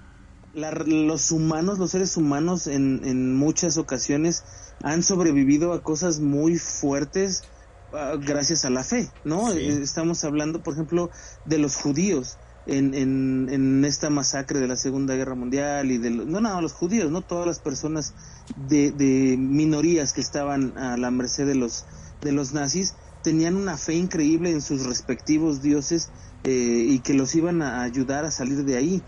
la- 0.57 0.71
los 0.73 1.31
humanos, 1.31 1.79
los 1.79 1.91
seres 1.91 2.17
humanos 2.17 2.67
en, 2.67 3.03
en 3.05 3.35
muchas 3.35 3.77
ocasiones 3.77 4.43
han 4.83 5.03
sobrevivido 5.03 5.73
a 5.73 5.83
cosas 5.83 6.19
muy 6.21 6.57
fuertes 6.59 7.45
ah, 7.93 8.15
gracias 8.19 8.65
a 8.65 8.71
la 8.71 8.83
fe, 8.83 9.11
¿no? 9.25 9.53
Sí. 9.53 9.59
Eh, 9.59 9.83
Estamos 9.83 10.25
hablando, 10.25 10.63
por 10.63 10.73
ejemplo, 10.75 11.11
de 11.45 11.59
los 11.59 11.77
judíos 11.77 12.39
en, 12.67 12.95
en, 12.95 13.49
en 13.51 13.85
esta 13.85 14.09
masacre 14.11 14.59
de 14.59 14.67
la 14.67 14.77
Segunda 14.77 15.15
Guerra 15.15 15.35
Mundial 15.35 15.91
y 15.91 15.99
de 15.99 16.11
no 16.11 16.41
nada 16.41 16.61
los 16.63 16.73
judíos, 16.73 17.11
no 17.11 17.21
todas 17.23 17.47
las 17.47 17.61
personas 17.61 18.15
de, 18.57 18.91
de 18.93 19.37
minorías 19.39 20.13
que 20.15 20.21
estaban 20.23 20.77
a 20.79 20.97
la 20.97 21.11
merced 21.11 21.47
de 21.47 21.55
los 21.55 21.85
de 22.23 22.33
los 22.33 22.55
nazis 22.55 22.95
tenían 23.23 23.57
una 23.57 23.77
fe 23.77 23.93
increíble 23.95 24.51
en 24.51 24.63
sus 24.63 24.87
respectivos 24.87 25.61
dioses 25.61 26.11
eh, 26.45 26.87
y 26.89 27.01
que 27.01 27.13
los 27.15 27.35
iban 27.35 27.61
a 27.61 27.83
ayudar 27.83 28.25
a 28.25 28.31
salir 28.31 28.65
de 28.65 28.77
ahí. 28.77 29.03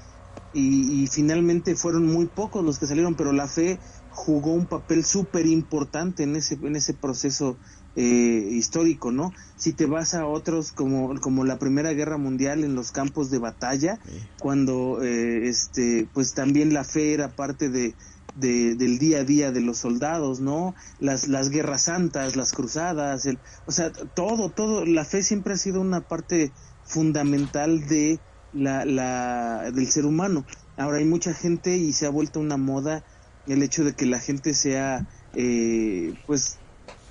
Y, 0.58 1.02
y 1.04 1.06
finalmente 1.06 1.76
fueron 1.76 2.06
muy 2.06 2.26
pocos 2.26 2.64
los 2.64 2.78
que 2.78 2.86
salieron, 2.86 3.14
pero 3.14 3.32
la 3.32 3.46
fe 3.46 3.78
jugó 4.08 4.52
un 4.54 4.66
papel 4.66 5.04
súper 5.04 5.46
importante 5.46 6.24
en 6.24 6.34
ese, 6.36 6.54
en 6.54 6.74
ese 6.74 6.94
proceso 6.94 7.58
eh, 7.94 8.48
histórico, 8.50 9.12
¿no? 9.12 9.32
Si 9.56 9.72
te 9.72 9.86
vas 9.86 10.14
a 10.14 10.26
otros 10.26 10.72
como, 10.72 11.14
como 11.20 11.44
la 11.44 11.58
Primera 11.58 11.92
Guerra 11.92 12.16
Mundial 12.18 12.64
en 12.64 12.74
los 12.74 12.90
campos 12.90 13.30
de 13.30 13.38
batalla, 13.38 14.00
Sí. 14.04 14.18
cuando 14.38 15.02
eh, 15.02 15.48
este, 15.48 16.08
pues 16.12 16.34
también 16.34 16.72
la 16.74 16.84
fe 16.84 17.12
era 17.12 17.34
parte 17.34 17.68
de, 17.70 17.94
de- 18.34 18.74
del 18.76 18.98
día 18.98 19.18
a 19.20 19.24
día 19.24 19.50
de 19.52 19.60
los 19.60 19.78
soldados, 19.78 20.40
¿no? 20.40 20.74
Las, 20.98 21.28
las 21.28 21.50
guerras 21.50 21.82
santas, 21.82 22.36
las 22.36 22.52
cruzadas, 22.52 23.26
el, 23.26 23.38
o 23.66 23.72
sea, 23.72 23.90
todo, 24.14 24.50
todo, 24.52 24.84
la 24.84 25.04
fe 25.04 25.22
siempre 25.22 25.54
ha 25.54 25.58
sido 25.58 25.80
una 25.80 26.00
parte 26.02 26.52
fundamental 27.02 27.86
de 27.86 28.20
la, 28.52 28.84
la, 28.84 29.70
del 29.72 29.86
ser 29.88 30.04
humano. 30.06 30.44
Ahora 30.76 30.98
hay 30.98 31.04
mucha 31.04 31.34
gente 31.34 31.76
y 31.76 31.92
se 31.92 32.06
ha 32.06 32.10
vuelto 32.10 32.40
una 32.40 32.56
moda 32.56 33.04
el 33.46 33.62
hecho 33.62 33.84
de 33.84 33.94
que 33.94 34.06
la 34.06 34.20
gente 34.20 34.54
sea, 34.54 35.06
eh, 35.32 36.14
pues, 36.26 36.58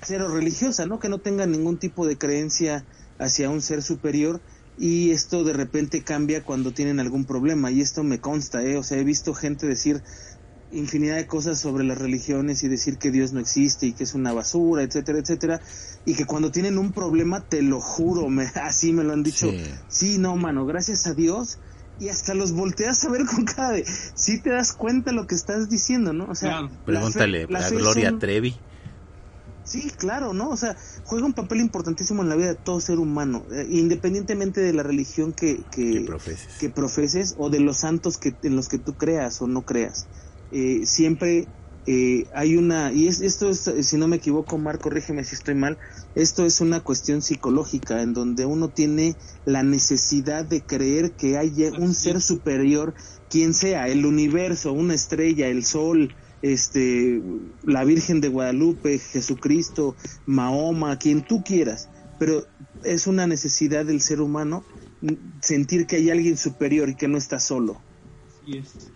cero 0.02 0.28
religiosa, 0.28 0.86
¿no? 0.86 0.98
Que 0.98 1.08
no 1.08 1.20
tenga 1.20 1.46
ningún 1.46 1.78
tipo 1.78 2.06
de 2.06 2.16
creencia 2.16 2.86
hacia 3.18 3.50
un 3.50 3.60
ser 3.60 3.82
superior 3.82 4.40
y 4.76 5.10
esto 5.10 5.42
de 5.42 5.52
repente 5.52 6.04
cambia 6.04 6.44
cuando 6.44 6.72
tienen 6.72 7.00
algún 7.00 7.26
problema 7.26 7.70
y 7.72 7.80
esto 7.80 8.04
me 8.04 8.20
consta, 8.20 8.62
¿eh? 8.62 8.76
O 8.76 8.84
sea, 8.84 8.98
he 8.98 9.04
visto 9.04 9.34
gente 9.34 9.66
decir 9.66 10.02
infinidad 10.70 11.16
de 11.16 11.26
cosas 11.26 11.58
sobre 11.58 11.84
las 11.84 11.98
religiones 11.98 12.62
y 12.62 12.68
decir 12.68 12.98
que 12.98 13.10
Dios 13.10 13.32
no 13.32 13.40
existe 13.40 13.86
y 13.86 13.92
que 13.94 14.04
es 14.04 14.14
una 14.14 14.32
basura, 14.32 14.82
etcétera, 14.82 15.18
etcétera, 15.18 15.60
y 16.04 16.14
que 16.14 16.26
cuando 16.26 16.50
tienen 16.50 16.76
un 16.78 16.92
problema, 16.92 17.40
te 17.48 17.62
lo 17.62 17.80
juro, 17.80 18.28
me, 18.28 18.44
así 18.62 18.92
me 18.92 19.04
lo 19.04 19.12
han 19.14 19.22
dicho, 19.22 19.50
Sí. 19.50 19.64
sí, 19.88 20.18
no, 20.18 20.36
mano, 20.36 20.66
gracias 20.66 21.06
a 21.06 21.14
Dios, 21.14 21.58
y 22.00 22.10
hasta 22.10 22.34
los 22.34 22.52
volteas 22.52 23.02
a 23.04 23.10
ver 23.10 23.24
con 23.26 23.44
cara 23.44 23.70
de, 23.70 23.84
sí 24.14 24.40
te 24.40 24.50
das 24.50 24.72
cuenta 24.72 25.10
lo 25.12 25.26
que 25.26 25.34
estás 25.34 25.68
diciendo, 25.68 26.12
¿no? 26.12 26.26
O 26.30 26.34
sea, 26.34 26.50
Claro. 26.50 26.62
la 26.64 26.70
fe- 26.70 26.82
Pregúntale 26.84 27.46
la 27.48 27.58
a 27.66 27.70
Gloria 27.70 28.10
son- 28.10 28.18
Trevi. 28.18 28.54
Sí, 29.64 29.90
claro, 29.98 30.32
¿no? 30.32 30.48
O 30.48 30.56
sea, 30.56 30.76
juega 31.04 31.26
un 31.26 31.34
papel 31.34 31.60
importantísimo 31.60 32.22
en 32.22 32.30
la 32.30 32.36
vida 32.36 32.46
de 32.48 32.54
todo 32.54 32.80
ser 32.80 32.98
humano, 32.98 33.44
eh, 33.52 33.66
independientemente 33.68 34.62
de 34.62 34.72
la 34.72 34.82
religión 34.82 35.34
que, 35.34 35.60
que, 35.70 35.90
Que 35.92 36.00
profeses. 36.06 36.54
que 36.58 36.70
profeses 36.70 37.34
o 37.36 37.50
de 37.50 37.60
los 37.60 37.78
santos 37.78 38.16
que, 38.16 38.34
en 38.44 38.56
los 38.56 38.68
que 38.68 38.78
tú 38.78 38.94
creas 38.94 39.42
o 39.42 39.46
no 39.46 39.62
creas. 39.66 40.06
Eh, 40.50 40.82
siempre 40.84 41.46
eh, 41.90 42.26
hay 42.34 42.56
una, 42.56 42.92
y 42.92 43.08
es, 43.08 43.22
esto 43.22 43.48
es, 43.48 43.70
si 43.80 43.96
no 43.96 44.08
me 44.08 44.16
equivoco, 44.16 44.58
Mar, 44.58 44.78
corrígeme 44.78 45.24
si 45.24 45.34
estoy 45.34 45.54
mal, 45.54 45.78
esto 46.14 46.44
es 46.44 46.60
una 46.60 46.80
cuestión 46.80 47.22
psicológica 47.22 48.02
en 48.02 48.12
donde 48.12 48.44
uno 48.44 48.68
tiene 48.68 49.16
la 49.46 49.62
necesidad 49.62 50.44
de 50.44 50.62
creer 50.62 51.12
que 51.12 51.38
hay 51.38 51.64
un 51.78 51.94
ser 51.94 52.20
superior, 52.20 52.94
quien 53.30 53.54
sea, 53.54 53.88
el 53.88 54.04
universo, 54.04 54.74
una 54.74 54.92
estrella, 54.94 55.48
el 55.48 55.64
sol, 55.64 56.14
este, 56.42 57.22
la 57.64 57.84
Virgen 57.84 58.20
de 58.20 58.28
Guadalupe, 58.28 58.98
Jesucristo, 58.98 59.96
Mahoma, 60.26 60.98
quien 60.98 61.22
tú 61.22 61.42
quieras, 61.42 61.88
pero 62.18 62.46
es 62.84 63.06
una 63.06 63.26
necesidad 63.26 63.86
del 63.86 64.02
ser 64.02 64.20
humano 64.20 64.62
sentir 65.40 65.86
que 65.86 65.96
hay 65.96 66.10
alguien 66.10 66.36
superior 66.36 66.90
y 66.90 66.96
que 66.96 67.08
no 67.08 67.16
está 67.16 67.40
solo. 67.40 67.80
Es. 68.46 68.90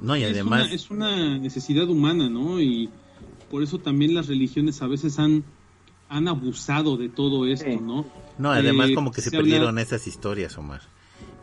No, 0.00 0.16
y 0.16 0.22
Es 0.24 0.30
además, 0.32 0.64
una- 0.66 0.74
es 0.74 0.90
una 0.90 1.38
necesidad 1.38 1.88
humana, 1.88 2.28
¿no? 2.28 2.60
Y 2.60 2.88
por 3.50 3.62
eso 3.62 3.78
también 3.78 4.14
las 4.14 4.26
religiones 4.28 4.82
a 4.82 4.86
veces 4.86 5.18
han, 5.18 5.44
han 6.08 6.28
abusado 6.28 6.96
de 6.96 7.08
todo 7.08 7.46
esto, 7.46 7.70
Sí. 7.70 7.78
¿no? 7.80 8.04
no, 8.38 8.50
además 8.50 8.90
Eh, 8.90 8.94
como 8.94 9.10
que 9.12 9.22
se, 9.22 9.30
se 9.30 9.36
habla- 9.36 9.48
perdieron 9.50 9.78
esas 9.78 10.06
historias, 10.06 10.56
Omar. 10.58 10.82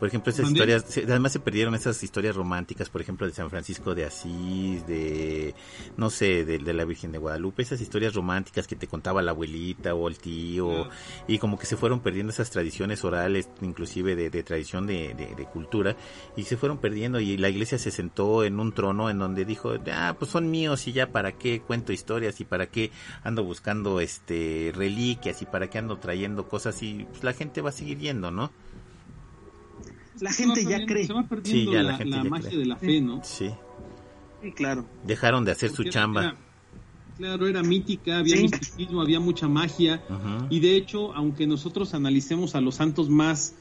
Por 0.02 0.08
ejemplo, 0.08 0.32
esas 0.32 0.50
historias, 0.50 0.84
se- 0.88 1.04
además 1.04 1.30
se 1.30 1.38
perdieron 1.38 1.76
esas 1.76 2.02
historias 2.02 2.34
románticas, 2.34 2.90
por 2.90 3.00
ejemplo, 3.00 3.24
de 3.24 3.32
San 3.32 3.48
Francisco 3.50 3.94
de 3.94 4.04
Asís, 4.04 4.84
de, 4.88 5.54
no 5.96 6.10
sé, 6.10 6.44
de, 6.44 6.58
de 6.58 6.72
la 6.74 6.84
Virgen 6.84 7.12
de 7.12 7.18
Guadalupe, 7.18 7.62
esas 7.62 7.80
historias 7.80 8.12
románticas 8.12 8.66
que 8.66 8.74
te 8.74 8.88
contaba 8.88 9.22
la 9.22 9.30
abuelita 9.30 9.94
o 9.94 10.08
el 10.08 10.18
tío, 10.18 10.66
Claro. 10.68 10.90
y 11.28 11.38
como 11.38 11.56
que 11.56 11.66
se 11.66 11.76
fueron 11.76 12.00
perdiendo 12.00 12.32
esas 12.32 12.50
tradiciones 12.50 13.04
orales, 13.04 13.48
inclusive 13.60 14.16
de, 14.16 14.28
de 14.28 14.42
tradición 14.42 14.88
de, 14.88 15.14
de- 15.14 15.36
de 15.36 15.44
cultura, 15.46 15.94
y 16.36 16.42
se 16.42 16.56
fueron 16.56 16.78
perdiendo, 16.78 17.20
y 17.20 17.36
la 17.36 17.48
iglesia 17.48 17.78
se 17.78 17.92
sentó 17.92 18.42
en 18.42 18.58
un 18.58 18.72
trono 18.72 19.08
en 19.08 19.20
donde 19.20 19.44
dijo, 19.44 19.74
ah, 19.94 20.16
pues 20.18 20.32
son 20.32 20.50
míos, 20.50 20.88
y 20.88 20.92
ya 20.92 21.12
para 21.12 21.30
qué 21.30 21.60
cuento 21.60 21.92
historias, 21.92 22.40
y 22.40 22.44
para 22.44 22.66
qué 22.66 22.90
ando 23.22 23.44
buscando 23.44 24.00
este 24.00 24.72
reliquias, 24.74 25.42
y 25.42 25.46
para 25.46 25.70
qué 25.70 25.78
ando 25.78 25.98
trayendo 25.98 26.48
cosas, 26.48 26.82
y 26.82 27.06
pues, 27.08 27.22
la 27.22 27.34
gente 27.34 27.60
va 27.60 27.68
a 27.68 27.72
seguir 27.72 27.98
yendo, 27.98 28.32
¿no? 28.32 28.50
La 30.20 30.32
gente 30.32 30.64
ya 30.64 30.84
cree. 30.86 31.06
Se 31.06 31.12
va 31.12 31.26
perdiendo 31.26 31.70
Sí, 31.70 31.76
ya 31.76 31.82
la, 31.82 31.92
la 31.92 31.96
gente 31.98 32.16
la 32.16 32.22
ya 32.24 32.30
magia 32.30 32.48
cree. 32.48 32.58
de 32.60 32.66
la 32.66 32.76
fe, 32.76 33.00
¿no? 33.00 33.20
Sí. 33.24 33.50
Sí, 34.42 34.52
claro. 34.52 34.86
Dejaron 35.04 35.44
de 35.44 35.52
hacer 35.52 35.70
su 35.70 35.84
chamba. 35.84 36.22
era- 36.22 36.36
claro, 37.16 37.46
era 37.46 37.62
mítica, 37.62 38.18
había 38.18 38.36
Sí. 38.36 38.42
misticismo, 38.42 39.00
había 39.00 39.20
mucha 39.20 39.48
magia. 39.48 40.02
Y 40.50 40.60
de 40.60 40.76
hecho, 40.76 41.14
aunque 41.14 41.46
nosotros 41.46 41.94
analicemos 41.94 42.54
a 42.54 42.60
los 42.60 42.74
santos 42.76 43.08
más 43.08 43.54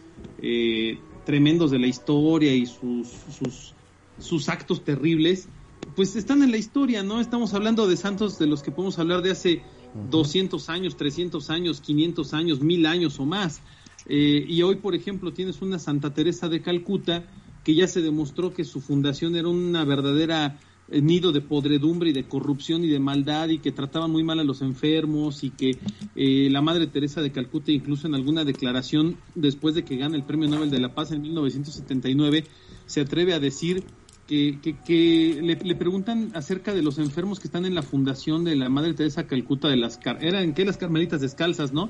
eh, 0.43 0.97
tremendos 1.25 1.69
de 1.69 1.77
la 1.77 1.85
historia 1.87 2.53
y 2.55 2.65
sus, 2.65 3.07
sus, 3.37 3.73
sus 4.17 4.49
actos 4.49 4.83
terribles, 4.83 5.47
pues 5.95 6.15
están 6.15 6.41
en 6.41 6.49
la 6.51 6.57
historia, 6.57 7.03
¿no? 7.03 7.21
Estamos 7.21 7.53
hablando 7.53 7.87
de 7.87 7.95
santos 7.97 8.39
de 8.39 8.47
los 8.47 8.63
que 8.63 8.71
podemos 8.71 8.97
hablar 8.97 9.21
de 9.21 9.31
hace 9.31 9.61
200 10.09 10.69
años, 10.69 10.95
300 10.97 11.49
años, 11.51 11.79
500 11.81 12.33
años, 12.33 12.61
1000 12.61 12.85
años 12.87 13.19
o 13.19 13.25
más. 13.25 13.61
Eh, 14.07 14.45
y 14.47 14.61
hoy, 14.63 14.75
por 14.77 14.95
ejemplo, 14.95 15.31
tienes 15.33 15.61
una 15.61 15.79
Santa 15.79 16.13
Teresa 16.13 16.49
de 16.49 16.61
Calcuta 16.61 17.23
que 17.63 17.75
ya 17.75 17.87
se 17.87 18.01
demostró 18.01 18.53
que 18.53 18.63
su 18.63 18.81
fundación 18.81 19.35
era 19.35 19.47
una 19.47 19.85
verdadera 19.85 20.59
eh, 20.89 21.01
nido 21.01 21.31
de 21.31 21.41
podredumbre 21.41 22.09
y 22.09 22.13
de 22.13 22.23
corrupción 22.23 22.83
y 22.83 22.87
de 22.87 22.99
maldad 22.99 23.49
y 23.49 23.59
que 23.59 23.71
trataba 23.71 24.07
muy 24.07 24.23
mal 24.23 24.39
a 24.39 24.43
los 24.43 24.61
enfermos 24.63 25.43
y 25.43 25.51
que 25.51 25.77
eh, 26.15 26.49
la 26.49 26.61
Madre 26.61 26.87
Teresa 26.87 27.21
de 27.21 27.31
Calcuta 27.31 27.71
incluso 27.71 28.07
en 28.07 28.15
alguna 28.15 28.43
declaración 28.43 29.15
después 29.35 29.75
de 29.75 29.83
que 29.85 29.95
gana 29.97 30.15
el 30.15 30.23
Premio 30.23 30.49
Nobel 30.49 30.71
de 30.71 30.79
la 30.79 30.93
Paz 30.95 31.11
en 31.11 31.21
1979 31.21 32.45
se 32.87 33.01
atreve 33.01 33.33
a 33.33 33.39
decir 33.39 33.83
que, 34.27 34.57
que, 34.61 34.75
que 34.85 35.39
le, 35.43 35.55
le 35.55 35.75
preguntan 35.75 36.31
acerca 36.33 36.73
de 36.73 36.81
los 36.81 36.97
enfermos 36.97 37.39
que 37.39 37.47
están 37.47 37.65
en 37.65 37.75
la 37.75 37.83
fundación 37.83 38.43
de 38.43 38.55
la 38.55 38.69
Madre 38.69 38.93
Teresa 38.95 39.21
de 39.21 39.27
Calcuta 39.27 39.67
de 39.67 39.77
las 39.77 39.97
car 39.97 40.17
eran 40.23 40.53
que 40.55 40.65
las 40.65 40.77
carmelitas 40.77 41.21
descalzas, 41.21 41.73
¿no? 41.73 41.89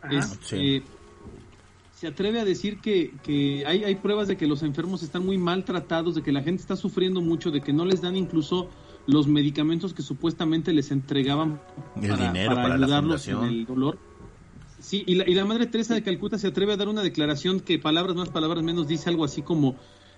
Ajá. 0.00 0.16
Es- 0.18 0.38
Sí. 0.48 0.56
eh, 0.58 0.82
se 2.02 2.08
atreve 2.08 2.40
a 2.40 2.44
decir 2.44 2.80
que, 2.80 3.14
que 3.22 3.64
hay, 3.64 3.84
hay 3.84 3.94
pruebas 3.94 4.26
de 4.26 4.36
que 4.36 4.48
los 4.48 4.64
enfermos 4.64 5.04
están 5.04 5.24
muy 5.24 5.38
maltratados, 5.38 6.16
de 6.16 6.22
que 6.24 6.32
la 6.32 6.42
gente 6.42 6.60
está 6.60 6.74
sufriendo 6.74 7.20
mucho, 7.20 7.52
de 7.52 7.60
que 7.60 7.72
no 7.72 7.84
les 7.84 8.00
dan 8.00 8.16
incluso 8.16 8.68
los 9.06 9.28
medicamentos 9.28 9.94
que 9.94 10.02
supuestamente 10.02 10.72
les 10.72 10.90
entregaban 10.90 11.60
El 11.94 12.16
dinero 12.16 12.56
para 12.56 12.76
la 12.76 12.86
ayudarlos 12.86 13.28
en 13.28 13.44
el 13.44 13.66
dolor. 13.66 14.00
Sí, 14.80 15.04
y 15.06 15.14
la, 15.14 15.30
y 15.30 15.34
la 15.34 15.44
Madre 15.44 15.66
Teresa 15.68 15.94
de 15.94 16.02
Calcuta 16.02 16.38
se 16.38 16.48
atreve 16.48 16.72
a 16.72 16.76
dar 16.76 16.88
una 16.88 17.04
declaración 17.04 17.60
que 17.60 17.78
palabras 17.78 18.16
más, 18.16 18.30
palabras 18.30 18.64
menos 18.64 18.88
dice 18.88 19.08
algo 19.08 19.24
así 19.24 19.42
como, 19.42 19.76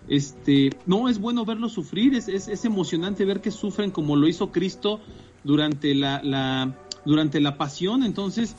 este, 0.08 0.70
no 0.86 1.10
es 1.10 1.18
bueno 1.18 1.44
verlos 1.44 1.72
sufrir, 1.72 2.14
es, 2.14 2.28
es, 2.28 2.48
es 2.48 2.64
emocionante 2.64 3.26
ver 3.26 3.42
que 3.42 3.50
sufren 3.50 3.90
como 3.90 4.16
lo 4.16 4.26
hizo 4.26 4.52
Cristo 4.52 5.00
durante 5.44 5.94
la, 5.94 6.22
la 6.22 6.78
durante 7.04 7.40
la 7.40 7.58
pasión, 7.58 8.04
entonces 8.04 8.56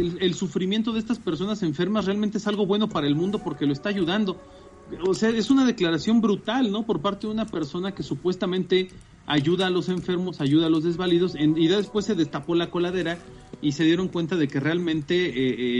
el, 0.00 0.18
el 0.20 0.34
sufrimiento 0.34 0.92
de 0.92 0.98
estas 0.98 1.18
personas 1.18 1.62
enfermas 1.62 2.06
realmente 2.06 2.38
es 2.38 2.46
algo 2.46 2.66
bueno 2.66 2.88
para 2.88 3.06
el 3.06 3.14
mundo 3.14 3.38
porque 3.38 3.66
lo 3.66 3.72
está 3.72 3.88
ayudando. 3.88 4.40
o 5.06 5.14
sea, 5.14 5.30
es 5.30 5.50
una 5.50 5.64
declaración 5.64 6.20
brutal, 6.20 6.70
¿no? 6.70 6.84
Por 6.84 7.00
parte 7.00 7.26
de 7.26 7.32
una 7.32 7.46
persona 7.46 7.94
que 7.94 8.02
supuestamente 8.02 8.88
ayuda 9.26 9.66
a 9.66 9.70
los 9.70 9.88
enfermos, 9.88 10.40
ayuda 10.40 10.66
a 10.66 10.70
los 10.70 10.84
desvalidos, 10.84 11.34
y 11.34 11.66
después 11.68 12.04
se 12.04 12.14
destapó 12.14 12.54
la 12.54 12.70
coladera 12.70 13.18
y 13.62 13.72
se 13.72 13.84
dieron 13.84 14.08
cuenta 14.08 14.36
de 14.36 14.48
que 14.48 14.60
realmente 14.60 15.26
eh, 15.26 15.32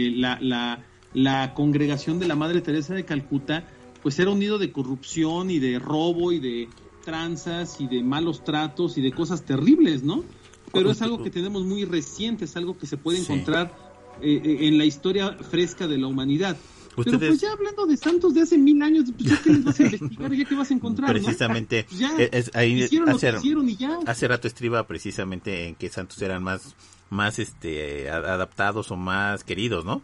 eh, 0.09 0.13
la, 0.17 0.39
la, 0.41 0.85
la, 1.13 1.55
congregación 1.55 2.19
de 2.19 2.27
la 2.27 2.37
Madre 2.37 2.63
Teresa 2.63 2.95
de 2.95 3.05
Calcuta 3.05 3.65
pues 4.03 4.19
era 4.19 4.31
un 4.31 4.39
nido 4.39 4.59
de 4.59 4.71
corrupción 4.71 5.51
y 5.51 5.59
de 5.59 5.79
robo 5.79 6.31
y 6.33 6.39
de 6.39 6.69
tranzas 7.05 7.81
y 7.81 7.87
de 7.87 8.03
malos 8.03 8.45
tratos 8.45 8.99
y 8.99 9.03
de 9.03 9.13
cosas 9.13 9.45
terribles, 9.45 10.03
¿no? 10.03 10.25
Pero 10.73 10.91
es 10.91 11.03
algo 11.03 11.23
que 11.23 11.31
tenemos 11.31 11.65
muy 11.65 11.85
reciente, 11.85 12.45
es 12.45 12.57
algo 12.57 12.77
que 12.77 12.87
se 12.87 12.97
puede 12.97 13.19
encontrar 13.19 13.84
eh, 14.23 14.59
en 14.61 14.79
la 14.79 14.85
historia 14.85 15.33
fresca 15.33 15.87
de 15.87 15.99
la 15.99 16.07
humanidad. 16.07 16.57
Pero 16.97 17.19
pues 17.19 17.41
ya 17.41 17.53
hablando 17.53 17.87
de 17.87 17.97
santos 17.97 18.35
de 18.35 18.43
hace 18.43 18.57
mil 18.57 18.81
años, 18.83 19.07
pues 19.17 19.31
ya 19.31 19.43
que 19.43 19.51
les 19.51 19.65
vas 19.65 19.81
a 19.81 19.83
investigar, 19.83 20.33
ya 20.33 20.45
que 20.45 20.55
vas 20.55 20.71
a 20.71 20.75
encontrar. 20.75 21.11
Precisamente, 21.11 21.87
ya, 21.99 22.11
ahí, 22.53 22.83
hace, 22.85 23.33
y 23.43 23.77
ya. 23.77 23.99
hace 24.07 24.29
rato 24.29 24.47
estriba 24.47 24.87
precisamente 24.87 25.67
en 25.67 25.75
que 25.75 25.89
santos 25.89 26.23
eran 26.23 26.43
más, 26.45 26.77
más 27.11 27.41
este 27.41 28.09
adaptados 28.11 28.93
o 28.93 28.97
más 28.97 29.43
queridos, 29.43 29.85
¿no? 29.85 30.03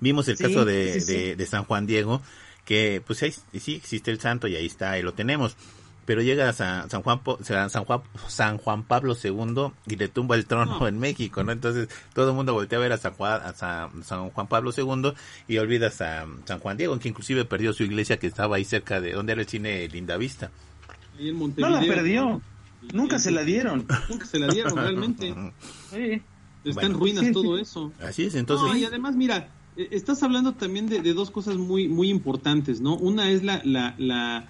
Vimos 0.00 0.28
el 0.28 0.36
caso 0.36 0.64
de, 0.64 1.00
de, 1.00 1.34
de, 1.34 1.46
San 1.46 1.64
Juan 1.64 1.86
Diego, 1.86 2.20
que 2.64 3.02
pues 3.04 3.22
ahí 3.22 3.32
sí 3.58 3.74
existe 3.74 4.10
el 4.10 4.20
santo 4.20 4.46
y 4.48 4.54
ahí 4.54 4.66
está, 4.66 4.92
ahí 4.92 5.02
lo 5.02 5.14
tenemos 5.14 5.56
pero 6.08 6.22
llega 6.22 6.48
a 6.48 6.54
San, 6.54 6.88
Juan 6.88 7.20
San 7.42 7.84
Juan 7.84 8.00
San 8.28 8.56
Juan 8.56 8.82
Pablo 8.82 9.14
II 9.22 9.72
y 9.86 9.96
le 9.96 10.08
tumba 10.08 10.36
el 10.36 10.46
trono 10.46 10.88
en 10.88 10.98
México, 10.98 11.44
¿no? 11.44 11.52
Entonces 11.52 11.90
todo 12.14 12.30
el 12.30 12.34
mundo 12.34 12.54
voltea 12.54 12.78
a 12.78 12.80
ver 12.80 12.92
a 12.92 12.96
San 12.96 13.12
Juan 13.12 13.42
a 13.44 13.52
San, 13.52 14.30
Juan 14.30 14.46
Pablo 14.46 14.70
II 14.74 15.12
y 15.48 15.58
olvida 15.58 15.88
a 15.88 15.90
San, 15.90 16.40
Juan 16.62 16.78
Diego, 16.78 16.98
que 16.98 17.10
inclusive 17.10 17.44
perdió 17.44 17.74
su 17.74 17.82
iglesia 17.82 18.18
que 18.18 18.26
estaba 18.26 18.56
ahí 18.56 18.64
cerca 18.64 19.02
de 19.02 19.12
donde 19.12 19.32
era 19.32 19.42
el 19.42 19.48
cine 19.48 19.86
Lindavista. 19.86 20.50
no 21.20 21.68
la 21.68 21.80
perdió. 21.80 22.40
Nunca 22.94 23.18
se 23.18 23.30
la 23.30 23.42
dieron. 23.42 23.86
Nunca 24.08 24.24
se 24.24 24.38
la 24.38 24.48
dieron 24.48 24.76
realmente. 24.76 25.34
Está 26.64 26.86
en 26.86 26.94
ruinas 26.94 27.30
todo 27.32 27.58
eso. 27.58 27.92
Así 28.00 28.24
es, 28.24 28.34
entonces. 28.34 28.80
y 28.80 28.86
además, 28.86 29.14
mira, 29.14 29.50
e, 29.76 29.88
estás 29.90 30.22
hablando 30.22 30.54
también 30.54 30.88
de, 30.88 31.02
dos 31.12 31.30
cosas 31.30 31.58
muy, 31.58 31.86
muy 31.86 32.08
importantes, 32.08 32.80
¿no? 32.80 32.96
Una 32.96 33.30
es 33.30 33.44
la, 33.44 33.60
la, 33.62 33.94
la, 33.98 34.48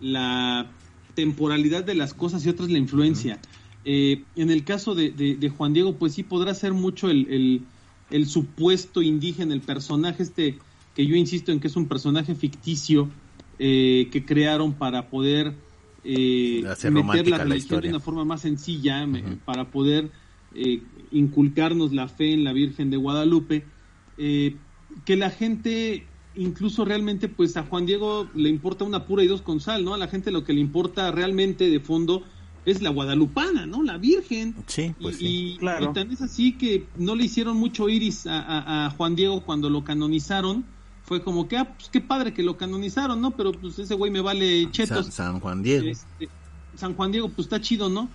la 0.00 0.70
temporalidad 1.14 1.84
de 1.84 1.94
las 1.94 2.14
cosas 2.14 2.44
y 2.44 2.48
otras 2.48 2.70
la 2.70 2.78
influencia. 2.78 3.38
Eh, 3.84 4.22
en 4.36 4.50
el 4.50 4.64
caso 4.64 4.94
de, 4.94 5.52
Juan 5.56 5.72
Diego, 5.72 5.96
pues 5.96 6.14
sí 6.14 6.22
podrá 6.22 6.54
ser 6.54 6.72
mucho 6.72 7.10
el, 7.10 7.62
el, 8.10 8.26
supuesto 8.26 9.02
indígena, 9.02 9.54
el 9.54 9.60
personaje 9.60 10.22
este, 10.22 10.58
que 10.94 11.06
yo 11.06 11.16
insisto 11.16 11.52
en 11.52 11.60
que 11.60 11.66
es 11.66 11.76
un 11.76 11.86
personaje 11.86 12.34
ficticio 12.34 13.10
eh, 13.58 14.08
que 14.10 14.24
crearon 14.24 14.72
para 14.72 15.10
poder 15.10 15.54
eh, 16.02 16.64
meter 16.90 17.28
la 17.28 17.38
religión 17.38 17.82
de 17.82 17.88
una 17.90 18.00
forma 18.00 18.24
más 18.24 18.40
sencilla, 18.42 19.06
para 19.44 19.70
poder 19.70 20.10
inculcarnos 21.10 21.92
la 21.92 22.08
fe 22.08 22.32
en 22.32 22.44
la 22.44 22.52
Virgen 22.52 22.90
de 22.90 22.96
Guadalupe, 22.96 23.64
que 24.16 25.16
la 25.16 25.30
gente 25.30 26.06
incluso 26.36 26.84
realmente 26.84 27.28
pues 27.28 27.56
a 27.56 27.64
Juan 27.64 27.86
Diego 27.86 28.28
le 28.34 28.48
importa 28.48 28.84
una 28.84 29.06
pura 29.06 29.22
y 29.22 29.26
dos 29.26 29.42
con 29.42 29.60
sal, 29.60 29.84
¿no? 29.84 29.94
A 29.94 29.98
la 29.98 30.08
gente 30.08 30.30
lo 30.30 30.44
que 30.44 30.52
le 30.52 30.60
importa 30.60 31.10
realmente 31.10 31.70
de 31.70 31.80
fondo 31.80 32.22
es 32.64 32.82
la 32.82 32.90
guadalupana, 32.90 33.66
¿no? 33.66 33.82
La 33.82 33.98
Virgen. 33.98 34.54
Sí, 34.66 34.94
pues 35.00 35.18
y, 35.20 35.56
claro. 35.58 35.90
Y 35.90 35.94
tan 35.94 36.10
es 36.10 36.22
así 36.22 36.52
que 36.52 36.86
no 36.96 37.14
le 37.14 37.24
hicieron 37.24 37.56
mucho 37.56 37.88
iris 37.88 38.26
a, 38.26 38.92
Juan 38.96 39.16
Diego 39.16 39.42
cuando 39.42 39.70
lo 39.70 39.84
canonizaron. 39.84 40.64
Fue 41.04 41.22
como 41.22 41.48
que, 41.48 41.58
ah, 41.58 41.74
pues 41.74 41.90
qué 41.90 42.00
padre 42.00 42.32
que 42.32 42.42
lo 42.42 42.56
canonizaron, 42.56 43.20
¿no? 43.20 43.32
Pero 43.32 43.52
pues 43.52 43.78
ese 43.78 43.94
güey 43.94 44.10
me 44.10 44.22
vale 44.22 44.70
chetos. 44.70 45.06
San, 45.08 45.38
Juan 45.40 45.62
Diego. 45.62 45.86
Este, 45.86 46.30
San 46.76 46.94
Juan 46.94 47.12
Diego, 47.12 47.28
pues 47.28 47.46
está 47.46 47.60
chido, 47.60 47.90
¿no? 47.90 48.08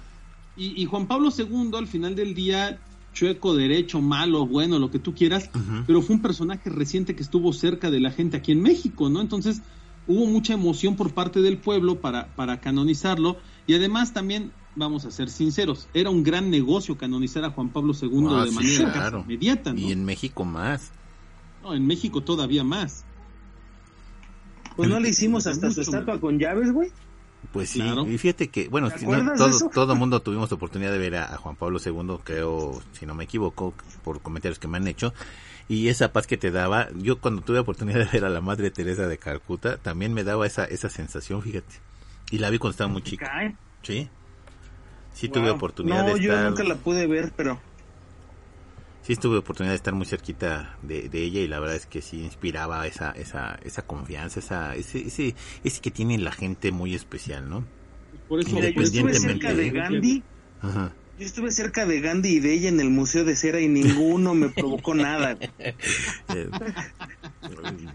Y, 0.58 0.82
y 0.82 0.86
Juan 0.86 1.08
Pablo 1.08 1.30
II 1.38 1.72
al 1.78 1.86
final 1.86 2.16
del 2.16 2.34
día 2.34 2.80
chueco, 3.14 3.56
derecho, 3.56 4.02
malo, 4.02 4.46
bueno, 4.46 4.80
lo 4.80 4.92
que 4.92 5.00
tú 5.00 5.14
quieras, 5.14 5.50
pero 5.88 6.02
fue 6.02 6.16
un 6.16 6.22
personaje 6.22 6.70
reciente 6.70 7.16
que 7.16 7.24
estuvo 7.24 7.54
cerca 7.54 7.92
de 7.92 8.00
la 8.00 8.12
gente 8.12 8.38
aquí 8.38 8.52
en 8.52 8.62
México, 8.62 9.10
¿no? 9.10 9.22
Entonces 9.22 9.62
hubo 10.08 10.26
mucha 10.26 10.54
emoción 10.54 10.96
por 10.96 11.14
parte 11.14 11.42
del 11.42 11.58
pueblo 11.58 12.02
para, 12.02 12.34
para 12.36 12.62
canonizarlo 12.62 13.38
y 13.68 13.76
además 13.76 14.14
también, 14.14 14.52
vamos 14.76 15.06
a 15.06 15.12
ser 15.12 15.30
sinceros, 15.30 15.88
era 15.94 16.10
un 16.10 16.24
gran 16.24 16.50
negocio 16.50 16.98
canonizar 16.98 17.44
a 17.46 17.52
Juan 17.52 17.70
Pablo 17.70 17.94
II 18.00 18.28
ah, 18.30 18.46
de 18.46 18.52
manera 18.52 19.22
inmediata, 19.26 19.74
¿no? 19.74 19.80
Y 19.80 19.92
en 19.92 20.06
México 20.06 20.46
más. 20.46 20.92
No, 21.64 21.74
en 21.74 21.86
México 21.86 22.22
todavía 22.22 22.64
más. 22.64 23.06
Pues 24.76 24.90
no 24.90 25.00
le 25.00 25.10
hicimos 25.10 25.46
hasta 25.46 25.72
su 25.72 25.82
estatua 25.82 26.22
con 26.22 26.40
llaves, 26.40 26.72
güey. 26.72 26.90
Pues 27.52 27.70
sí, 27.70 27.82
y 27.82 28.18
fíjate 28.20 28.50
que, 28.50 28.68
bueno, 28.68 28.92
todo, 29.38 29.70
todo 29.74 29.96
mundo 29.96 30.22
tuvimos 30.22 30.52
oportunidad 30.52 30.92
de 30.92 31.00
ver 31.00 31.16
a, 31.16 31.36
Juan 31.38 31.56
Pablo 31.56 31.80
II, 31.84 32.20
creo, 32.24 32.80
si 32.94 33.08
no 33.08 33.16
me 33.16 33.24
equivoco, 33.24 33.74
por 34.04 34.22
comentarios 34.22 34.60
que 34.60 34.68
me 34.68 34.78
han 34.78 34.88
hecho, 34.88 35.14
y 35.68 35.88
esa 35.88 36.14
paz 36.14 36.28
que 36.28 36.38
te 36.38 36.52
daba, 36.52 36.90
yo 36.96 37.20
cuando 37.20 37.42
tuve 37.42 37.58
oportunidad 37.60 38.00
de 38.00 38.06
ver 38.06 38.26
a 38.26 38.30
la 38.30 38.42
Madre 38.42 38.70
Teresa 38.70 39.08
de 39.08 39.18
Calcuta, 39.18 39.78
también 39.78 40.14
me 40.14 40.24
daba 40.24 40.46
esa, 40.46 40.66
esa 40.66 40.90
sensación, 40.90 41.42
fíjate, 41.42 41.76
y 42.30 42.38
la 42.38 42.52
vi 42.52 42.60
cuando 42.60 42.72
estaba 42.72 42.92
muy 42.92 43.02
chica. 43.02 43.32
Sí, 43.82 44.10
sí 45.14 45.30
tuve 45.30 45.50
oportunidad 45.50 46.06
de 46.06 46.12
estar... 46.12 46.22
yo 46.22 46.50
nunca 46.50 46.64
la 46.64 46.76
pude 46.76 47.08
ver, 47.08 47.34
pero 47.36 47.60
sí 49.10 49.16
tuve 49.16 49.38
oportunidad 49.38 49.72
de 49.72 49.78
estar 49.78 49.96
muy 49.96 50.06
cerquita 50.06 50.78
de, 50.84 51.10
ella 51.12 51.40
y 51.40 51.48
la 51.48 51.60
verdad 51.60 51.76
es 51.76 51.88
que 51.88 52.00
sí 52.00 52.22
inspiraba 52.22 52.86
esa, 52.86 53.10
esa, 53.12 53.58
esa 53.64 53.82
confianza, 53.82 54.40
esa, 54.40 54.76
ese, 54.76 55.00
ese, 55.00 55.34
ese 55.64 55.82
que 55.82 55.90
tiene 55.90 56.20
la 56.20 56.32
gente 56.32 56.72
muy 56.72 56.94
especial, 56.94 57.50
¿no? 57.50 57.66
Por 58.28 58.42
eso, 58.42 58.60
yo 58.60 58.84
estuve 58.84 59.16
cerca 59.16 59.56
de 59.56 59.72
Gandhi. 59.72 60.24
Yo 60.62 61.26
estuve 61.26 61.50
cerca 61.50 61.88
de 61.88 62.02
Gandhi 62.02 62.36
y 62.36 62.40
de 62.40 62.54
ella 62.54 62.70
en 62.70 62.80
el 62.80 62.92
Museo 62.92 63.26
de 63.26 63.36
Cera 63.36 63.60
y 63.60 63.68
ninguno 63.68 64.36
me 64.36 64.50
provocó 64.50 64.94
nada. 64.94 65.38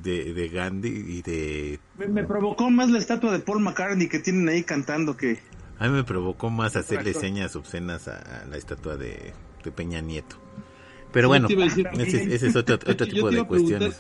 De, 0.03 0.35
de, 0.35 0.49
Gandhi 0.49 0.89
y 0.89 1.23
de... 1.23 1.79
Me, 1.97 2.25
provocó 2.25 2.71
más 2.71 2.91
la 2.91 2.99
estatua 2.99 3.33
de 3.33 3.39
Paul 3.39 3.61
McCartney 3.61 4.09
que 4.09 4.19
tienen 4.19 4.49
ahí 4.49 4.65
cantando 4.65 5.17
que... 5.17 5.39
A 5.79 5.87
mí 5.87 5.95
me 5.95 6.05
provocó 6.05 6.51
más 6.51 6.77
hacerle 6.77 7.15
señas 7.15 7.57
obscenas 7.57 8.09
a, 8.09 8.45
la 8.51 8.57
estatua 8.57 8.97
de 8.97 9.33
Peña 9.75 10.01
Nieto. 10.01 10.37
Pero 11.15 11.29
bueno, 11.29 11.49
ese, 11.49 12.35
es 12.35 12.57
otro, 12.57 12.75
otro 12.75 13.07
tipo 13.07 13.31
de 13.31 13.45
cuestiones. 13.45 13.97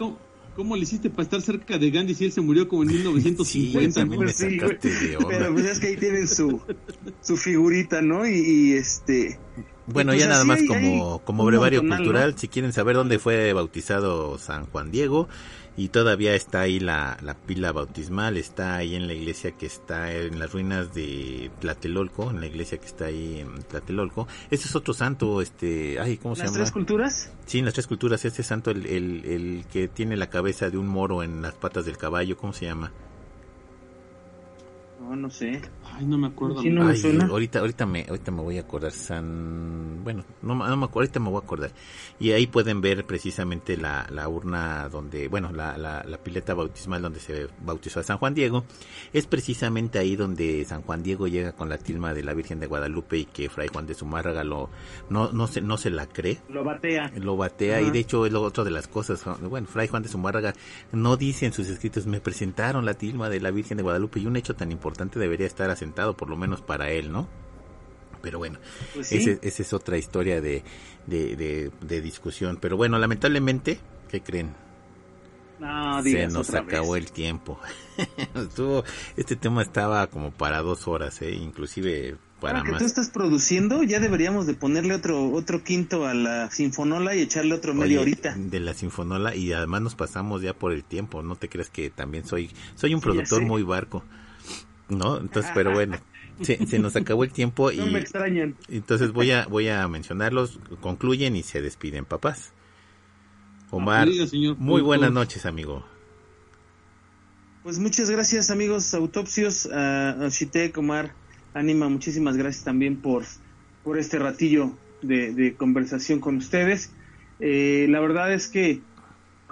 Cómo, 0.56 0.76
le 0.76 0.82
hiciste 0.82 1.10
para 1.10 1.22
estar 1.24 1.40
cerca 1.40 1.78
de 1.78 1.90
Gandhi 1.90 2.14
si 2.14 2.26
él 2.26 2.32
se 2.32 2.40
murió 2.40 2.68
como 2.68 2.82
en 2.82 2.88
1950? 2.88 4.00
Sí, 4.00 4.06
me 4.06 4.28
sacaste 4.32 4.88
de 4.88 5.16
onda. 5.16 5.28
Pero 5.28 5.52
pues 5.52 5.64
es 5.66 5.80
que 5.80 5.86
ahí 5.88 5.96
tienen 5.96 6.28
su, 6.28 6.60
su 7.20 7.36
figurita, 7.36 8.02
¿no? 8.02 8.26
Y, 8.26 8.72
este... 8.72 9.38
Bueno, 9.86 10.12
pues 10.12 10.22
ya 10.22 10.28
nada 10.28 10.44
más 10.44 10.60
como, 10.62 11.20
como 11.20 11.44
brevario 11.44 11.80
cultural, 11.80 12.38
si 12.38 12.48
quieren 12.48 12.72
saber 12.72 12.96
dónde 12.96 13.18
fue 13.18 13.52
bautizado 13.52 14.38
San 14.38 14.66
Juan 14.66 14.90
Diego, 14.90 15.28
y 15.76 15.88
todavía 15.88 16.34
está 16.34 16.60
ahí 16.60 16.78
la, 16.78 17.16
la, 17.22 17.34
pila 17.34 17.72
bautismal, 17.72 18.36
está 18.36 18.76
ahí 18.76 18.94
en 18.94 19.06
la 19.06 19.14
iglesia 19.14 19.52
que 19.52 19.66
está 19.66 20.12
en 20.12 20.38
las 20.38 20.52
ruinas 20.52 20.94
de 20.94 21.50
Tlatelolco, 21.60 22.30
en 22.30 22.40
la 22.40 22.46
iglesia 22.46 22.78
que 22.78 22.86
está 22.86 23.06
ahí 23.06 23.40
en 23.40 23.62
Tlatelolco. 23.62 24.28
Este 24.50 24.66
es 24.68 24.76
otro 24.76 24.94
santo, 24.94 25.40
este, 25.40 25.98
ay, 25.98 26.16
¿cómo 26.18 26.36
se 26.36 26.42
llama? 26.42 26.52
¿Las 26.52 26.58
tres 26.58 26.72
culturas? 26.72 27.32
Sí, 27.46 27.58
en 27.58 27.64
las 27.64 27.74
tres 27.74 27.86
culturas, 27.86 28.24
este 28.24 28.42
santo, 28.42 28.70
el, 28.70 28.86
el, 28.86 29.24
el 29.24 29.64
que 29.72 29.88
tiene 29.88 30.16
la 30.16 30.30
cabeza 30.30 30.70
de 30.70 30.78
un 30.78 30.86
moro 30.86 31.22
en 31.22 31.42
las 31.42 31.54
patas 31.54 31.84
del 31.86 31.96
caballo, 31.96 32.36
¿cómo 32.36 32.52
se 32.52 32.66
llama? 32.66 32.92
No, 35.04 35.16
no 35.16 35.30
sé. 35.30 35.60
Ay, 35.84 36.06
no 36.06 36.16
me 36.16 36.28
acuerdo. 36.28 36.60
ahorita, 37.30 37.58
ahorita 37.58 37.84
me, 37.84 38.06
ahorita 38.08 38.30
me 38.30 38.40
voy 38.40 38.56
a 38.56 38.62
acordar 38.62 38.90
San, 38.90 40.02
bueno, 40.02 40.24
no, 40.40 40.54
no 40.54 40.76
me 40.76 40.84
acuerdo, 40.86 41.00
ahorita 41.00 41.20
me 41.20 41.28
voy 41.28 41.40
a 41.40 41.44
acordar. 41.44 41.72
Y 42.18 42.32
ahí 42.32 42.46
pueden 42.46 42.80
ver 42.80 43.04
precisamente 43.04 43.76
la, 43.76 44.06
la 44.10 44.28
urna 44.28 44.88
donde, 44.88 45.28
bueno, 45.28 45.52
la, 45.52 45.76
la, 45.76 46.02
la, 46.04 46.18
pileta 46.18 46.54
bautismal 46.54 47.02
donde 47.02 47.20
se 47.20 47.48
bautizó 47.64 48.00
a 48.00 48.02
San 48.02 48.16
Juan 48.16 48.32
Diego. 48.32 48.64
Es 49.12 49.26
precisamente 49.26 49.98
ahí 49.98 50.16
donde 50.16 50.64
San 50.64 50.82
Juan 50.82 51.02
Diego 51.02 51.28
llega 51.28 51.52
con 51.52 51.68
la 51.68 51.76
tilma 51.76 52.14
de 52.14 52.24
la 52.24 52.32
Virgen 52.32 52.58
de 52.58 52.66
Guadalupe 52.66 53.18
y 53.18 53.24
que 53.26 53.50
Fray 53.50 53.68
Juan 53.68 53.86
de 53.86 53.94
Zumárraga 53.94 54.42
lo, 54.42 54.70
no, 55.10 55.32
no 55.32 55.46
se, 55.48 55.60
no 55.60 55.76
se 55.76 55.90
la 55.90 56.06
cree. 56.06 56.38
Lo 56.48 56.64
batea. 56.64 57.12
Lo 57.16 57.36
batea 57.36 57.82
y 57.82 57.90
de 57.90 57.98
hecho 57.98 58.24
es 58.24 58.32
lo 58.32 58.42
otro 58.42 58.64
de 58.64 58.70
las 58.70 58.88
cosas. 58.88 59.22
Bueno, 59.42 59.66
Fray 59.66 59.88
Juan 59.88 60.02
de 60.02 60.08
Zumárraga 60.08 60.54
no 60.92 61.18
dice 61.18 61.44
en 61.44 61.52
sus 61.52 61.68
escritos, 61.68 62.06
me 62.06 62.20
presentaron 62.20 62.86
la 62.86 62.94
tilma 62.94 63.28
de 63.28 63.40
la 63.40 63.50
Virgen 63.50 63.76
de 63.76 63.82
Guadalupe 63.82 64.18
y 64.18 64.26
un 64.26 64.36
hecho 64.36 64.56
tan 64.56 64.72
importante 64.72 64.93
debería 65.18 65.46
estar 65.46 65.70
así 65.70 65.86
por 66.16 66.28
lo 66.30 66.36
menos 66.36 66.60
para 66.62 66.90
él, 66.90 67.12
¿no? 67.12 67.28
Pero 68.22 68.38
bueno, 68.38 68.58
pues 68.94 69.12
esa 69.12 69.62
es 69.62 69.72
otra 69.72 69.98
historia 69.98 70.40
de, 70.40 70.62
de, 71.06 72.00
discusión. 72.00 72.58
Pero 72.60 72.76
bueno, 72.76 72.98
lamentablemente, 72.98 73.78
¿qué 74.08 74.22
creen? 74.22 74.54
Se 76.02 76.26
nos 76.28 76.52
acabó 76.54 76.96
el 76.96 77.12
tiempo. 77.12 77.58
este 79.16 79.36
tema 79.36 79.62
estaba 79.62 80.06
como 80.08 80.30
para 80.32 80.62
dos 80.62 80.88
horas, 80.88 81.20
¿eh? 81.22 81.32
inclusive 81.32 82.16
para 82.40 82.58
Ahora 82.58 82.66
que 82.66 82.72
más. 82.72 82.80
tú 82.80 82.86
estás 82.86 83.10
produciendo, 83.10 83.82
ya 83.82 84.00
deberíamos 84.00 84.46
de 84.46 84.54
ponerle 84.54 84.94
otro 84.94 85.30
otro 85.30 85.62
quinto 85.62 86.06
a 86.06 86.14
la 86.14 86.50
sinfonola 86.50 87.14
y 87.14 87.20
echarle 87.20 87.54
otro 87.54 87.72
media 87.72 88.00
Oye, 88.00 88.00
horita. 88.00 88.34
de 88.36 88.60
la 88.60 88.74
sinfonola 88.74 89.34
y 89.34 89.52
además 89.52 89.82
nos 89.82 89.94
pasamos 89.94 90.42
ya 90.42 90.54
por 90.54 90.72
el 90.72 90.84
tiempo, 90.84 91.22
no 91.22 91.36
te 91.36 91.48
crees 91.48 91.70
que 91.70 91.90
también 91.90 92.26
soy 92.26 92.50
soy 92.74 92.94
un 92.94 93.00
Sí, 93.00 93.04
productor 93.04 93.42
muy 93.42 93.62
barco. 93.62 94.04
¿No? 94.88 95.18
Entonces, 95.18 95.50
pero 95.54 95.72
bueno, 95.74 95.96
se, 96.40 96.66
se 96.66 96.78
nos 96.78 96.96
acabó 96.96 97.24
el 97.24 97.32
tiempo 97.32 97.70
y 97.70 97.76
No 97.78 97.86
me 97.86 98.00
extrañan. 98.00 98.56
entonces 98.68 99.12
voy 99.12 99.30
a 99.30 99.46
voy 99.46 99.68
a 99.68 99.86
mencionarlos, 99.88 100.58
concluyen 100.80 101.36
y 101.36 101.42
se 101.42 101.62
despiden, 101.62 102.04
papás. 102.04 102.52
Omar, 103.70 104.08
Diga, 104.08 104.26
señor 104.26 104.56
muy 104.58 104.82
buenas 104.82 105.12
noches, 105.12 105.46
amigo. 105.46 105.84
Pues 107.62 107.78
muchas 107.78 108.10
gracias 108.10 108.50
amigos 108.50 108.92
autopsios, 108.94 109.66
a, 109.66 110.26
a 110.26 110.28
Shitek, 110.28 110.76
Omar, 110.76 111.14
Anima, 111.54 111.88
muchísimas 111.88 112.36
gracias 112.36 112.62
también 112.64 112.96
por, 113.00 113.24
por 113.82 113.98
este 113.98 114.18
ratillo 114.18 114.72
de, 115.02 115.32
de 115.32 115.54
conversación 115.54 116.20
con 116.20 116.36
ustedes. 116.36 116.90
Eh, 117.40 117.86
la 117.88 118.00
verdad 118.00 118.32
es 118.32 118.48
que, 118.48 118.80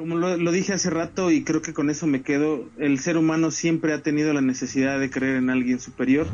como 0.02 0.16
lo, 0.16 0.36
lo 0.36 0.50
dije 0.50 0.72
hace 0.72 0.90
rato 0.90 1.30
y 1.30 1.44
creo 1.44 1.62
que 1.62 1.72
con 1.72 1.88
eso 1.88 2.08
me 2.08 2.22
quedo, 2.22 2.68
el 2.76 2.98
ser 2.98 3.16
humano 3.16 3.52
siempre 3.52 3.92
ha 3.92 4.02
tenido 4.02 4.32
la 4.32 4.40
necesidad 4.40 4.98
de 4.98 5.10
creer 5.10 5.36
en 5.36 5.48
alguien 5.48 5.78
superior 5.78 6.26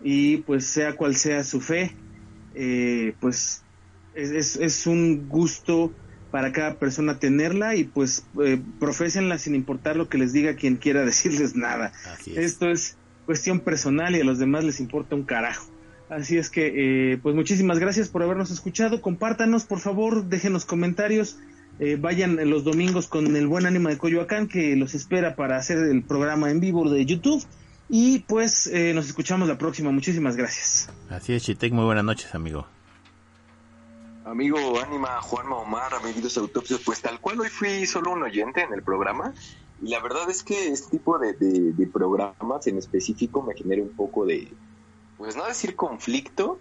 y 0.00 0.36
pues 0.36 0.64
sea 0.66 0.94
cual 0.94 1.16
sea 1.16 1.42
su 1.42 1.60
fe, 1.60 1.90
eh, 2.54 3.14
pues 3.18 3.64
es, 4.14 4.30
es, 4.30 4.54
es 4.54 4.86
un 4.86 5.28
gusto 5.28 5.92
para 6.30 6.52
cada 6.52 6.74
persona 6.74 7.18
tenerla 7.18 7.74
y 7.74 7.82
pues 7.82 8.24
eh, 8.44 8.62
profésenla 8.78 9.38
sin 9.38 9.56
importar 9.56 9.96
lo 9.96 10.08
que 10.08 10.16
les 10.16 10.32
diga 10.32 10.54
quien 10.54 10.76
quiera 10.76 11.04
decirles 11.04 11.56
nada. 11.56 11.92
Es. 12.20 12.28
Esto 12.36 12.70
es 12.70 12.96
cuestión 13.26 13.58
personal 13.58 14.14
y 14.14 14.20
a 14.20 14.24
los 14.24 14.38
demás 14.38 14.62
les 14.62 14.78
importa 14.78 15.16
un 15.16 15.24
carajo. 15.24 15.68
Así 16.08 16.38
es 16.38 16.48
que, 16.48 17.12
eh, 17.12 17.18
pues 17.20 17.34
muchísimas 17.34 17.80
gracias 17.80 18.08
por 18.08 18.22
habernos 18.22 18.52
escuchado. 18.52 19.02
Compártanos, 19.02 19.64
por 19.64 19.80
favor, 19.80 20.26
déjenos 20.26 20.64
comentarios. 20.64 21.40
Eh, 21.80 21.96
vayan 21.98 22.36
los 22.50 22.62
domingos 22.62 23.06
con 23.08 23.34
el 23.34 23.48
buen 23.48 23.64
ánima 23.66 23.88
de 23.90 23.96
Coyoacán 23.98 24.46
que 24.48 24.76
los 24.76 24.94
espera 24.94 25.34
para 25.34 25.56
hacer 25.56 25.78
el 25.78 26.02
programa 26.04 26.50
en 26.50 26.60
vivo 26.60 26.88
de 26.90 27.04
YouTube. 27.06 27.42
Y 27.88 28.20
pues 28.20 28.66
eh, 28.68 28.92
nos 28.94 29.06
escuchamos 29.06 29.48
la 29.48 29.58
próxima. 29.58 29.90
Muchísimas 29.90 30.36
gracias. 30.36 30.90
Así 31.08 31.32
es, 31.32 31.42
Chitek, 31.42 31.72
muy 31.72 31.84
buenas 31.86 32.04
noches, 32.04 32.34
amigo. 32.34 32.66
Amigo 34.24 34.58
Ánima, 34.80 35.20
Juanma 35.22 35.56
Omar, 35.56 35.94
amiguitos 35.94 36.36
autopsios, 36.36 36.80
pues 36.84 37.00
tal 37.00 37.18
cual 37.20 37.40
hoy 37.40 37.48
fui 37.48 37.86
solo 37.86 38.12
un 38.12 38.22
oyente 38.22 38.60
en 38.62 38.72
el 38.74 38.82
programa 38.82 39.32
y 39.82 39.88
la 39.88 40.00
verdad 40.00 40.28
es 40.30 40.42
que 40.42 40.68
este 40.68 40.98
tipo 40.98 41.18
de, 41.18 41.32
de- 41.32 41.72
de 41.72 41.86
programas 41.86 42.66
en 42.66 42.76
específico 42.78 43.42
me 43.42 43.54
genera 43.54 43.82
un 43.82 43.88
poco 43.88 44.26
de, 44.26 44.52
pues 45.16 45.34
no 45.36 45.46
decir 45.46 45.74
conflicto, 45.74 46.60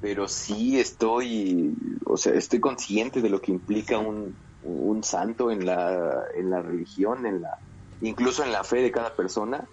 pero 0.00 0.28
sí 0.28 0.78
estoy, 0.78 1.74
o 2.06 2.16
sea, 2.16 2.32
estoy 2.34 2.60
consciente 2.60 3.20
de 3.20 3.28
lo 3.28 3.42
que 3.42 3.50
implica 3.52 3.98
un, 3.98 4.34
un 4.62 5.02
santo 5.02 5.50
en 5.50 5.66
la, 5.66 6.24
en 6.34 6.50
la 6.50 6.62
religión, 6.62 7.26
en 7.26 7.42
la, 7.42 7.58
incluso 8.00 8.44
en 8.44 8.52
la 8.52 8.64
fe 8.64 8.82
de 8.82 8.90
cada 8.90 9.14
persona 9.14 9.66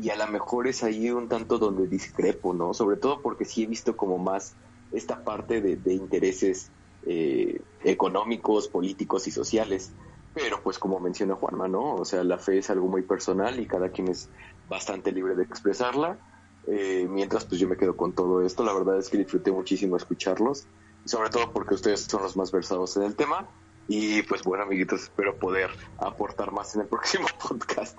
y 0.00 0.10
a 0.10 0.16
lo 0.16 0.26
mejor 0.28 0.68
es 0.68 0.84
ahí 0.84 1.10
un 1.10 1.28
tanto 1.28 1.58
donde 1.58 1.86
discrepo, 1.86 2.54
¿no? 2.54 2.74
Sobre 2.74 2.96
todo 2.96 3.20
porque 3.22 3.44
sí 3.44 3.64
he 3.64 3.66
visto 3.66 3.96
como 3.96 4.18
más 4.18 4.54
esta 4.92 5.24
parte 5.24 5.60
de, 5.60 5.76
de 5.76 5.94
intereses 5.94 6.70
eh, 7.06 7.60
económicos, 7.82 8.68
políticos 8.68 9.26
y 9.26 9.30
sociales. 9.30 9.92
Pero 10.34 10.62
pues 10.62 10.78
como 10.78 11.00
menciona 11.00 11.34
Juanma, 11.34 11.66
¿no? 11.66 11.94
O 11.94 12.04
sea, 12.04 12.22
la 12.22 12.38
fe 12.38 12.58
es 12.58 12.70
algo 12.70 12.86
muy 12.86 13.02
personal 13.02 13.58
y 13.58 13.66
cada 13.66 13.88
quien 13.88 14.08
es 14.08 14.28
bastante 14.68 15.10
libre 15.10 15.34
de 15.34 15.42
expresarla. 15.42 16.18
Eh, 16.66 17.06
mientras 17.10 17.44
pues 17.46 17.60
yo 17.60 17.68
me 17.68 17.76
quedo 17.76 17.96
con 17.96 18.12
todo 18.12 18.44
esto, 18.44 18.62
la 18.62 18.72
verdad 18.72 18.98
es 18.98 19.08
que 19.08 19.18
disfruté 19.18 19.50
muchísimo 19.50 19.96
escucharlos, 19.96 20.66
sobre 21.04 21.30
todo 21.30 21.52
porque 21.52 21.74
ustedes 21.74 22.02
son 22.02 22.22
los 22.22 22.36
más 22.36 22.52
versados 22.52 22.96
en 22.96 23.04
el 23.04 23.16
tema. 23.16 23.48
Y 23.88 24.22
pues 24.22 24.42
bueno, 24.42 24.64
amiguitos, 24.64 25.02
espero 25.02 25.36
poder 25.36 25.70
aportar 25.98 26.52
más 26.52 26.74
en 26.74 26.82
el 26.82 26.86
próximo 26.86 27.26
podcast. 27.48 27.98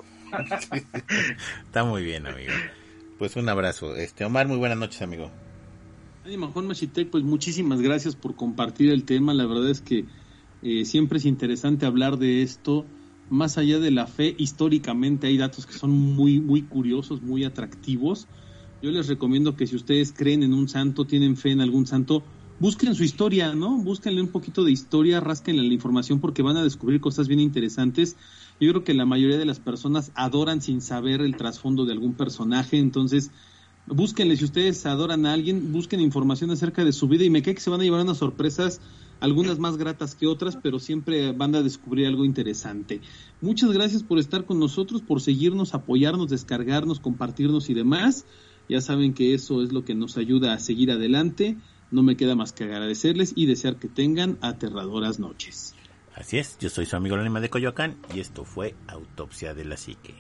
Está 1.66 1.84
muy 1.84 2.04
bien, 2.04 2.28
amigo. 2.28 2.54
Pues 3.18 3.36
un 3.36 3.50
abrazo. 3.50 3.96
Este 3.96 4.26
Omar, 4.26 4.48
muy 4.48 4.58
buenas 4.58 4.78
noches, 4.78 5.02
amigo. 5.02 5.30
Juan 6.54 6.68
Machitec, 6.68 7.10
pues 7.10 7.24
muchísimas 7.24 7.82
gracias 7.82 8.16
por 8.16 8.36
compartir 8.36 8.92
el 8.92 9.04
tema. 9.04 9.34
La 9.34 9.46
verdad 9.46 9.70
es 9.70 9.82
que 9.82 10.06
eh, 10.62 10.86
siempre 10.86 11.18
es 11.18 11.26
interesante 11.26 11.86
hablar 11.86 12.18
de 12.18 12.44
esto. 12.44 12.86
Más 13.30 13.58
allá 13.58 13.80
de 13.80 13.92
la 13.92 14.08
fe, 14.08 14.36
históricamente 14.38 15.28
hay 15.28 15.38
datos 15.38 15.66
que 15.66 15.74
son 15.74 15.92
muy, 15.92 16.40
muy 16.40 16.64
curiosos, 16.64 17.22
muy 17.22 17.44
atractivos. 17.44 18.28
Yo 18.82 18.92
les 18.92 19.08
recomiendo 19.08 19.56
que 19.56 19.68
si 19.68 19.76
ustedes 19.76 20.14
creen 20.16 20.44
en 20.44 20.54
un 20.54 20.68
santo, 20.68 21.06
tienen 21.06 21.38
fe 21.38 21.52
en 21.52 21.62
algún 21.62 21.88
santo, 21.88 22.24
busquen 22.62 22.94
su 22.94 23.04
historia, 23.04 23.56
¿no? 23.56 23.76
Búsquenle 23.78 24.22
un 24.22 24.28
poquito 24.28 24.64
de 24.64 24.72
historia, 24.72 25.20
rásquenle 25.20 25.64
la 25.64 25.74
información 25.74 26.20
porque 26.20 26.44
van 26.44 26.58
a 26.58 26.64
descubrir 26.64 27.02
cosas 27.02 27.28
bien 27.28 27.40
interesantes. 27.40 28.18
Yo 28.60 28.70
creo 28.70 28.84
que 28.84 28.94
la 28.94 29.08
mayoría 29.08 29.40
de 29.40 29.46
las 29.46 29.60
personas 29.60 30.12
adoran 30.14 30.62
sin 30.62 30.80
saber 30.80 31.22
el 31.22 31.36
trasfondo 31.36 31.86
de 31.86 31.94
algún 31.94 32.14
personaje, 32.14 32.78
entonces 32.78 33.32
búsquenle, 33.88 34.38
si 34.38 34.46
ustedes 34.46 34.86
adoran 34.86 35.26
a 35.26 35.34
alguien, 35.34 35.72
busquen 35.72 36.02
información 36.02 36.52
acerca 36.52 36.86
de 36.86 36.94
su 36.94 37.08
vida 37.08 37.24
y 37.24 37.32
me 37.32 37.42
cae 37.42 37.56
que 37.56 37.62
se 37.62 37.72
van 37.72 37.82
a 37.82 37.84
llevar 37.84 38.02
unas 38.02 38.20
sorpresas, 38.20 38.80
algunas 39.22 39.58
más 39.58 39.78
gratas 39.78 40.14
que 40.14 40.28
otras, 40.28 40.56
pero 40.62 40.78
siempre 40.78 41.32
van 41.32 41.56
a 41.56 41.64
descubrir 41.64 42.06
algo 42.06 42.26
interesante. 42.26 43.02
Muchas 43.42 43.72
gracias 43.72 44.04
por 44.04 44.20
estar 44.20 44.46
con 44.46 44.60
nosotros, 44.60 45.02
por 45.02 45.20
seguirnos, 45.20 45.74
apoyarnos, 45.74 46.30
descargarnos, 46.30 47.00
compartirnos 47.00 47.72
y 47.72 47.74
demás. 47.74 48.28
Ya 48.70 48.82
saben 48.82 49.16
que 49.16 49.34
eso 49.34 49.64
es 49.64 49.72
lo 49.72 49.84
que 49.84 49.96
nos 49.96 50.16
ayuda 50.18 50.54
a 50.54 50.60
seguir 50.60 50.92
adelante. 50.92 51.58
No 51.92 52.04
me 52.04 52.16
queda 52.16 52.36
más 52.36 52.54
que 52.54 52.64
agradecerles 52.64 53.34
y 53.36 53.46
desear 53.46 53.76
que 53.76 53.90
tengan 53.90 54.38
aterradoras 54.42 55.20
noches. 55.20 55.76
Así 56.16 56.38
es, 56.38 56.58
yo 56.60 56.70
soy 56.70 56.86
su 56.86 56.96
amigo 56.96 57.16
el 57.16 57.22
anima 57.22 57.42
de 57.42 57.50
Coyoacán 57.50 57.98
y 58.14 58.22
esto 58.22 58.46
fue 58.46 58.76
Autopsia 58.88 59.54
de 59.54 59.66
la 59.66 59.78
Psique. 59.78 60.16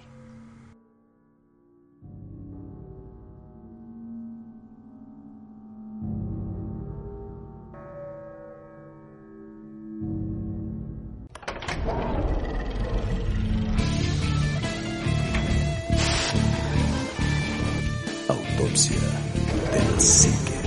Autopsia 18.27 18.95
de 19.73 19.91
la 19.91 19.99
psique. 19.99 20.60